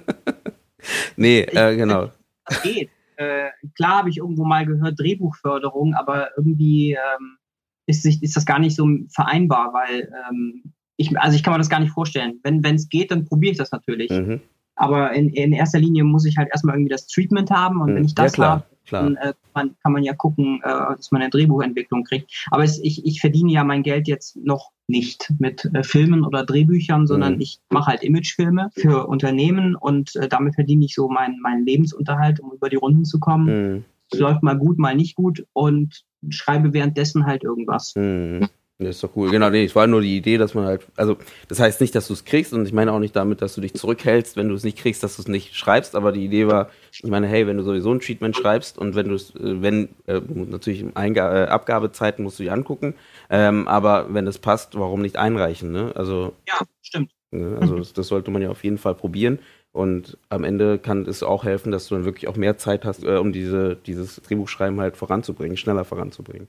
nee, 1.16 1.42
äh, 1.42 1.76
genau. 1.76 2.12
Das 2.46 2.62
geht. 2.62 2.90
Äh, 3.18 3.50
klar 3.76 4.00
habe 4.00 4.10
ich 4.10 4.18
irgendwo 4.18 4.44
mal 4.44 4.66
gehört, 4.66 5.00
Drehbuchförderung, 5.00 5.94
aber 5.94 6.32
irgendwie 6.38 6.94
ähm, 6.94 7.38
ist, 7.86 8.04
sich, 8.04 8.22
ist 8.22 8.36
das 8.36 8.46
gar 8.46 8.60
nicht 8.60 8.76
so 8.76 8.88
vereinbar, 9.14 9.74
weil 9.74 10.12
ähm, 10.30 10.64
ich, 10.98 11.18
also 11.18 11.36
ich 11.36 11.44
kann 11.44 11.54
mir 11.54 11.60
das 11.60 11.70
gar 11.70 11.80
nicht 11.80 11.92
vorstellen. 11.92 12.40
Wenn 12.44 12.64
es 12.64 12.90
geht, 12.90 13.12
dann 13.12 13.26
probiere 13.26 13.52
ich 13.54 13.58
das 13.58 13.72
natürlich. 13.72 14.12
Mhm. 14.12 14.42
Aber 14.76 15.14
in, 15.14 15.30
in 15.30 15.54
erster 15.54 15.80
Linie 15.80 16.04
muss 16.04 16.26
ich 16.26 16.38
halt 16.38 16.50
erstmal 16.52 16.76
irgendwie 16.76 16.92
das 16.92 17.08
Treatment 17.08 17.50
haben 17.52 17.82
und 17.82 17.92
mhm. 17.92 17.96
wenn 17.96 18.06
ich 18.06 18.16
das 18.16 18.36
ja, 18.36 18.46
habe, 18.46 18.66
dann 18.92 19.16
äh, 19.18 19.34
man, 19.54 19.76
kann 19.82 19.94
man 19.94 20.04
ja 20.04 20.14
gucken, 20.14 20.62
äh, 20.64 20.96
dass 20.96 21.12
man 21.12 21.22
eine 21.22 21.30
Drehbuchentwicklung 21.30 22.04
kriegt. 22.04 22.48
Aber 22.52 22.64
es, 22.64 22.80
ich, 22.80 23.06
ich 23.06 23.22
verdiene 23.22 23.52
ja 23.52 23.64
mein 23.64 23.84
Geld 23.84 24.08
jetzt 24.08 24.36
noch 24.38 24.72
nicht 24.88 25.34
mit 25.40 25.66
äh, 25.74 25.84
Filmen 25.84 26.24
oder 26.24 26.46
Drehbüchern, 26.46 27.08
sondern 27.08 27.36
mhm. 27.36 27.42
ich 27.42 27.60
mache 27.70 27.92
halt 27.92 28.04
Imagefilme 28.04 28.70
für 28.74 29.08
Unternehmen 29.08 29.76
und 29.76 30.16
äh, 30.16 30.28
damit 30.28 30.56
verdiene 30.56 30.86
ich 30.86 30.94
so 30.94 31.10
meinen 31.10 31.40
mein 31.42 31.66
Lebensunterhalt, 31.66 32.40
um 32.40 32.52
über 32.52 32.70
die 32.70 32.76
Runden 32.76 33.06
zu 33.06 33.20
kommen. 33.20 33.74
Mhm. 33.74 33.86
Es 34.12 34.20
läuft 34.20 34.44
mal 34.44 34.58
gut, 34.58 34.78
mal 34.78 34.96
nicht 34.96 35.16
gut 35.16 35.46
und 35.54 36.04
schreibe 36.30 36.74
währenddessen 36.74 37.26
halt 37.26 37.44
irgendwas. 37.44 37.94
Mhm. 37.96 38.48
Ja, 38.78 38.90
ist 38.90 39.02
doch 39.02 39.16
cool. 39.16 39.32
Genau, 39.32 39.50
nee, 39.50 39.64
es 39.64 39.76
war 39.76 39.88
nur 39.88 40.02
die 40.02 40.18
Idee, 40.18 40.38
dass 40.38 40.54
man 40.54 40.66
halt, 40.66 40.86
also 40.98 41.16
das 41.48 41.62
heißt 41.62 41.80
nicht, 41.80 41.96
dass 41.96 42.08
du 42.08 42.14
es 42.14 42.26
kriegst 42.26 42.52
und 42.52 42.66
ich 42.66 42.74
meine 42.74 42.92
auch 42.92 43.00
nicht 43.00 43.16
damit, 43.16 43.42
dass 43.42 43.56
du 43.56 43.62
dich 43.62 43.74
zurückhältst, 43.74 44.36
wenn 44.36 44.50
du 44.50 44.56
es 44.56 44.66
nicht 44.66 44.78
kriegst, 44.78 45.02
dass 45.02 45.16
du 45.16 45.22
es 45.22 45.30
nicht 45.30 45.56
schreibst, 45.56 45.96
aber 45.96 46.12
die 46.12 46.26
Idee 46.26 46.48
war, 46.48 46.70
ich 46.92 47.10
meine, 47.10 47.28
hey, 47.28 47.48
wenn 47.48 47.56
du 47.56 47.64
sowieso 47.64 47.94
ein 47.94 48.02
Treatment 48.02 48.36
schreibst 48.36 48.78
und 48.78 48.96
wenn 48.96 49.08
du 49.08 49.16
es, 49.16 49.34
äh, 49.36 49.62
wenn, 49.62 49.90
äh, 50.08 50.20
natürlich 50.28 50.82
in 50.82 50.94
Einga 50.98 51.46
äh, 51.46 51.48
Abgabezeiten 51.48 52.22
musst 52.24 52.38
du 52.38 52.44
dich 52.44 52.52
angucken, 52.52 52.96
ähm, 53.30 53.66
aber 53.70 54.14
wenn 54.14 54.28
es 54.28 54.40
passt, 54.40 54.78
warum 54.78 55.02
nicht 55.02 55.16
einreichen, 55.16 55.72
ne? 55.72 55.94
Also. 55.96 56.34
Ja, 56.46 56.60
stimmt. 56.82 57.12
Ne? 57.32 57.58
Also 57.62 57.78
das, 57.78 57.94
das, 57.94 58.10
sollte 58.10 58.30
man 58.32 58.42
ja 58.42 58.50
auf 58.50 58.66
jeden 58.66 58.78
Fall 58.78 58.96
probieren. 58.96 59.40
Und 59.72 60.18
am 60.30 60.44
Ende 60.44 60.80
kann 60.80 61.06
es 61.06 61.22
auch 61.22 61.44
helfen, 61.44 61.72
dass 61.72 61.88
du 61.88 61.96
dann 61.96 62.06
wirklich 62.06 62.28
auch 62.30 62.38
mehr 62.38 62.58
Zeit 62.58 62.86
hast, 62.86 63.04
äh, 63.04 63.18
um 63.18 63.34
diese, 63.34 63.76
dieses 63.76 64.18
Drehbuchschreiben 64.18 64.80
halt 64.80 64.96
voranzubringen, 64.98 65.58
schneller 65.58 65.84
voranzubringen. 65.86 66.48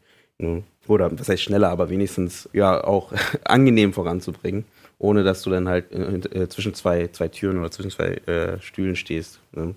Oder 0.89 1.11
was 1.19 1.29
heißt 1.29 1.43
schneller, 1.43 1.71
aber 1.71 1.91
wenigstens 1.91 2.49
ja 2.53 2.83
auch 2.85 3.13
angenehm 3.45 3.93
voranzubringen, 3.93 4.65
ohne 4.99 5.25
dass 5.25 5.43
du 5.43 5.51
dann 5.51 5.69
halt 5.69 5.93
äh, 5.93 6.43
äh, 6.43 6.49
zwischen 6.49 6.75
zwei, 6.75 7.09
zwei 7.09 7.29
Türen 7.29 7.59
oder 7.59 7.71
zwischen 7.71 7.91
zwei 7.91 8.15
äh, 8.27 8.61
Stühlen 8.61 8.97
stehst. 8.97 9.41
Ne? 9.53 9.75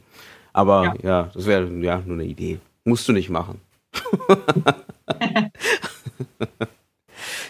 Aber 0.54 0.96
ja. 1.02 1.10
ja, 1.10 1.32
das 1.34 1.46
wäre 1.46 1.68
ja 1.68 2.02
nur 2.06 2.16
eine 2.16 2.26
Idee. 2.26 2.60
Musst 2.84 3.08
du 3.08 3.14
nicht 3.14 3.30
machen. 3.30 3.62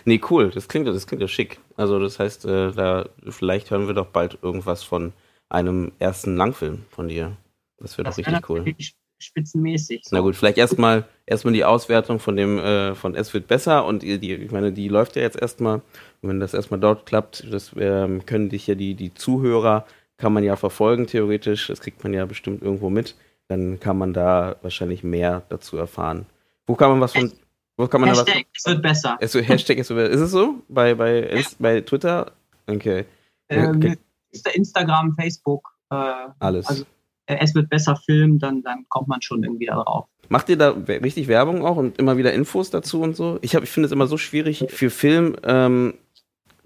nee, 0.06 0.22
cool. 0.30 0.52
Das 0.52 0.68
klingt, 0.68 0.88
das 0.88 1.08
klingt 1.08 1.22
ja 1.22 1.28
schick. 1.28 1.60
Also 1.78 2.00
das 2.00 2.20
heißt, 2.20 2.46
äh, 2.46 2.72
da 2.72 3.08
vielleicht 3.28 3.72
hören 3.72 3.88
wir 3.88 3.94
doch 3.94 4.08
bald 4.08 4.40
irgendwas 4.42 4.84
von 4.84 5.14
einem 5.50 5.92
ersten 6.00 6.36
Langfilm 6.36 6.86
von 6.90 7.08
dir. 7.08 7.38
Das 7.78 7.98
wäre 7.98 8.10
doch 8.10 8.18
richtig 8.18 8.50
cool 8.50 8.66
spitzenmäßig. 9.20 10.02
So. 10.06 10.16
Na 10.16 10.22
gut, 10.22 10.36
vielleicht 10.36 10.58
erstmal 10.58 11.06
erstmal 11.26 11.54
die 11.54 11.66
Auswertung 11.66 12.20
von 12.20 12.36
dem 12.36 12.58
äh, 12.60 12.96
von 12.96 13.16
Es 13.16 13.34
wird 13.34 13.48
besser 13.48 13.86
und 13.86 14.02
die, 14.02 14.34
ich 14.34 14.52
meine, 14.52 14.72
die 14.72 14.88
läuft 14.88 15.16
ja 15.16 15.22
jetzt 15.22 15.40
erstmal. 15.40 15.76
Und 16.22 16.30
wenn 16.30 16.40
das 16.40 16.54
erstmal 16.54 16.80
dort 16.80 17.06
klappt, 17.06 17.46
das 17.52 17.72
ähm, 17.78 18.26
können 18.26 18.50
dich 18.50 18.68
ja 18.68 18.76
die, 18.76 18.96
die 18.96 19.14
Zuhörer, 19.14 19.86
kann 20.18 20.34
man 20.34 20.44
ja 20.44 20.56
verfolgen, 20.56 21.08
theoretisch. 21.08 21.68
Das 21.68 21.80
kriegt 21.80 22.04
man 22.04 22.14
ja 22.14 22.26
bestimmt 22.26 22.62
irgendwo 22.62 22.90
mit. 22.90 23.16
Dann 23.48 23.80
kann 23.80 23.98
man 23.98 24.14
da 24.14 24.58
wahrscheinlich 24.62 25.04
mehr 25.04 25.44
dazu 25.50 25.78
erfahren. 25.78 26.26
Wo 26.68 26.76
kann 26.76 26.92
man 26.92 27.02
was 27.02 27.14
von. 27.14 27.32
Wo 27.78 27.88
kann 27.88 28.02
man 28.02 28.10
Hashtag, 28.10 28.46
was, 28.54 28.66
es 28.66 28.66
wird 28.66 28.82
besser. 28.84 29.18
Es, 29.22 29.34
Hashtag, 29.34 29.78
es 29.78 29.90
wird, 29.90 30.12
ist 30.12 30.20
es 30.20 30.32
so? 30.32 30.56
Bei, 30.68 30.94
bei, 30.96 31.34
ja. 31.34 31.42
bei 31.60 31.82
Twitter? 31.82 32.34
Okay. 32.68 33.06
Ähm, 33.48 33.78
okay. 33.78 33.98
Instagram, 34.54 35.16
Facebook. 35.16 35.74
Äh, 35.90 36.28
Alles. 36.40 36.68
Also 36.68 36.86
es 37.38 37.54
wird 37.56 37.70
besser 37.70 37.96
filmen, 37.96 38.40
dann, 38.40 38.64
dann 38.64 38.86
kommt 38.90 39.08
man 39.08 39.22
schon 39.22 39.44
irgendwie 39.44 39.68
darauf. 39.68 40.06
Macht 40.30 40.50
ihr 40.50 40.58
da 40.58 40.70
richtig 40.70 41.28
Werbung 41.28 41.66
auch 41.66 41.78
und 41.78 41.98
immer 41.98 42.18
wieder 42.18 42.34
Infos 42.34 42.70
dazu 42.70 43.02
und 43.02 43.16
so? 43.16 43.40
Ich, 43.42 43.54
ich 43.54 43.70
finde 43.70 43.88
es 43.88 43.92
immer 43.92 44.08
so 44.08 44.18
schwierig 44.18 44.66
für 44.70 44.90
Film. 44.90 45.36
Ähm, 45.44 45.96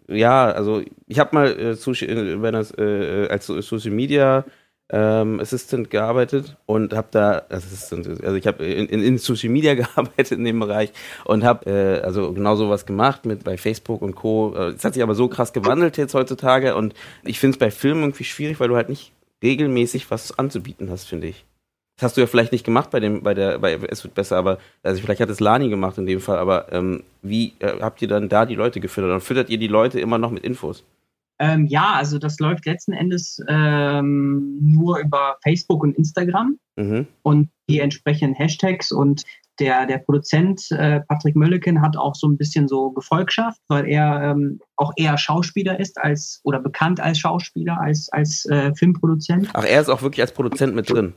ja, 0.08 0.52
also 0.52 0.82
ich 1.08 1.20
habe 1.20 1.34
mal 1.34 1.48
äh, 1.48 1.72
äh, 1.72 2.52
das, 2.52 2.78
äh, 2.78 3.28
als 3.30 3.48
Social 3.48 3.92
Media 3.92 4.44
ähm, 4.90 5.40
Assistant 5.40 5.90
gearbeitet 5.90 6.58
und 6.66 6.94
habe 6.94 7.08
da 7.12 7.44
Assistant, 7.50 8.06
also 8.22 8.36
ich 8.36 8.46
habe 8.46 8.66
in, 8.66 8.88
in, 8.88 9.18
Social 9.18 9.50
Media 9.50 9.74
gearbeitet 9.76 10.38
in 10.38 10.44
dem 10.44 10.60
Bereich 10.60 10.92
und 11.24 11.44
habe 11.44 11.70
äh, 11.70 12.02
also 12.02 12.34
genau 12.34 12.56
sowas 12.56 12.86
gemacht 12.86 13.26
mit 13.26 13.44
bei 13.44 13.58
Facebook 13.58 14.02
und 14.02 14.16
Co. 14.16 14.54
Äh, 14.56 14.74
es 14.74 14.84
hat 14.84 14.94
sich 14.94 15.04
aber 15.04 15.16
so 15.16 15.30
krass 15.30 15.54
gewandelt 15.54 15.98
jetzt 15.98 16.14
heutzutage 16.14 16.76
und 16.76 16.94
ich 17.24 17.40
finde 17.40 17.56
es 17.56 17.60
bei 17.60 17.72
Filmen 17.72 18.04
irgendwie 18.04 18.26
schwierig, 18.26 18.60
weil 18.60 18.68
du 18.68 18.76
halt 18.76 18.90
nicht 18.90 19.14
regelmäßig 19.44 20.10
was 20.10 20.38
anzubieten 20.40 20.90
hast, 20.90 21.06
finde 21.06 21.28
ich. 21.28 21.46
Das 21.98 22.06
hast 22.06 22.18
du 22.18 22.22
ja 22.22 22.28
vielleicht 22.28 22.52
nicht 22.52 22.66
gemacht 22.66 22.90
bei 22.90 23.00
dem, 23.00 23.22
bei 23.22 23.36
der, 23.36 23.60
bei 23.60 23.74
Es 23.76 24.04
wird 24.04 24.16
besser, 24.16 24.38
aber 24.38 24.58
also 24.82 25.00
vielleicht 25.02 25.22
hat 25.22 25.30
es 25.30 25.40
Lani 25.40 25.70
gemacht 25.70 25.98
in 26.00 26.08
dem 26.08 26.22
Fall, 26.22 26.40
aber 26.40 26.74
ähm, 26.74 27.04
wie 27.22 27.54
äh, 27.60 27.80
habt 27.82 28.02
ihr 28.02 28.08
dann 28.08 28.30
da 28.30 28.48
die 28.48 28.56
Leute 28.56 28.80
gefüttert 28.80 29.12
und 29.12 29.22
füttert 29.22 29.50
ihr 29.50 29.60
die 29.60 29.68
Leute 29.68 30.00
immer 30.00 30.18
noch 30.18 30.32
mit 30.32 30.44
Infos? 30.44 30.84
Ähm, 31.40 31.66
ja, 31.68 31.94
also 31.94 32.20
das 32.20 32.40
läuft 32.40 32.66
letzten 32.66 32.94
Endes 32.94 33.40
ähm, 33.48 34.58
nur 34.62 35.00
über 35.00 35.38
Facebook 35.44 35.84
und 35.84 35.96
Instagram 35.98 36.58
mhm. 36.76 37.08
und 37.22 37.50
die 37.70 37.80
entsprechenden 37.80 38.36
Hashtags 38.36 38.92
und 38.92 39.24
der, 39.60 39.86
der 39.86 40.00
Produzent 40.00 40.72
äh, 40.72 41.02
Patrick 41.02 41.36
Mölleken 41.36 41.82
hat 41.82 41.98
auch 41.98 42.16
so 42.16 42.28
ein 42.28 42.38
bisschen 42.38 42.68
so 42.68 42.92
Gefolgschaft, 42.92 43.62
weil 43.68 43.88
er 43.88 44.32
ähm, 44.32 44.60
auch 44.76 44.92
eher 44.96 45.18
Schauspieler 45.18 45.80
ist 45.80 46.02
als 46.02 46.42
oder 46.44 46.60
bekannt 46.60 47.00
als 47.00 47.20
Schauspieler, 47.20 47.80
als, 47.80 48.10
als 48.10 48.46
äh, 48.46 48.74
Filmproduzent. 48.76 49.50
Ach, 49.54 49.64
er 49.64 49.82
ist 49.82 49.90
auch 49.90 50.02
wirklich 50.02 50.22
als 50.22 50.34
Produzent 50.34 50.76
mit 50.76 50.90
drin. 50.90 51.14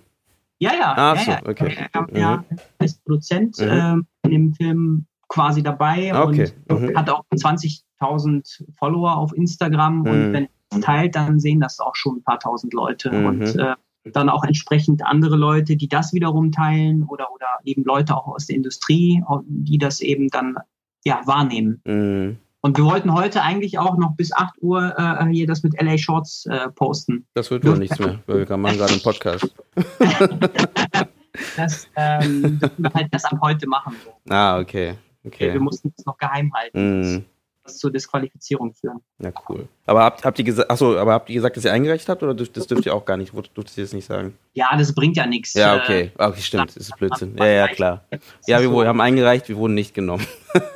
Ja, 0.59 0.73
ja. 0.73 0.93
Ah, 0.97 1.15
ja, 1.15 1.23
so, 1.23 1.31
ja. 1.31 1.41
okay. 1.47 1.77
Er, 1.93 2.09
er, 2.13 2.45
er 2.79 2.85
ist 2.85 3.05
Produzent 3.05 3.59
mhm. 3.59 4.07
äh, 4.25 4.29
in 4.29 4.31
dem 4.31 4.55
Film 4.55 5.07
quasi 5.29 5.63
dabei 5.63 6.15
okay. 6.15 6.53
und 6.69 6.83
mhm. 6.83 6.97
hat 6.97 7.11
auch 7.11 7.25
20.000 7.35 8.65
Follower 8.79 9.17
auf 9.17 9.33
Instagram 9.35 10.01
mhm. 10.01 10.07
und 10.07 10.33
wenn 10.33 10.45
er 10.45 10.51
es 10.73 10.81
teilt, 10.81 11.17
dann 11.17 11.41
sehen 11.41 11.61
das 11.61 11.81
auch 11.81 11.97
schon 11.97 12.19
ein 12.19 12.23
paar 12.23 12.39
tausend 12.39 12.73
Leute 12.73 13.11
mhm. 13.11 13.27
und 13.27 13.57
äh, 13.57 13.75
dann 14.13 14.29
auch 14.29 14.45
entsprechend 14.45 15.05
andere 15.05 15.37
Leute, 15.37 15.77
die 15.77 15.89
das 15.89 16.13
wiederum 16.13 16.53
teilen 16.53 17.05
oder, 17.05 17.33
oder 17.33 17.47
eben 17.65 17.85
Leute 17.85 18.17
auch 18.17 18.29
aus 18.29 18.47
der 18.47 18.57
Industrie, 18.57 19.23
die 19.47 19.79
das 19.79 20.01
eben 20.01 20.29
dann 20.29 20.57
ja, 21.05 21.21
wahrnehmen. 21.25 21.81
Mhm. 21.85 22.39
Und 22.61 22.79
wir 22.79 22.85
wollten 22.85 23.15
heute 23.15 23.43
eigentlich 23.43 23.79
auch 23.79 23.97
noch 23.97 24.17
bis 24.17 24.33
8 24.33 24.61
Uhr 24.61 24.99
äh, 24.99 25.27
hier 25.27 25.47
das 25.47 25.63
mit 25.63 25.81
LA 25.81 25.99
Shorts 25.99 26.47
äh, 26.47 26.69
posten. 26.71 27.27
Das 27.35 27.51
wird 27.51 27.65
wohl 27.65 27.79
nichts 27.79 27.99
mehr, 27.99 28.19
weil 28.27 28.49
wir 28.49 28.57
machen 28.57 28.79
gerade 28.79 28.93
einen 28.93 29.03
Podcast. 29.03 29.55
das 31.57 31.89
ähm, 31.95 32.61
wir 32.77 32.93
halt 32.93 33.09
das 33.13 33.25
ab 33.25 33.39
heute 33.41 33.69
machen. 33.69 33.95
Ah, 34.29 34.59
okay. 34.59 34.95
okay. 35.25 35.53
Wir 35.53 35.61
mussten 35.61 35.93
es 35.97 36.05
noch 36.07 36.19
geheim 36.19 36.53
halten. 36.55 37.01
Mhm 37.01 37.25
zur 37.67 37.91
Disqualifizierung 37.91 38.73
führen. 38.73 39.01
Ja, 39.19 39.33
cool. 39.49 39.69
Aber 39.87 40.03
habt, 40.03 40.25
habt 40.25 40.39
ihr 40.39 40.45
gesagt, 40.45 40.71
achso, 40.71 40.99
aber 40.99 41.13
habt 41.13 41.29
ihr 41.29 41.37
gesagt, 41.37 41.57
dass 41.57 41.65
ihr 41.65 41.73
eingereicht 41.73 42.09
habt 42.09 42.23
oder 42.23 42.35
das 42.35 42.67
dürft 42.67 42.87
ihr 42.87 42.95
auch 42.95 43.05
gar 43.05 43.17
nicht, 43.17 43.33
dürft 43.33 43.77
ihr 43.77 43.85
das 43.85 43.93
nicht 43.93 44.07
sagen? 44.07 44.37
Ja, 44.55 44.69
das 44.77 44.95
bringt 44.95 45.17
ja 45.17 45.27
nichts. 45.27 45.55
Ja, 45.55 45.77
okay. 45.77 46.13
Äh, 46.19 46.25
okay, 46.25 46.41
stimmt, 46.41 46.71
das 46.71 46.77
ist 46.77 46.97
Blödsinn. 46.97 47.37
Ja, 47.39 47.47
ja, 47.47 47.69
klar. 47.69 48.05
Ja, 48.47 48.61
wir 48.61 48.87
haben 48.87 49.01
eingereicht, 49.01 49.49
wir 49.49 49.57
wurden 49.57 49.75
nicht 49.75 49.95
genommen. 49.95 50.27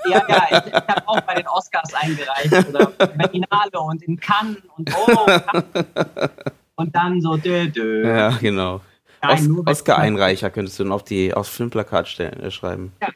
Ja, 0.08 0.22
ja, 0.28 0.46
ich, 0.50 0.66
ich 0.66 0.74
habe 0.74 1.08
auch 1.08 1.20
bei 1.22 1.34
den 1.34 1.46
Oscars 1.48 1.94
eingereicht 1.94 2.68
oder 2.68 2.86
Berlinale 2.86 3.80
und 3.80 4.02
in 4.02 4.18
Cannes 4.18 4.58
und 4.76 4.92
oh, 4.94 5.26
und 6.74 6.94
dann 6.94 7.20
so 7.20 7.36
dö, 7.36 7.68
dö. 7.68 8.06
Ja, 8.06 8.30
genau. 8.40 8.80
Nein, 9.22 9.62
Oscar-Einreicher 9.66 10.50
könntest 10.50 10.78
du 10.78 10.84
dann 10.84 10.92
auf 10.92 11.04
die 11.04 11.34
aufs 11.34 11.50
Filmplakat 11.50 12.08
stellen, 12.08 12.40
äh, 12.40 12.50
schreiben. 12.50 12.92
Ja. 13.02 13.08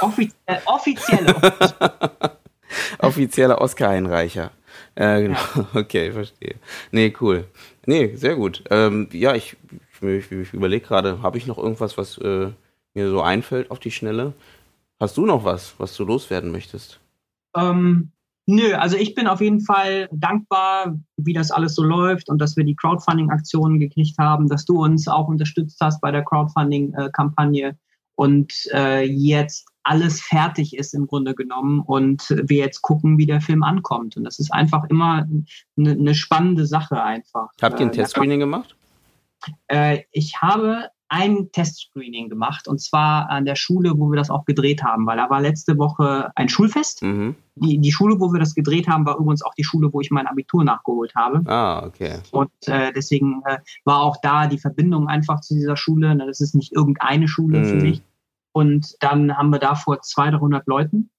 Offiziell, 0.00 0.62
offiziell. 0.66 1.26
Offizieller 2.98 3.60
Oscar-Einreicher. 3.60 4.50
Äh, 4.94 5.22
genau. 5.22 5.38
Ja. 5.54 5.66
Okay, 5.74 6.12
verstehe. 6.12 6.56
Nee, 6.90 7.14
cool. 7.20 7.44
Nee, 7.86 8.14
sehr 8.16 8.36
gut. 8.36 8.62
Ähm, 8.70 9.08
ja, 9.12 9.34
ich, 9.34 9.56
ich, 10.00 10.30
ich 10.30 10.52
überlege 10.52 10.86
gerade, 10.86 11.22
habe 11.22 11.38
ich 11.38 11.46
noch 11.46 11.58
irgendwas, 11.58 11.98
was 11.98 12.18
äh, 12.18 12.50
mir 12.94 13.10
so 13.10 13.22
einfällt 13.22 13.70
auf 13.70 13.78
die 13.78 13.90
Schnelle? 13.90 14.34
Hast 15.00 15.16
du 15.16 15.26
noch 15.26 15.44
was, 15.44 15.74
was 15.78 15.96
du 15.96 16.04
loswerden 16.04 16.52
möchtest? 16.52 17.00
Ähm, 17.56 18.12
nö, 18.46 18.74
also 18.74 18.96
ich 18.96 19.14
bin 19.14 19.26
auf 19.26 19.40
jeden 19.40 19.60
Fall 19.60 20.08
dankbar, 20.12 20.96
wie 21.16 21.32
das 21.32 21.50
alles 21.50 21.74
so 21.74 21.82
läuft 21.82 22.28
und 22.28 22.38
dass 22.38 22.56
wir 22.56 22.64
die 22.64 22.76
Crowdfunding-Aktionen 22.76 23.80
gekriegt 23.80 24.16
haben, 24.18 24.48
dass 24.48 24.64
du 24.64 24.82
uns 24.82 25.08
auch 25.08 25.28
unterstützt 25.28 25.78
hast 25.80 26.00
bei 26.00 26.12
der 26.12 26.24
Crowdfunding-Kampagne 26.24 27.76
und 28.14 28.52
äh, 28.72 29.04
jetzt 29.04 29.66
alles 29.84 30.20
fertig 30.20 30.76
ist 30.76 30.94
im 30.94 31.06
Grunde 31.06 31.34
genommen 31.34 31.80
und 31.80 32.28
wir 32.30 32.58
jetzt 32.58 32.82
gucken, 32.82 33.18
wie 33.18 33.26
der 33.26 33.40
Film 33.40 33.62
ankommt. 33.62 34.16
Und 34.16 34.24
das 34.24 34.38
ist 34.38 34.52
einfach 34.52 34.84
immer 34.84 35.26
eine, 35.76 35.90
eine 35.90 36.14
spannende 36.14 36.66
Sache 36.66 37.02
einfach. 37.02 37.48
Habt 37.60 37.80
ihr 37.80 37.86
ein 37.86 37.92
äh, 37.92 37.96
Testscreening 37.96 38.40
gemacht? 38.40 38.76
Äh, 39.68 40.02
ich 40.12 40.40
habe 40.40 40.90
ein 41.12 41.52
Testscreening 41.52 42.30
gemacht 42.30 42.66
und 42.66 42.80
zwar 42.80 43.28
an 43.28 43.44
der 43.44 43.54
Schule, 43.54 43.92
wo 43.98 44.10
wir 44.10 44.16
das 44.16 44.30
auch 44.30 44.46
gedreht 44.46 44.82
haben, 44.82 45.06
weil 45.06 45.18
da 45.18 45.28
war 45.28 45.42
letzte 45.42 45.76
Woche 45.76 46.32
ein 46.36 46.48
Schulfest. 46.48 47.02
Mhm. 47.02 47.34
Die, 47.56 47.78
die 47.78 47.92
Schule, 47.92 48.18
wo 48.18 48.32
wir 48.32 48.40
das 48.40 48.54
gedreht 48.54 48.88
haben, 48.88 49.04
war 49.04 49.18
übrigens 49.18 49.42
auch 49.42 49.52
die 49.52 49.64
Schule, 49.64 49.92
wo 49.92 50.00
ich 50.00 50.10
mein 50.10 50.26
Abitur 50.26 50.64
nachgeholt 50.64 51.14
habe. 51.14 51.42
Ah, 51.50 51.84
okay. 51.84 52.20
Und 52.30 52.50
äh, 52.66 52.94
deswegen 52.94 53.42
äh, 53.44 53.58
war 53.84 54.00
auch 54.00 54.16
da 54.22 54.46
die 54.46 54.56
Verbindung 54.56 55.06
einfach 55.06 55.42
zu 55.42 55.52
dieser 55.52 55.76
Schule. 55.76 56.16
Das 56.16 56.40
ist 56.40 56.54
nicht 56.54 56.72
irgendeine 56.72 57.28
Schule 57.28 57.58
mhm. 57.58 57.64
für 57.66 57.76
mich, 57.76 58.02
und 58.52 58.94
dann 59.00 59.36
haben 59.36 59.50
wir 59.50 59.58
da 59.58 59.74
vor 59.74 60.00
200, 60.00 60.40
300 60.40 60.66
Leuten 60.66 61.10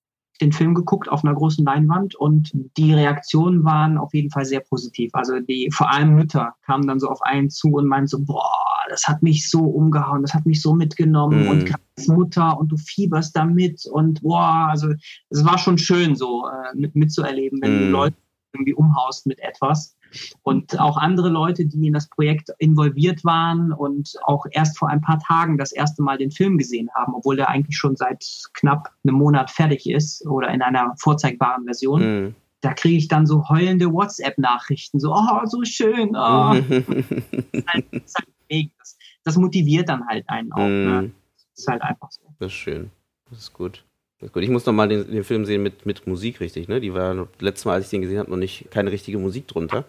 den 0.41 0.51
Film 0.51 0.73
geguckt 0.73 1.09
auf 1.09 1.23
einer 1.23 1.33
großen 1.33 1.63
Leinwand 1.63 2.15
und 2.15 2.51
die 2.77 2.93
Reaktionen 2.93 3.63
waren 3.63 3.97
auf 3.97 4.13
jeden 4.13 4.31
Fall 4.31 4.45
sehr 4.45 4.61
positiv. 4.61 5.11
Also 5.13 5.39
die, 5.39 5.69
vor 5.71 5.91
allem 5.91 6.15
Mütter 6.15 6.53
kamen 6.65 6.87
dann 6.87 6.99
so 6.99 7.07
auf 7.07 7.21
einen 7.21 7.49
zu 7.49 7.69
und 7.69 7.87
meinten 7.87 8.07
so, 8.07 8.19
boah, 8.19 8.49
das 8.89 9.07
hat 9.07 9.21
mich 9.21 9.49
so 9.49 9.61
umgehauen, 9.61 10.21
das 10.21 10.33
hat 10.33 10.45
mich 10.45 10.61
so 10.61 10.73
mitgenommen 10.73 11.45
mm. 11.45 11.49
und 11.49 11.75
als 11.97 12.07
Mutter 12.07 12.59
und 12.59 12.71
du 12.71 12.77
fieberst 12.77 13.35
damit 13.35 13.85
und 13.85 14.21
boah, 14.21 14.67
also 14.69 14.89
es 15.29 15.45
war 15.45 15.57
schon 15.57 15.77
schön 15.77 16.15
so 16.15 16.47
äh, 16.47 16.75
mit, 16.75 16.95
mitzuerleben, 16.95 17.59
wenn 17.61 17.75
mm. 17.75 17.79
du 17.79 17.89
Leute 17.91 18.17
irgendwie 18.53 18.73
umhaust 18.73 19.25
mit 19.27 19.39
etwas. 19.39 19.95
Und 20.41 20.79
auch 20.79 20.97
andere 20.97 21.29
Leute, 21.29 21.65
die 21.65 21.87
in 21.87 21.93
das 21.93 22.09
Projekt 22.09 22.49
involviert 22.59 23.23
waren 23.23 23.71
und 23.71 24.13
auch 24.23 24.45
erst 24.51 24.77
vor 24.77 24.89
ein 24.89 25.01
paar 25.01 25.19
Tagen 25.19 25.57
das 25.57 25.71
erste 25.71 26.01
Mal 26.01 26.17
den 26.17 26.31
Film 26.31 26.57
gesehen 26.57 26.89
haben, 26.95 27.13
obwohl 27.15 27.35
der 27.35 27.49
eigentlich 27.49 27.77
schon 27.77 27.95
seit 27.95 28.25
knapp 28.53 28.91
einem 29.03 29.15
Monat 29.15 29.51
fertig 29.51 29.89
ist 29.89 30.25
oder 30.25 30.49
in 30.49 30.61
einer 30.61 30.93
vorzeigbaren 30.97 31.65
Version. 31.65 32.01
Mhm. 32.01 32.35
Da 32.61 32.73
kriege 32.73 32.97
ich 32.97 33.09
dann 33.09 33.25
so 33.25 33.49
heulende 33.49 33.91
WhatsApp-Nachrichten, 33.91 34.99
so, 34.99 35.13
oh, 35.13 35.45
so 35.45 35.63
schön. 35.65 36.09
Oh. 36.15 36.53
das, 36.53 37.63
halt, 37.67 37.85
das, 37.91 38.13
halt 38.15 38.71
das, 38.79 38.97
das, 39.23 39.35
motiviert 39.35 39.89
dann 39.89 40.07
halt 40.07 40.23
einen 40.29 40.53
auch. 40.53 40.59
Mhm. 40.59 40.85
Ne? 40.85 41.11
Das 41.35 41.59
ist 41.59 41.67
halt 41.67 41.81
einfach 41.81 42.09
so. 42.11 42.21
Das 42.39 42.47
ist 42.47 42.53
schön. 42.53 42.89
Das 43.29 43.39
ist 43.39 43.53
gut. 43.53 43.83
Gut, 44.31 44.43
ich 44.43 44.49
muss 44.49 44.65
noch 44.65 44.73
mal 44.73 44.87
den, 44.87 45.09
den, 45.09 45.23
Film 45.23 45.45
sehen 45.45 45.63
mit, 45.63 45.85
mit 45.85 46.07
Musik, 46.07 46.39
richtig, 46.39 46.67
ne? 46.67 46.79
Die 46.79 46.93
war 46.93 47.27
letztes 47.39 47.65
Mal, 47.65 47.73
als 47.73 47.85
ich 47.85 47.91
den 47.91 48.01
gesehen 48.01 48.19
habe, 48.19 48.29
noch 48.29 48.37
nicht 48.37 48.69
keine 48.71 48.91
richtige 48.91 49.17
Musik 49.17 49.47
drunter. 49.47 49.85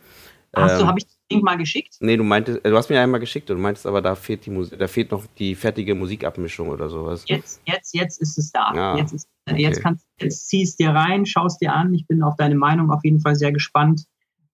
Hast 0.55 0.74
ähm, 0.74 0.80
du, 0.80 0.87
habe 0.87 0.99
ich 0.99 1.07
den 1.07 1.14
Link 1.30 1.45
mal 1.45 1.57
geschickt? 1.57 1.97
Nee, 2.01 2.16
du 2.16 2.24
meintest, 2.24 2.64
äh, 2.64 2.70
du 2.70 2.76
hast 2.76 2.91
mir 2.91 3.01
einmal 3.01 3.20
geschickt 3.20 3.51
und 3.51 3.57
du 3.57 3.62
meintest 3.62 3.87
aber, 3.87 4.01
da 4.03 4.14
fehlt 4.14 4.47
die 4.47 4.51
Musik, 4.51 4.78
da 4.78 4.89
fehlt 4.89 5.11
noch 5.11 5.24
die 5.39 5.55
fertige 5.55 5.95
Musikabmischung 5.95 6.68
oder 6.68 6.89
sowas. 6.89 7.24
Jetzt, 7.26 7.61
jetzt, 7.66 7.95
jetzt 7.95 8.20
ist 8.20 8.39
es 8.39 8.53
da. 8.53 8.70
Ah, 8.72 8.97
jetzt, 8.97 9.12
ist, 9.12 9.28
okay. 9.49 9.62
jetzt 9.62 9.82
kannst 9.82 10.07
jetzt 10.20 10.49
ziehst 10.49 10.78
dir 10.78 10.91
rein, 10.91 11.26
schaust 11.26 11.61
dir 11.61 11.72
an. 11.72 11.93
Ich 11.95 12.07
bin 12.07 12.22
auf 12.22 12.37
deine 12.37 12.55
Meinung 12.55 12.91
auf 12.91 13.05
jeden 13.05 13.20
Fall 13.20 13.37
sehr 13.37 13.53
gespannt. 13.53 14.05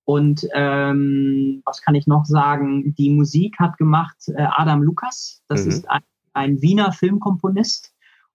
Und 0.05 0.47
ähm, 0.55 1.63
was 1.65 1.83
kann 1.83 1.95
ich 1.95 2.07
noch 2.07 2.25
sagen? 2.25 2.95
Die 2.97 3.11
Musik 3.11 3.59
hat 3.59 3.77
gemacht 3.77 4.17
äh, 4.29 4.43
Adam 4.43 4.83
Lukas. 4.83 5.43
Das 5.49 5.65
mhm. 5.65 5.71
ist 5.71 5.91
ein, 5.91 6.03
ein 6.33 6.63
Wiener 6.63 6.93
Filmkomponist 6.93 7.90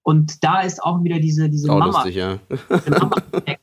und 0.05 0.43
da 0.43 0.61
ist 0.61 0.83
auch 0.83 1.03
wieder 1.03 1.19
diese, 1.19 1.49
diese 1.49 1.71
auch 1.71 1.79
Mama, 1.79 2.03
lustig, 2.03 2.15
ja. 2.15 2.37
diese 2.69 2.91
Mama 2.91 3.15
äh, 3.47 3.55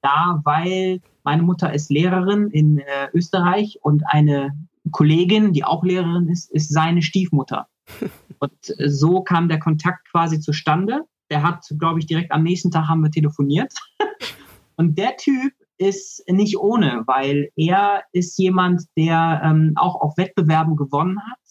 da, 0.00 0.40
weil 0.44 1.00
meine 1.24 1.42
Mutter 1.42 1.74
ist 1.74 1.90
Lehrerin 1.90 2.46
in 2.46 2.78
äh, 2.78 3.08
Österreich 3.12 3.80
und 3.82 4.04
eine 4.06 4.56
Kollegin, 4.92 5.52
die 5.52 5.64
auch 5.64 5.82
Lehrerin 5.82 6.28
ist, 6.28 6.48
ist 6.52 6.72
seine 6.72 7.02
Stiefmutter. 7.02 7.66
Und 8.38 8.52
äh, 8.78 8.88
so 8.88 9.22
kam 9.22 9.48
der 9.48 9.58
Kontakt 9.58 10.08
quasi 10.12 10.38
zustande. 10.38 11.02
Der 11.28 11.42
hat, 11.42 11.64
glaube 11.76 11.98
ich, 11.98 12.06
direkt 12.06 12.30
am 12.30 12.44
nächsten 12.44 12.70
Tag 12.70 12.86
haben 12.86 13.02
wir 13.02 13.10
telefoniert. 13.10 13.72
Und 14.76 14.96
der 14.96 15.16
Typ 15.16 15.52
ist 15.76 16.22
nicht 16.28 16.56
ohne, 16.56 17.02
weil 17.06 17.50
er 17.56 18.04
ist 18.12 18.38
jemand, 18.38 18.82
der 18.96 19.42
ähm, 19.44 19.72
auch 19.74 20.00
auf 20.00 20.16
Wettbewerben 20.16 20.76
gewonnen 20.76 21.18
hat 21.20 21.41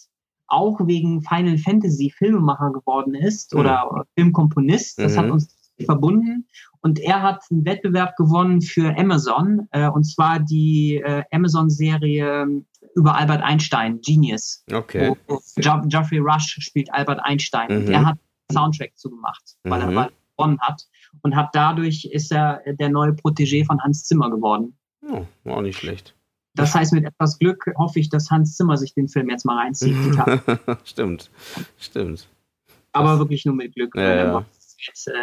auch 0.52 0.80
wegen 0.86 1.22
Final 1.22 1.58
Fantasy 1.58 2.14
Filmemacher 2.16 2.72
geworden 2.72 3.14
ist 3.16 3.54
mhm. 3.54 3.60
oder 3.62 4.06
Filmkomponist. 4.16 5.00
Das 5.00 5.14
mhm. 5.14 5.20
hat 5.20 5.32
uns 5.32 5.58
verbunden. 5.86 6.48
Und 6.82 7.00
er 7.00 7.22
hat 7.22 7.44
einen 7.52 7.66
Wettbewerb 7.66 8.16
gewonnen 8.16 8.62
für 8.62 8.98
Amazon, 8.98 9.68
äh, 9.72 9.88
und 9.88 10.04
zwar 10.04 10.40
die 10.40 10.96
äh, 10.96 11.24
Amazon-Serie 11.32 12.64
über 12.96 13.16
Albert 13.16 13.42
Einstein, 13.44 14.00
Genius. 14.02 14.64
Okay. 14.72 15.16
Wo, 15.28 15.36
wo 15.36 15.42
Geoffrey 15.88 16.20
Rush 16.20 16.58
spielt 16.60 16.92
Albert 16.94 17.20
Einstein. 17.24 17.70
Mhm. 17.70 17.78
Und 17.78 17.94
er 17.94 18.06
hat 18.06 18.18
Soundtrack 18.52 18.98
zugemacht, 18.98 19.56
weil, 19.64 19.86
mhm. 19.88 19.98
er, 19.98 20.12
gewonnen 20.38 20.60
hat. 20.62 20.84
Und 21.22 21.36
hat 21.36 21.50
dadurch 21.54 22.06
ist 22.06 22.32
er 22.32 22.62
der 22.66 22.90
neue 22.90 23.12
Protégé 23.12 23.66
von 23.66 23.82
Hans 23.82 24.06
Zimmer 24.06 24.30
geworden. 24.30 24.78
Oh, 25.08 25.26
auch 25.50 25.62
nicht 25.62 25.80
schlecht. 25.80 26.16
Das 26.54 26.76
heißt, 26.76 26.94
mit 26.94 27.06
etwas 27.06 27.40
Glück 27.40 27.66
hoffe 27.78 28.00
ich, 28.00 28.10
dass 28.10 28.30
Hans 28.30 28.56
Zimmer 28.56 28.78
sich 28.78 28.94
den 28.94 29.08
Film 29.08 29.30
jetzt 29.30 29.46
mal 29.46 29.58
reinzieht. 29.58 29.96
stimmt, 30.84 31.32
stimmt. 31.78 32.28
Aber 32.92 33.12
das, 33.12 33.20
wirklich 33.20 33.46
nur 33.46 33.56
mit 33.56 33.74
Glück, 33.74 33.96
ja, 33.96 34.02
wenn 34.02 34.18
er 34.18 34.34
was 34.34 34.76
jetzt 34.86 35.08
äh, 35.08 35.14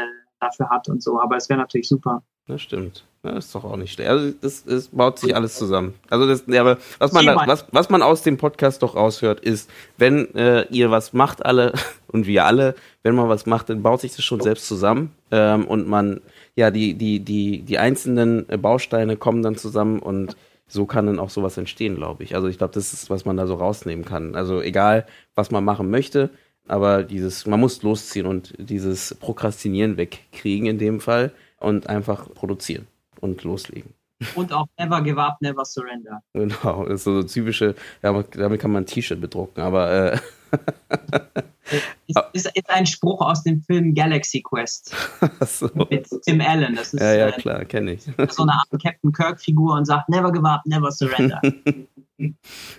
dafür 0.41 0.71
hat 0.71 0.89
und 0.89 1.03
so. 1.03 1.21
Aber 1.21 1.37
es 1.37 1.49
wäre 1.49 1.59
natürlich 1.59 1.89
super. 1.89 2.23
Das 2.47 2.63
stimmt. 2.63 3.05
Das 3.23 3.47
ist 3.47 3.55
doch 3.55 3.65
auch 3.65 3.77
nicht 3.77 3.93
schlecht. 3.93 4.09
Also 4.09 4.33
das, 4.41 4.65
das 4.65 4.89
baut 4.89 5.19
sich 5.19 5.37
alles 5.37 5.57
zusammen. 5.57 5.95
Also 6.09 6.27
das, 6.27 6.45
ja, 6.47 6.63
aber 6.63 6.79
was 6.99 7.13
man, 7.13 7.27
da, 7.27 7.43
was, 7.47 7.67
was 7.73 7.91
man 7.91 8.01
aus 8.01 8.23
dem 8.23 8.39
Podcast 8.39 8.83
doch 8.83 8.97
raushört, 8.97 9.41
ist, 9.41 9.69
wenn 9.99 10.35
äh, 10.35 10.63
ihr 10.71 10.91
was 10.91 11.13
macht, 11.13 11.45
alle 11.45 11.75
und 12.07 12.27
wir 12.27 12.47
alle, 12.47 12.75
wenn 13.03 13.15
man 13.15 13.29
was 13.29 13.45
macht, 13.45 13.69
dann 13.69 13.83
baut 13.83 14.01
sich 14.01 14.15
das 14.15 14.25
schon 14.25 14.41
selbst 14.41 14.67
zusammen 14.67 15.13
ähm, 15.31 15.67
und 15.67 15.89
man, 15.89 16.21
ja, 16.55 16.71
die 16.71 16.95
die 16.95 17.21
die 17.21 17.63
die 17.63 17.79
einzelnen 17.79 18.47
Bausteine 18.47 19.17
kommen 19.17 19.43
dann 19.43 19.57
zusammen 19.57 19.99
und 19.99 20.37
so 20.69 20.87
kann 20.87 21.07
dann 21.07 21.19
auch 21.19 21.31
sowas 21.31 21.57
entstehen, 21.57 21.97
glaube 21.97 22.23
ich. 22.23 22.35
Also 22.35 22.49
ich 22.49 22.59
glaube, 22.59 22.75
das 22.75 22.93
ist, 22.93 23.11
was 23.11 23.25
man 23.25 23.37
da 23.37 23.47
so 23.47 23.55
rausnehmen 23.55 24.05
kann. 24.05 24.35
Also 24.35 24.61
egal, 24.61 25.07
was 25.35 25.51
man 25.51 25.65
machen 25.65 25.91
möchte, 25.91 26.31
aber 26.69 27.03
dieses, 27.03 27.47
man 27.47 27.59
muss 27.59 27.83
losziehen 27.83 28.27
und 28.27 28.55
dieses 28.59 29.15
Prokrastinieren 29.15 29.97
wegkriegen 29.97 30.67
in 30.67 30.79
dem 30.79 31.01
Fall 31.01 31.33
und 31.59 31.89
einfach 31.89 32.33
produzieren 32.35 32.87
und 33.21 33.43
loslegen. 33.43 33.95
Und 34.35 34.53
auch 34.53 34.67
never 34.79 35.01
give 35.01 35.21
up, 35.21 35.41
never 35.41 35.65
surrender. 35.65 36.23
Genau, 36.35 36.85
das 36.85 37.01
ist 37.01 37.05
so 37.05 37.23
typische, 37.23 37.75
damit 38.03 38.61
kann 38.61 38.73
man 38.73 38.83
ein 38.83 38.87
T-Shirt 38.87 39.21
bedrucken, 39.21 39.63
aber 39.63 40.13
äh, 40.13 40.19
ist, 42.07 42.19
ist, 42.33 42.47
ist, 42.55 42.71
ein 42.71 42.87
Spruch 42.87 43.21
aus 43.21 43.43
dem 43.43 43.63
Film 43.63 43.95
Galaxy 43.95 44.43
Quest 44.43 44.95
so. 45.47 45.71
mit 45.91 46.09
Tim 46.23 46.41
Allen. 46.41 46.77
Das 46.77 46.95
ist, 46.95 47.01
ja, 47.01 47.15
ja, 47.15 47.29
äh, 47.29 47.33
klar, 47.33 47.65
kenne 47.65 47.93
ich. 47.93 48.03
So 48.31 48.43
eine 48.43 48.53
Art 48.53 48.69
Captain 48.83 49.13
Kirk-Figur 49.13 49.75
und 49.75 49.85
sagt, 49.85 50.09
never 50.09 50.31
give 50.33 50.49
up, 50.49 50.63
never 50.65 50.91
surrender. 50.93 51.41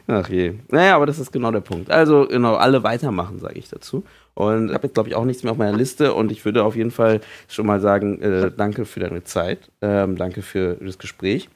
Ach 0.07 0.29
je. 0.29 0.55
Naja, 0.69 0.95
aber 0.95 1.05
das 1.05 1.19
ist 1.19 1.31
genau 1.31 1.51
der 1.51 1.61
Punkt. 1.61 1.89
Also, 1.89 2.27
genau, 2.27 2.55
alle 2.55 2.83
weitermachen, 2.83 3.39
sage 3.39 3.57
ich 3.57 3.69
dazu. 3.69 4.03
Und 4.33 4.69
ich 4.69 4.73
habe 4.73 4.87
jetzt, 4.87 4.93
glaube 4.93 5.09
ich, 5.09 5.15
auch 5.15 5.25
nichts 5.25 5.43
mehr 5.43 5.51
auf 5.51 5.57
meiner 5.57 5.75
Liste. 5.75 6.13
Und 6.13 6.31
ich 6.31 6.43
würde 6.45 6.63
auf 6.63 6.75
jeden 6.75 6.91
Fall 6.91 7.21
schon 7.47 7.65
mal 7.65 7.79
sagen, 7.79 8.21
äh, 8.21 8.51
danke 8.55 8.85
für 8.85 8.99
deine 8.99 9.23
Zeit. 9.23 9.71
Ähm, 9.81 10.17
danke 10.17 10.41
für 10.41 10.75
das 10.75 10.97
Gespräch. 10.97 11.49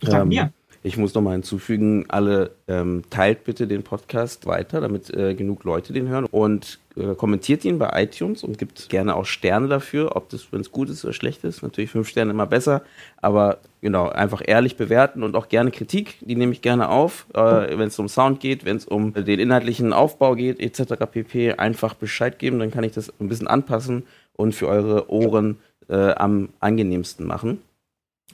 Danke 0.00 0.22
ähm, 0.22 0.28
mir. 0.28 0.52
Ich 0.82 0.96
muss 0.96 1.14
nochmal 1.14 1.32
hinzufügen, 1.32 2.06
alle 2.08 2.52
ähm, 2.68 3.02
teilt 3.10 3.44
bitte 3.44 3.66
den 3.66 3.82
Podcast 3.82 4.46
weiter, 4.46 4.80
damit 4.80 5.10
äh, 5.10 5.34
genug 5.34 5.64
Leute 5.64 5.92
den 5.92 6.08
hören 6.08 6.24
und 6.24 6.78
äh, 6.96 7.14
kommentiert 7.16 7.64
ihn 7.64 7.78
bei 7.78 7.90
iTunes 8.02 8.44
und 8.44 8.58
gibt 8.58 8.88
gerne 8.88 9.16
auch 9.16 9.26
Sterne 9.26 9.66
dafür, 9.66 10.14
ob 10.14 10.28
das, 10.28 10.52
wenn 10.52 10.60
es 10.60 10.70
gut 10.70 10.88
ist 10.88 11.04
oder 11.04 11.12
schlecht 11.12 11.42
ist. 11.42 11.62
Natürlich 11.62 11.90
fünf 11.90 12.08
Sterne 12.08 12.30
immer 12.30 12.46
besser, 12.46 12.82
aber 13.20 13.58
genau, 13.80 14.08
einfach 14.08 14.40
ehrlich 14.44 14.76
bewerten 14.76 15.24
und 15.24 15.34
auch 15.34 15.48
gerne 15.48 15.72
Kritik, 15.72 16.16
die 16.20 16.36
nehme 16.36 16.52
ich 16.52 16.62
gerne 16.62 16.88
auf, 16.90 17.26
äh, 17.34 17.38
wenn 17.76 17.88
es 17.88 17.98
um 17.98 18.08
Sound 18.08 18.38
geht, 18.38 18.64
wenn 18.64 18.76
es 18.76 18.84
um 18.84 19.14
den 19.14 19.40
inhaltlichen 19.40 19.92
Aufbau 19.92 20.36
geht, 20.36 20.60
etc. 20.60 20.94
pp. 21.10 21.54
Einfach 21.54 21.94
Bescheid 21.94 22.38
geben, 22.38 22.60
dann 22.60 22.70
kann 22.70 22.84
ich 22.84 22.92
das 22.92 23.12
ein 23.20 23.28
bisschen 23.28 23.48
anpassen 23.48 24.04
und 24.36 24.54
für 24.54 24.68
eure 24.68 25.10
Ohren 25.10 25.58
äh, 25.88 26.12
am 26.12 26.50
angenehmsten 26.60 27.26
machen. 27.26 27.62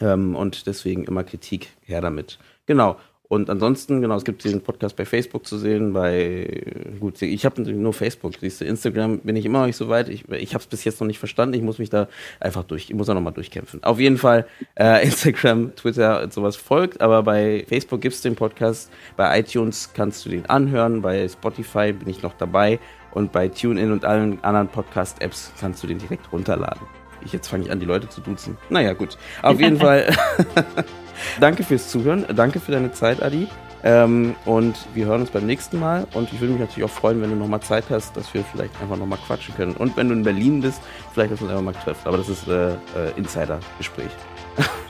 Ähm, 0.00 0.34
und 0.34 0.66
deswegen 0.66 1.04
immer 1.04 1.24
Kritik 1.24 1.68
her 1.82 2.00
damit. 2.00 2.38
Genau. 2.66 2.96
Und 3.26 3.48
ansonsten, 3.48 4.02
genau, 4.02 4.16
es 4.16 4.24
gibt 4.24 4.44
diesen 4.44 4.60
Podcast 4.60 4.96
bei 4.96 5.06
Facebook 5.06 5.46
zu 5.46 5.56
sehen, 5.56 5.94
bei, 5.94 6.62
gut, 7.00 7.20
ich 7.22 7.46
habe 7.46 7.62
nur 7.62 7.94
Facebook, 7.94 8.34
siehst 8.38 8.60
du, 8.60 8.66
Instagram 8.66 9.20
bin 9.20 9.34
ich 9.34 9.46
immer 9.46 9.60
noch 9.60 9.66
nicht 9.66 9.78
so 9.78 9.88
weit, 9.88 10.10
ich, 10.10 10.28
ich 10.28 10.52
habe 10.52 10.62
es 10.62 10.66
bis 10.66 10.84
jetzt 10.84 11.00
noch 11.00 11.06
nicht 11.06 11.18
verstanden, 11.18 11.54
ich 11.54 11.62
muss 11.62 11.78
mich 11.78 11.88
da 11.88 12.06
einfach 12.38 12.64
durch, 12.64 12.90
ich 12.90 12.94
muss 12.94 13.06
da 13.06 13.14
nochmal 13.14 13.32
durchkämpfen. 13.32 13.82
Auf 13.82 13.98
jeden 13.98 14.18
Fall, 14.18 14.46
äh, 14.78 15.02
Instagram, 15.06 15.74
Twitter 15.74 16.22
und 16.22 16.34
sowas 16.34 16.54
folgt, 16.54 17.00
aber 17.00 17.22
bei 17.22 17.64
Facebook 17.66 18.02
gibt 18.02 18.14
es 18.14 18.20
den 18.20 18.36
Podcast, 18.36 18.92
bei 19.16 19.40
iTunes 19.40 19.90
kannst 19.94 20.24
du 20.26 20.28
den 20.28 20.44
anhören, 20.46 21.00
bei 21.00 21.26
Spotify 21.26 21.92
bin 21.92 22.08
ich 22.08 22.22
noch 22.22 22.34
dabei 22.34 22.78
und 23.12 23.32
bei 23.32 23.48
TuneIn 23.48 23.90
und 23.90 24.04
allen 24.04 24.44
anderen 24.44 24.68
Podcast-Apps 24.68 25.54
kannst 25.58 25.82
du 25.82 25.86
den 25.86 25.98
direkt 25.98 26.30
runterladen. 26.30 27.03
Ich, 27.24 27.32
jetzt 27.32 27.48
fange 27.48 27.64
ich 27.64 27.70
an, 27.70 27.80
die 27.80 27.86
Leute 27.86 28.08
zu 28.08 28.20
duzen. 28.20 28.56
Naja, 28.68 28.92
gut. 28.92 29.16
Auf 29.42 29.60
jeden 29.60 29.78
Fall. 29.78 30.14
danke 31.40 31.62
fürs 31.62 31.90
Zuhören. 31.90 32.24
Danke 32.34 32.60
für 32.60 32.72
deine 32.72 32.92
Zeit, 32.92 33.22
Adi. 33.22 33.48
Ähm, 33.82 34.34
und 34.46 34.76
wir 34.94 35.04
hören 35.06 35.20
uns 35.20 35.30
beim 35.30 35.46
nächsten 35.46 35.78
Mal. 35.78 36.06
Und 36.14 36.32
ich 36.32 36.40
würde 36.40 36.54
mich 36.54 36.60
natürlich 36.60 36.84
auch 36.84 36.94
freuen, 36.94 37.20
wenn 37.20 37.30
du 37.30 37.36
nochmal 37.36 37.60
Zeit 37.60 37.84
hast, 37.90 38.16
dass 38.16 38.32
wir 38.32 38.42
vielleicht 38.42 38.80
einfach 38.80 38.96
nochmal 38.96 39.18
quatschen 39.26 39.54
können. 39.54 39.74
Und 39.74 39.96
wenn 39.96 40.08
du 40.08 40.14
in 40.14 40.22
Berlin 40.22 40.62
bist, 40.62 40.80
vielleicht, 41.12 41.32
dass 41.32 41.40
wir 41.40 41.48
uns 41.48 41.52
einfach 41.52 41.64
mal 41.64 41.84
treffen. 41.84 42.08
Aber 42.08 42.16
das 42.16 42.28
ist 42.28 42.48
äh, 42.48 42.72
äh, 42.72 42.76
Insider-Gespräch. 43.16 44.10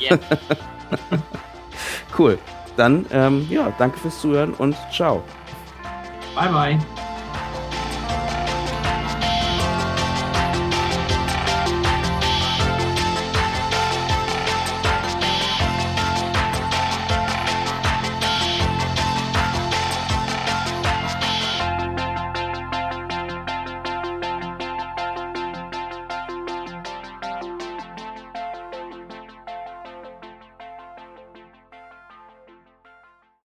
Yeah. 0.01 0.18
cool. 2.18 2.39
Dann, 2.76 3.07
ähm, 3.12 3.47
ja, 3.51 3.72
danke 3.78 3.99
fürs 3.99 4.20
Zuhören 4.20 4.53
und 4.55 4.76
ciao. 4.93 5.22
Bye, 6.35 6.49
bye. 6.49 6.78